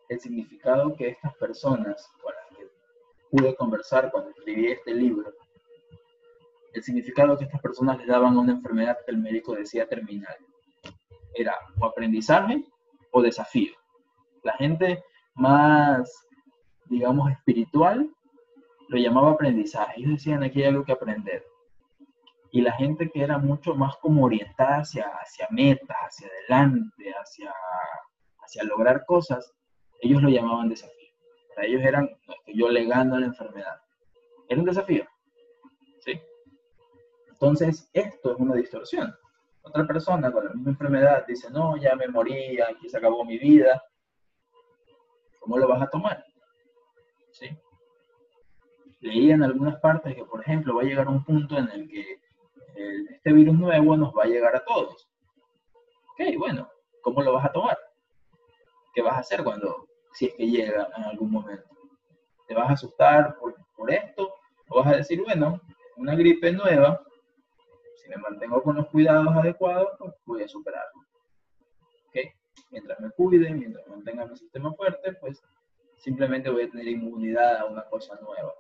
el 0.09 0.20
significado 0.20 0.94
que 0.94 1.09
estas 1.09 1.34
personas 1.36 2.09
con 2.22 2.32
las 2.34 2.59
que 2.59 2.70
pude 3.30 3.54
conversar 3.57 4.11
cuando 4.11 4.30
escribí 4.30 4.68
este 4.70 4.94
libro, 4.94 5.32
el 6.72 6.82
significado 6.82 7.36
que 7.36 7.44
estas 7.44 7.61
personas 7.61 7.98
le 7.98 8.07
daban 8.07 8.36
a 8.36 8.40
una 8.40 8.52
enfermedad 8.52 8.98
que 9.04 9.12
el 9.12 9.18
médico 9.18 9.54
decía 9.54 9.88
terminal. 9.88 10.36
Era 11.34 11.59
o 11.80 11.86
aprendizaje 11.86 12.64
o 13.11 13.22
desafío. 13.22 13.72
La 14.42 14.52
gente 14.54 15.02
más 15.34 16.25
digamos, 16.89 17.30
espiritual, 17.30 18.11
lo 18.89 18.99
llamaba 18.99 19.32
aprendizaje. 19.32 19.95
Ellos 19.97 20.12
decían, 20.12 20.43
aquí 20.43 20.62
hay 20.62 20.68
algo 20.68 20.84
que 20.84 20.93
aprender. 20.93 21.45
Y 22.53 22.61
la 22.61 22.72
gente 22.72 23.11
que 23.11 23.22
era 23.22 23.39
mucho 23.39 23.74
más 23.74 23.97
como 23.97 24.24
orientada 24.24 24.78
hacia, 24.78 25.07
hacia 25.20 25.47
metas, 25.51 25.97
hacia 26.09 26.28
adelante, 26.28 27.12
hacia, 27.12 27.53
hacia 28.39 28.64
lograr 28.64 29.05
cosas, 29.05 29.53
ellos 30.01 30.22
lo 30.22 30.28
llamaban 30.28 30.68
desafío. 30.68 31.11
Para 31.55 31.66
ellos 31.66 31.82
eran, 31.82 32.09
yo 32.55 32.68
legando 32.68 33.18
la 33.18 33.26
enfermedad. 33.26 33.80
Era 34.49 34.61
un 34.61 34.66
desafío. 34.66 35.05
¿Sí? 36.01 36.20
Entonces, 37.28 37.91
esto 37.93 38.32
es 38.32 38.39
una 38.39 38.55
distorsión. 38.55 39.14
Otra 39.62 39.84
persona 39.87 40.30
con 40.30 40.45
la 40.45 40.53
misma 40.53 40.70
enfermedad 40.70 41.26
dice, 41.26 41.51
no, 41.51 41.76
ya 41.76 41.97
me 41.97 42.07
morí, 42.09 42.61
aquí 42.61 42.89
se 42.89 42.99
acabó 42.99 43.24
mi 43.24 43.39
vida. 43.39 43.82
¿Cómo 45.41 45.59
lo 45.59 45.66
vas 45.66 45.82
a 45.82 45.91
tomar? 45.91 46.24
¿Sí? 47.39 47.49
Leí 49.01 49.30
en 49.30 49.43
algunas 49.43 49.78
partes 49.80 50.14
que, 50.14 50.24
por 50.24 50.41
ejemplo, 50.41 50.74
va 50.74 50.82
a 50.82 50.87
llegar 50.87 51.09
un 51.09 51.24
punto 51.24 51.59
en 51.59 51.68
el 51.70 51.89
que 51.89 52.20
este 53.11 53.32
virus 53.32 53.59
nuevo 53.59 53.97
nos 53.97 54.14
va 54.14 54.24
a 54.24 54.26
llegar 54.26 54.55
a 54.55 54.64
todos. 54.64 55.09
Ok, 56.12 56.39
bueno, 56.39 56.68
¿cómo 57.03 57.22
lo 57.22 57.34
vas 57.34 57.47
a 57.47 57.53
tomar? 57.53 57.78
¿qué 58.97 59.03
vas 59.03 59.16
a 59.16 59.20
hacer 59.20 59.45
cuando, 59.45 59.87
si 60.14 60.26
es 60.26 60.34
que 60.34 60.47
llega 60.47 60.89
en 60.97 61.05
algún 61.05 61.30
momento? 61.30 61.68
¿Te 62.49 62.55
vas 62.55 62.70
a 62.70 62.72
asustar 62.72 63.37
por, 63.39 63.55
por 63.76 63.91
esto? 63.91 64.34
¿O 64.70 64.78
vas 64.78 64.95
a 64.95 64.97
decir, 64.97 65.22
bueno, 65.22 65.61
una 65.99 66.14
gripe 66.14 66.51
nueva, 66.51 67.03
si 67.97 68.09
me 68.09 68.16
mantengo 68.16 68.62
con 68.62 68.76
los 68.76 68.87
cuidados 68.89 69.28
adecuados, 69.37 69.91
pues 69.99 70.14
voy 70.24 70.43
a 70.43 70.49
superarlo? 70.49 71.03
¿Ok? 72.09 72.16
Mientras 72.70 72.99
me 72.99 73.11
cuide, 73.11 73.51
mientras 73.51 73.87
mantenga 73.87 74.24
mi 74.24 74.37
sistema 74.39 74.72
fuerte, 74.72 75.12
pues 75.20 75.43
simplemente 75.97 76.51
voy 76.51 76.64
a 76.64 76.70
tener 76.70 76.88
inmunidad 76.88 77.59
a 77.59 77.64
una 77.66 77.84
cosa 77.84 78.18
nueva, 78.20 78.53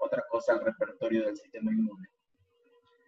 otra 0.00 0.24
cosa 0.28 0.54
al 0.54 0.64
repertorio 0.64 1.26
del 1.26 1.36
sistema 1.36 1.72
inmune. 1.72 2.08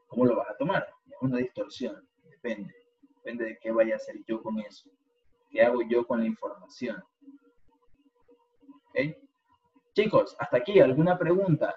¿Cómo 0.07 0.27
lo 0.27 0.37
vas 0.37 0.51
a 0.51 0.57
tomar? 0.57 0.87
Es 1.07 1.17
una 1.21 1.39
distorsión, 1.39 2.07
depende. 2.25 2.75
Depende 3.17 3.45
de 3.45 3.59
qué 3.61 3.71
vaya 3.71 3.95
a 3.95 3.97
hacer 3.97 4.17
yo 4.27 4.43
con 4.43 4.59
eso. 4.61 4.91
¿Qué 5.49 5.63
hago 5.63 5.81
yo 5.83 6.07
con 6.07 6.21
la 6.21 6.27
información? 6.27 7.03
¿Okay? 8.89 9.17
Chicos, 9.95 10.35
hasta 10.39 10.57
aquí, 10.57 10.81
¿alguna 10.81 11.19
pregunta 11.19 11.75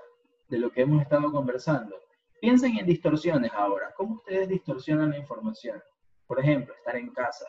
de 0.48 0.58
lo 0.58 0.72
que 0.72 0.82
hemos 0.82 1.02
estado 1.02 1.32
conversando? 1.32 1.96
Piensen 2.42 2.78
en 2.78 2.86
distorsiones 2.86 3.52
ahora. 3.54 3.94
¿Cómo 3.96 4.16
ustedes 4.16 4.50
distorsionan 4.50 5.12
la 5.12 5.18
información? 5.18 5.82
Por 6.26 6.40
ejemplo, 6.40 6.74
estar 6.74 6.96
en 6.96 7.12
casa. 7.12 7.46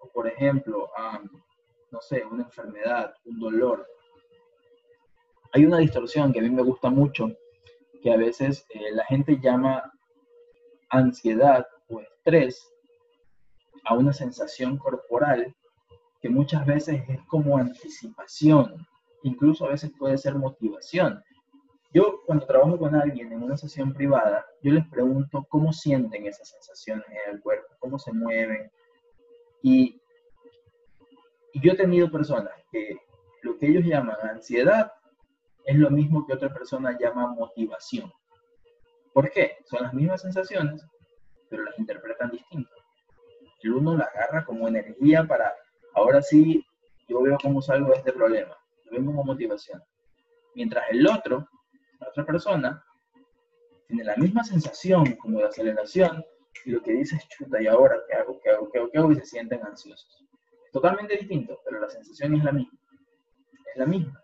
O 0.00 0.08
por 0.10 0.26
ejemplo, 0.26 0.90
no 1.90 2.00
sé, 2.00 2.24
una 2.24 2.44
enfermedad, 2.44 3.14
un 3.24 3.38
dolor. 3.38 3.86
Hay 5.52 5.64
una 5.64 5.78
distorsión 5.78 6.32
que 6.32 6.40
a 6.40 6.42
mí 6.42 6.50
me 6.50 6.62
gusta 6.62 6.90
mucho, 6.90 7.30
que 8.02 8.12
a 8.12 8.16
veces 8.16 8.64
eh, 8.70 8.92
la 8.92 9.04
gente 9.04 9.38
llama 9.40 9.92
ansiedad 10.90 11.66
o 11.88 12.00
estrés 12.00 12.72
a 13.84 13.94
una 13.94 14.12
sensación 14.12 14.78
corporal 14.78 15.54
que 16.20 16.28
muchas 16.28 16.66
veces 16.66 17.02
es 17.08 17.20
como 17.26 17.56
anticipación, 17.56 18.86
incluso 19.22 19.64
a 19.64 19.70
veces 19.70 19.90
puede 19.98 20.18
ser 20.18 20.34
motivación. 20.34 21.22
Yo 21.92 22.20
cuando 22.24 22.46
trabajo 22.46 22.78
con 22.78 22.94
alguien 22.94 23.32
en 23.32 23.42
una 23.42 23.56
sesión 23.56 23.92
privada, 23.92 24.44
yo 24.62 24.72
les 24.72 24.86
pregunto 24.88 25.44
cómo 25.48 25.72
sienten 25.72 26.26
esas 26.26 26.48
sensaciones 26.50 27.04
en 27.08 27.34
el 27.34 27.40
cuerpo, 27.40 27.66
cómo 27.80 27.98
se 27.98 28.12
mueven. 28.12 28.70
Y, 29.62 30.00
yo 31.54 31.72
he 31.72 31.76
tenido 31.76 32.10
personas 32.10 32.52
que 32.70 32.96
lo 33.42 33.58
que 33.58 33.66
ellos 33.66 33.84
llaman 33.84 34.16
ansiedad 34.22 34.92
es 35.64 35.76
lo 35.76 35.90
mismo 35.90 36.26
que 36.26 36.34
otra 36.34 36.52
persona 36.52 36.96
llama 36.98 37.34
motivación. 37.34 38.12
¿Por 39.12 39.30
qué? 39.30 39.56
Son 39.64 39.82
las 39.82 39.92
mismas 39.92 40.22
sensaciones, 40.22 40.84
pero 41.48 41.64
las 41.64 41.78
interpretan 41.78 42.30
distinto. 42.30 42.70
El 43.62 43.74
uno 43.74 43.96
la 43.96 44.04
agarra 44.04 44.44
como 44.44 44.68
energía 44.68 45.24
para, 45.24 45.52
ahora 45.94 46.22
sí, 46.22 46.64
yo 47.08 47.20
veo 47.22 47.36
cómo 47.42 47.60
salgo 47.60 47.90
de 47.90 47.98
este 47.98 48.12
problema. 48.12 48.56
Lo 48.84 48.92
vemos 48.92 49.14
como 49.14 49.24
motivación. 49.24 49.82
Mientras 50.54 50.84
el 50.90 51.06
otro, 51.06 51.48
la 51.98 52.08
otra 52.08 52.24
persona, 52.24 52.84
tiene 53.86 54.04
la 54.04 54.16
misma 54.16 54.44
sensación 54.44 55.16
como 55.16 55.40
de 55.40 55.46
aceleración 55.46 56.24
y 56.64 56.70
lo 56.70 56.82
que 56.82 56.92
dice 56.92 57.16
es 57.16 57.28
chuta, 57.28 57.60
¿y 57.60 57.66
ahora 57.66 57.96
qué 58.08 58.16
hago? 58.16 58.40
¿Qué 58.40 58.50
hago? 58.50 58.70
¿Qué 58.70 58.78
hago? 58.78 58.90
¿Qué 58.90 58.98
hago? 58.98 59.12
Y 59.12 59.16
se 59.16 59.26
sienten 59.26 59.64
ansiosos. 59.64 60.24
Totalmente 60.72 61.16
distinto, 61.16 61.60
pero 61.64 61.80
la 61.80 61.88
sensación 61.88 62.34
es 62.36 62.44
la 62.44 62.52
misma. 62.52 62.78
Es 63.72 63.76
la 63.76 63.86
misma. 63.86 64.22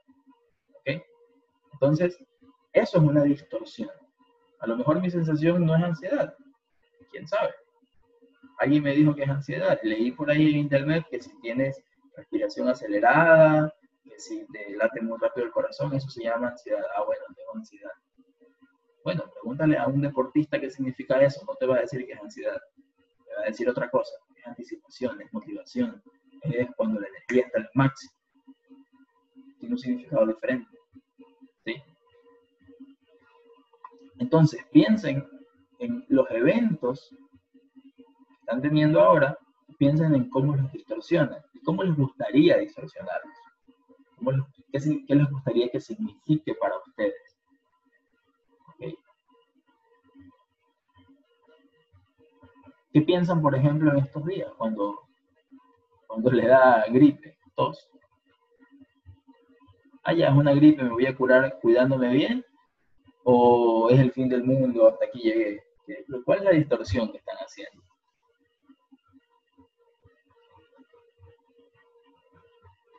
¿Ok? 0.75 1.03
Entonces, 1.73 2.19
eso 2.73 2.99
es 2.99 3.05
una 3.05 3.23
distorsión. 3.23 3.91
A 4.61 4.67
lo 4.67 4.77
mejor 4.77 5.01
mi 5.01 5.11
sensación 5.11 5.65
no 5.65 5.77
es 5.77 5.83
ansiedad. 5.83 6.35
¿Quién 7.11 7.27
sabe? 7.27 7.55
alguien 8.59 8.83
me 8.83 8.95
dijo 8.95 9.15
que 9.15 9.23
es 9.23 9.29
ansiedad. 9.29 9.79
Leí 9.83 10.13
por 10.13 10.31
ahí 10.31 10.51
en 10.51 10.57
internet 10.57 11.05
que 11.11 11.21
si 11.21 11.31
tienes 11.41 11.83
respiración 12.17 12.69
acelerada, 12.69 13.73
que 14.05 14.19
si 14.19 14.47
te 14.47 14.77
late 14.77 15.01
muy 15.03 15.19
rápido 15.19 15.47
el 15.47 15.53
corazón, 15.53 15.95
eso 15.95 16.09
se 16.09 16.25
llama 16.25 16.49
ansiedad. 16.49 16.85
Ah, 16.97 17.05
bueno, 17.05 17.23
tengo 17.35 17.55
ansiedad. 17.55 17.93
Bueno, 19.05 19.25
pregúntale 19.33 19.79
a 19.79 19.87
un 19.87 20.01
deportista 20.01 20.59
qué 20.59 20.71
significa 20.71 21.21
eso. 21.21 21.45
No 21.47 21.55
te 21.55 21.67
va 21.67 21.77
a 21.77 21.81
decir 21.81 22.05
que 22.07 22.13
es 22.13 22.21
ansiedad. 22.21 22.61
Te 23.25 23.35
va 23.35 23.43
a 23.43 23.47
decir 23.47 23.69
otra 23.69 23.91
cosa. 23.91 24.15
Es 24.35 24.47
anticipación, 24.47 25.21
es 25.21 25.33
motivación. 25.33 26.03
Es 26.43 26.69
cuando 26.77 27.01
la 27.01 27.09
energía 27.09 27.47
está 27.47 27.59
al 27.59 27.71
máximo. 27.75 28.13
Tiene 29.59 29.75
un 29.75 29.79
significado 29.79 30.27
diferente. 30.27 30.79
¿Sí? 31.65 31.83
Entonces, 34.19 34.65
piensen 34.73 35.27
en 35.79 36.05
los 36.09 36.31
eventos 36.31 37.15
están 38.47 38.63
teniendo 38.63 39.01
ahora, 39.01 39.37
piensen 39.77 40.15
en 40.15 40.31
cómo 40.31 40.55
los 40.55 40.71
distorsionan 40.71 41.41
y 41.53 41.61
cómo 41.65 41.83
les 41.83 41.97
gustaría 41.97 42.57
distorsionarlos. 42.59 43.35
qué, 44.71 45.15
les 45.17 45.31
gustaría 45.31 45.69
que 45.69 45.81
signifique 45.81 46.55
para 46.55 46.79
ustedes? 46.79 47.15
¿Qué 52.93 53.03
piensan, 53.03 53.43
por 53.43 53.57
ejemplo, 53.57 53.91
en 53.91 53.99
estos 53.99 54.25
días 54.25 54.49
cuando, 54.57 55.06
cuando 56.17 56.31
le 56.31 56.47
da 56.47 56.87
gripe, 56.89 57.37
tos? 57.55 57.91
Ah, 60.03 60.15
ya, 60.15 60.29
es 60.29 60.35
una 60.35 60.55
gripe, 60.55 60.83
me 60.83 60.89
voy 60.89 61.05
a 61.05 61.15
curar 61.15 61.59
cuidándome 61.61 62.09
bien, 62.09 62.43
o 63.23 63.91
es 63.91 64.01
el 64.01 64.13
fin 64.13 64.27
del 64.31 64.43
mundo, 64.43 64.89
hasta 64.89 65.05
aquí 65.05 65.21
llegué. 65.21 65.63
¿Cuál 66.25 66.39
es 66.39 66.45
la 66.45 66.51
distorsión 66.53 67.13
que 67.13 67.19
están 67.19 67.37
haciendo? 67.37 67.83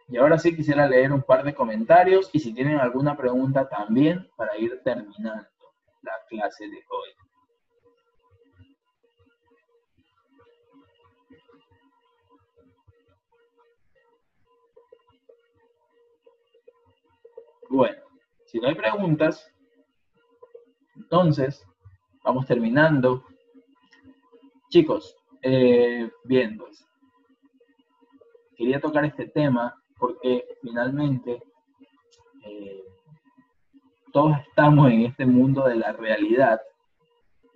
Y 0.10 0.18
ahora 0.18 0.38
sí 0.38 0.56
quisiera 0.56 0.88
leer 0.88 1.12
un 1.12 1.24
par 1.24 1.44
de 1.44 1.56
comentarios 1.56 2.30
y 2.34 2.40
si 2.40 2.54
tienen 2.54 2.78
alguna 2.78 3.18
pregunta 3.18 3.68
también 3.68 4.30
para 4.38 4.56
ir 4.58 4.80
terminando 4.84 5.50
la 6.04 6.14
clase 6.30 6.66
de 6.66 6.78
hoy. 6.88 7.27
Bueno, 17.70 18.02
si 18.46 18.60
no 18.60 18.68
hay 18.68 18.76
preguntas, 18.76 19.52
entonces 20.96 21.66
vamos 22.24 22.46
terminando. 22.46 23.24
Chicos, 24.70 25.16
eh, 25.42 26.10
bien, 26.24 26.58
pues, 26.58 26.88
quería 28.56 28.80
tocar 28.80 29.06
este 29.06 29.28
tema 29.28 29.76
porque 29.98 30.46
finalmente 30.62 31.44
eh, 32.46 32.84
todos 34.14 34.38
estamos 34.48 34.90
en 34.92 35.02
este 35.02 35.26
mundo 35.26 35.68
de 35.68 35.76
la 35.76 35.92
realidad, 35.92 36.62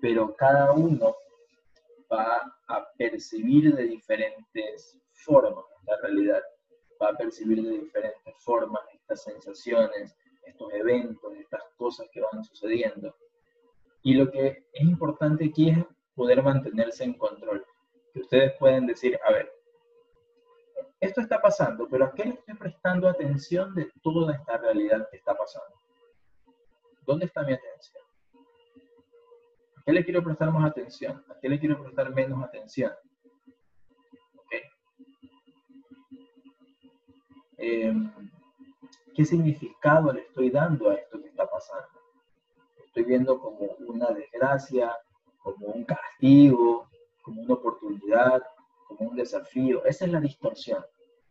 pero 0.01 0.35
cada 0.35 0.73
uno 0.73 1.15
va 2.11 2.53
a 2.67 2.87
percibir 2.97 3.73
de 3.75 3.83
diferentes 3.83 4.99
formas 5.13 5.65
la 5.85 5.97
realidad, 6.01 6.41
va 7.01 7.09
a 7.09 7.17
percibir 7.17 7.63
de 7.63 7.79
diferentes 7.79 8.35
formas 8.43 8.81
estas 8.93 9.23
sensaciones, 9.23 10.15
estos 10.45 10.71
eventos, 10.73 11.33
estas 11.35 11.63
cosas 11.77 12.07
que 12.11 12.21
van 12.21 12.43
sucediendo. 12.43 13.15
Y 14.03 14.13
lo 14.15 14.29
que 14.31 14.65
es 14.73 14.81
importante 14.81 15.45
aquí 15.45 15.69
es 15.69 15.77
poder 16.15 16.41
mantenerse 16.43 17.03
en 17.03 17.13
control. 17.13 17.65
Que 18.13 18.21
ustedes 18.21 18.53
pueden 18.59 18.85
decir, 18.85 19.17
a 19.25 19.31
ver, 19.31 19.51
esto 20.99 21.21
está 21.21 21.41
pasando, 21.41 21.87
pero 21.89 22.05
¿a 22.05 22.13
qué 22.13 22.25
le 22.25 22.33
estoy 22.33 22.55
prestando 22.55 23.07
atención 23.07 23.73
de 23.73 23.91
toda 24.03 24.33
esta 24.33 24.57
realidad 24.57 25.07
que 25.09 25.17
está 25.17 25.35
pasando? 25.35 25.75
¿Dónde 27.05 27.25
está 27.25 27.41
mi 27.43 27.53
atención? 27.53 28.03
¿A 29.77 29.83
qué 29.83 29.93
le 29.93 30.03
quiero 30.03 30.23
prestar 30.23 30.51
más 30.51 30.69
atención? 30.69 31.23
¿A 31.29 31.39
qué 31.39 31.49
le 31.49 31.59
quiero 31.59 31.81
prestar 31.81 32.13
menos 32.13 32.43
atención? 32.43 32.91
Em, 37.63 38.11
¿Qué 39.13 39.23
significado 39.23 40.11
le 40.11 40.21
estoy 40.21 40.49
dando 40.49 40.89
a 40.89 40.95
esto 40.95 41.21
que 41.21 41.27
está 41.27 41.47
pasando? 41.47 41.99
Estoy 42.83 43.03
viendo 43.03 43.39
como 43.39 43.75
una 43.87 44.09
desgracia, 44.09 44.97
como 45.37 45.67
un 45.67 45.83
castigo, 45.83 46.89
como 47.21 47.43
una 47.43 47.53
oportunidad, 47.53 48.41
como 48.87 49.11
un 49.11 49.15
desafío. 49.15 49.85
Esa 49.85 50.05
es 50.05 50.11
la 50.11 50.19
distorsión. 50.19 50.83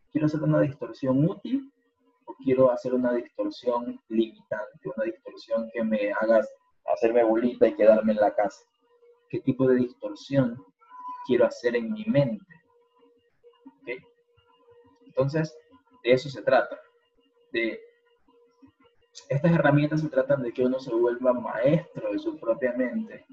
¿Quiero 0.09 0.27
hacer 0.27 0.41
una 0.41 0.61
distorsión 0.61 1.27
útil 1.29 1.69
o 2.23 2.33
quiero 2.35 2.71
hacer 2.71 2.93
una 2.93 3.11
distorsión 3.13 3.99
limitante, 4.07 4.89
una 4.95 5.03
distorsión 5.03 5.69
que 5.73 5.83
me 5.83 6.13
haga 6.13 6.45
hacerme 6.93 7.25
bolita 7.25 7.67
y 7.67 7.75
quedarme 7.75 8.13
en 8.13 8.19
la 8.19 8.33
casa? 8.33 8.63
¿Qué 9.27 9.41
tipo 9.41 9.67
de 9.67 9.75
distorsión 9.75 10.63
quiero 11.27 11.45
hacer 11.45 11.75
en 11.75 11.91
mi 11.91 12.05
mente? 12.05 12.45
Entonces, 15.05 15.53
de 16.03 16.11
eso 16.11 16.29
se 16.29 16.41
trata. 16.41 16.79
De 17.51 17.79
estas 19.29 19.51
herramientas 19.51 20.01
se 20.01 20.09
tratan 20.09 20.41
de 20.41 20.53
que 20.53 20.63
uno 20.63 20.79
se 20.79 20.93
vuelva 20.93 21.33
maestro 21.33 22.11
de 22.11 22.19
su 22.19 22.39
propia 22.39 22.73
mente, 22.73 23.25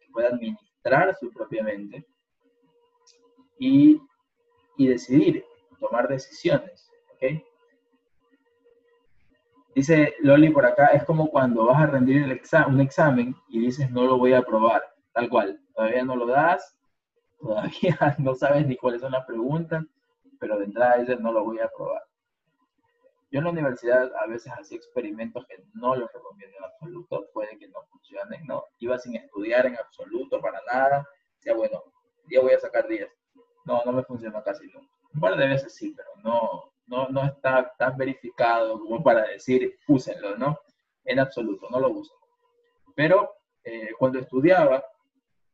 que 0.00 0.12
pueda 0.12 0.28
administrar 0.28 1.14
su 1.18 1.30
propia 1.30 1.62
mente 1.62 2.06
y, 3.58 4.00
decidir 4.78 5.44
tomar 5.80 6.08
decisiones. 6.08 6.88
Dice 9.74 10.14
Loli 10.20 10.50
por 10.50 10.66
acá, 10.66 10.86
es 10.88 11.04
como 11.04 11.30
cuando 11.30 11.66
vas 11.66 11.82
a 11.82 11.86
rendir 11.86 12.24
un 12.66 12.80
examen 12.80 13.36
y 13.48 13.60
dices 13.60 13.90
no 13.90 14.04
lo 14.04 14.18
voy 14.18 14.32
a 14.32 14.38
aprobar, 14.38 14.82
tal 15.12 15.28
cual. 15.28 15.60
Todavía 15.74 16.04
no 16.04 16.16
lo 16.16 16.26
das, 16.26 16.76
todavía 17.38 17.98
no 18.18 18.34
sabes 18.34 18.66
ni 18.66 18.76
cuáles 18.76 19.02
son 19.02 19.12
las 19.12 19.24
preguntas, 19.26 19.84
pero 20.40 20.58
de 20.58 20.64
entrada 20.64 20.98
dices 20.98 21.20
no 21.20 21.32
lo 21.32 21.44
voy 21.44 21.58
a 21.58 21.66
aprobar. 21.66 22.02
Yo 23.30 23.38
en 23.38 23.44
la 23.44 23.50
universidad 23.50 24.10
a 24.16 24.26
veces 24.26 24.52
hacía 24.56 24.78
experimentos 24.78 25.46
que 25.46 25.62
no 25.74 25.94
los 25.94 26.10
recomiendo 26.12 26.56
en 26.56 26.64
absoluto, 26.64 27.28
puede 27.32 27.58
que 27.58 27.68
no 27.68 27.82
funcionen, 27.90 28.46
¿no? 28.46 28.64
Iba 28.78 28.98
sin 28.98 29.16
estudiar 29.16 29.66
en 29.66 29.76
absoluto 29.76 30.40
para 30.40 30.60
nada, 30.72 31.06
decía, 31.36 31.54
bueno, 31.54 31.82
ya 32.30 32.40
voy 32.40 32.52
a 32.52 32.60
sacar 32.60 32.88
10. 32.88 33.06
No, 33.66 33.82
no 33.84 33.92
me 33.92 34.02
funcionó 34.04 34.42
casi 34.42 34.66
nunca. 34.68 34.88
Un 35.12 35.20
par 35.20 35.36
de 35.36 35.46
veces 35.46 35.74
sí, 35.74 35.94
pero 35.94 36.08
no, 36.22 36.72
no, 36.86 37.08
no 37.08 37.24
está 37.24 37.74
tan 37.78 37.96
verificado 37.98 38.78
como 38.78 39.02
para 39.02 39.26
decir, 39.26 39.78
úsenlo, 39.86 40.36
¿no? 40.36 40.58
En 41.04 41.18
absoluto, 41.18 41.68
no 41.70 41.80
lo 41.80 41.90
uso. 41.90 42.14
Pero 42.94 43.30
eh, 43.62 43.90
cuando 43.98 44.20
estudiaba, 44.20 44.82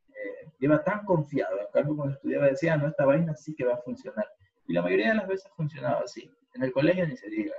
eh, 0.08 0.52
iba 0.60 0.82
tan 0.82 1.04
confiado, 1.04 1.60
en 1.60 1.66
cambio 1.72 1.96
cuando 1.96 2.14
estudiaba 2.14 2.46
decía, 2.46 2.76
no, 2.76 2.88
esta 2.88 3.04
vaina 3.04 3.34
sí 3.34 3.54
que 3.54 3.64
va 3.64 3.74
a 3.74 3.82
funcionar. 3.82 4.28
Y 4.66 4.72
la 4.72 4.82
mayoría 4.82 5.08
de 5.08 5.16
las 5.16 5.28
veces 5.28 5.50
funcionaba 5.56 6.00
así. 6.04 6.30
En 6.54 6.62
el 6.62 6.72
colegio 6.72 7.06
ni 7.06 7.16
se 7.16 7.28
diga, 7.28 7.54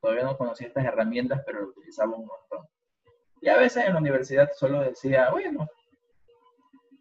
todavía 0.00 0.24
no 0.24 0.36
conocía 0.36 0.68
estas 0.68 0.84
herramientas, 0.84 1.42
pero 1.44 1.60
lo 1.60 1.68
utilizaba 1.68 2.16
un 2.16 2.26
montón. 2.26 2.66
Y 3.40 3.48
a 3.48 3.56
veces 3.58 3.84
en 3.84 3.94
la 3.94 4.00
universidad 4.00 4.50
solo 4.54 4.80
decía, 4.80 5.30
bueno, 5.30 5.68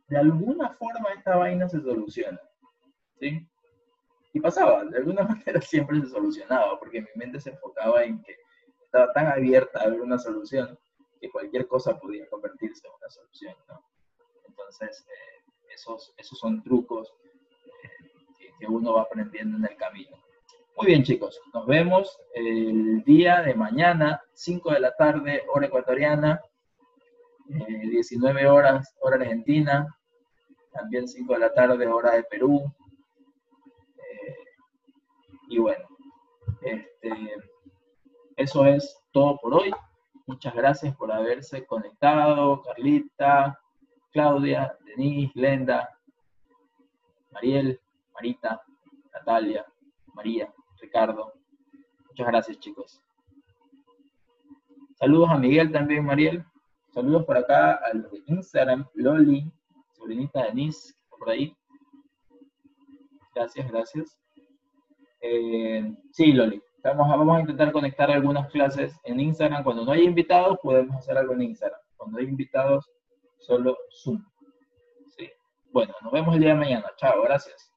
de 0.08 0.18
alguna 0.18 0.72
forma 0.72 1.10
esta 1.14 1.36
vaina 1.36 1.68
se 1.68 1.82
soluciona. 1.82 2.40
¿Sí? 3.20 3.48
Y 4.34 4.40
pasaba, 4.42 4.84
de 4.84 4.98
alguna 4.98 5.24
manera 5.24 5.62
siempre 5.62 6.02
se 6.02 6.08
solucionaba, 6.08 6.78
porque 6.80 7.02
mi 7.02 7.08
mente 7.16 7.40
se 7.40 7.52
enfocaba 7.52 8.04
en 8.04 8.22
que 8.22 8.36
estaba 8.84 9.12
tan 9.14 9.28
abierta 9.28 9.82
a 9.82 9.88
ver 9.88 10.02
una 10.02 10.18
solución 10.18 10.78
que 11.20 11.30
cualquier 11.30 11.68
cosa 11.68 11.98
podía 11.98 12.28
convertirse 12.30 12.86
en 12.86 12.94
una 12.94 13.10
solución, 13.10 13.56
¿no? 13.70 13.84
Entonces, 14.48 15.06
eh, 15.08 15.52
esos, 15.74 16.14
esos 16.18 16.38
son 16.38 16.64
trucos 16.64 17.14
eh, 17.84 18.52
que, 18.60 18.68
uno 18.68 18.94
va 18.94 19.04
aprendiendo 19.04 19.58
en 19.58 19.66
el 19.66 19.78
camino. 19.78 20.18
Muy 20.78 20.88
bien, 20.88 21.04
chicos, 21.04 21.40
nos 21.54 21.66
vemos 21.66 22.20
el 22.34 23.02
día 23.04 23.42
de 23.42 23.56
mañana, 23.56 24.22
5 24.34 24.74
de 24.74 24.80
la 24.82 24.92
tarde, 24.96 25.44
hora 25.54 25.68
ecuatoriana, 25.68 26.42
19 27.46 28.42
eh, 28.42 28.48
horas, 28.48 28.94
hora 29.00 29.16
argentina, 29.16 29.88
también 30.74 31.08
5 31.08 31.34
de 31.34 31.40
la 31.40 31.54
tarde, 31.54 31.88
hora 31.88 32.12
de 32.12 32.24
Perú, 32.24 32.74
y 35.48 35.60
bueno, 35.60 35.88
este, 36.62 37.38
eso 38.36 38.66
es 38.66 39.02
todo 39.12 39.38
por 39.38 39.54
hoy. 39.54 39.72
Muchas 40.26 40.54
gracias 40.56 40.96
por 40.98 41.12
haberse 41.12 41.66
conectado, 41.66 42.62
Carlita, 42.64 43.60
Claudia, 44.12 44.78
Denise, 44.84 45.32
Lenda, 45.36 45.98
Mariel, 47.32 47.80
Marita, 48.14 48.62
Natalia, 49.14 49.66
María, 50.14 50.52
Ricardo. 50.86 51.34
Muchas 52.10 52.28
gracias, 52.28 52.60
chicos. 52.60 53.02
Saludos 54.94 55.30
a 55.32 55.38
Miguel 55.38 55.72
también, 55.72 56.06
Mariel. 56.06 56.46
Saludos 56.94 57.26
por 57.26 57.38
acá 57.38 57.80
al 57.84 58.08
Instagram, 58.28 58.86
Loli, 58.94 59.52
sobrinita 59.94 60.44
Denise, 60.44 60.94
por 61.10 61.30
ahí. 61.30 61.54
Gracias, 63.34 63.70
gracias. 63.70 64.18
Eh, 65.22 65.92
sí, 66.12 66.32
Loli. 66.32 66.62
Vamos 66.84 67.12
a, 67.12 67.16
vamos 67.16 67.38
a 67.38 67.42
intentar 67.42 67.72
conectar 67.72 68.12
algunas 68.12 68.48
clases 68.52 68.96
en 69.04 69.20
Instagram. 69.20 69.64
Cuando 69.64 69.84
no 69.84 69.92
hay 69.92 70.04
invitados, 70.04 70.60
podemos 70.62 70.96
hacer 70.98 71.18
algo 71.18 71.34
en 71.34 71.42
Instagram. 71.42 71.80
Cuando 71.98 72.20
hay 72.20 72.26
invitados, 72.26 72.90
solo 73.40 73.76
Zoom. 74.04 74.24
¿Sí? 75.18 75.30
Bueno, 75.72 75.94
nos 76.04 76.14
vemos 76.14 76.36
el 76.36 76.42
día 76.42 76.54
de 76.54 76.60
mañana. 76.60 76.92
Chao, 76.96 77.24
gracias. 77.24 77.75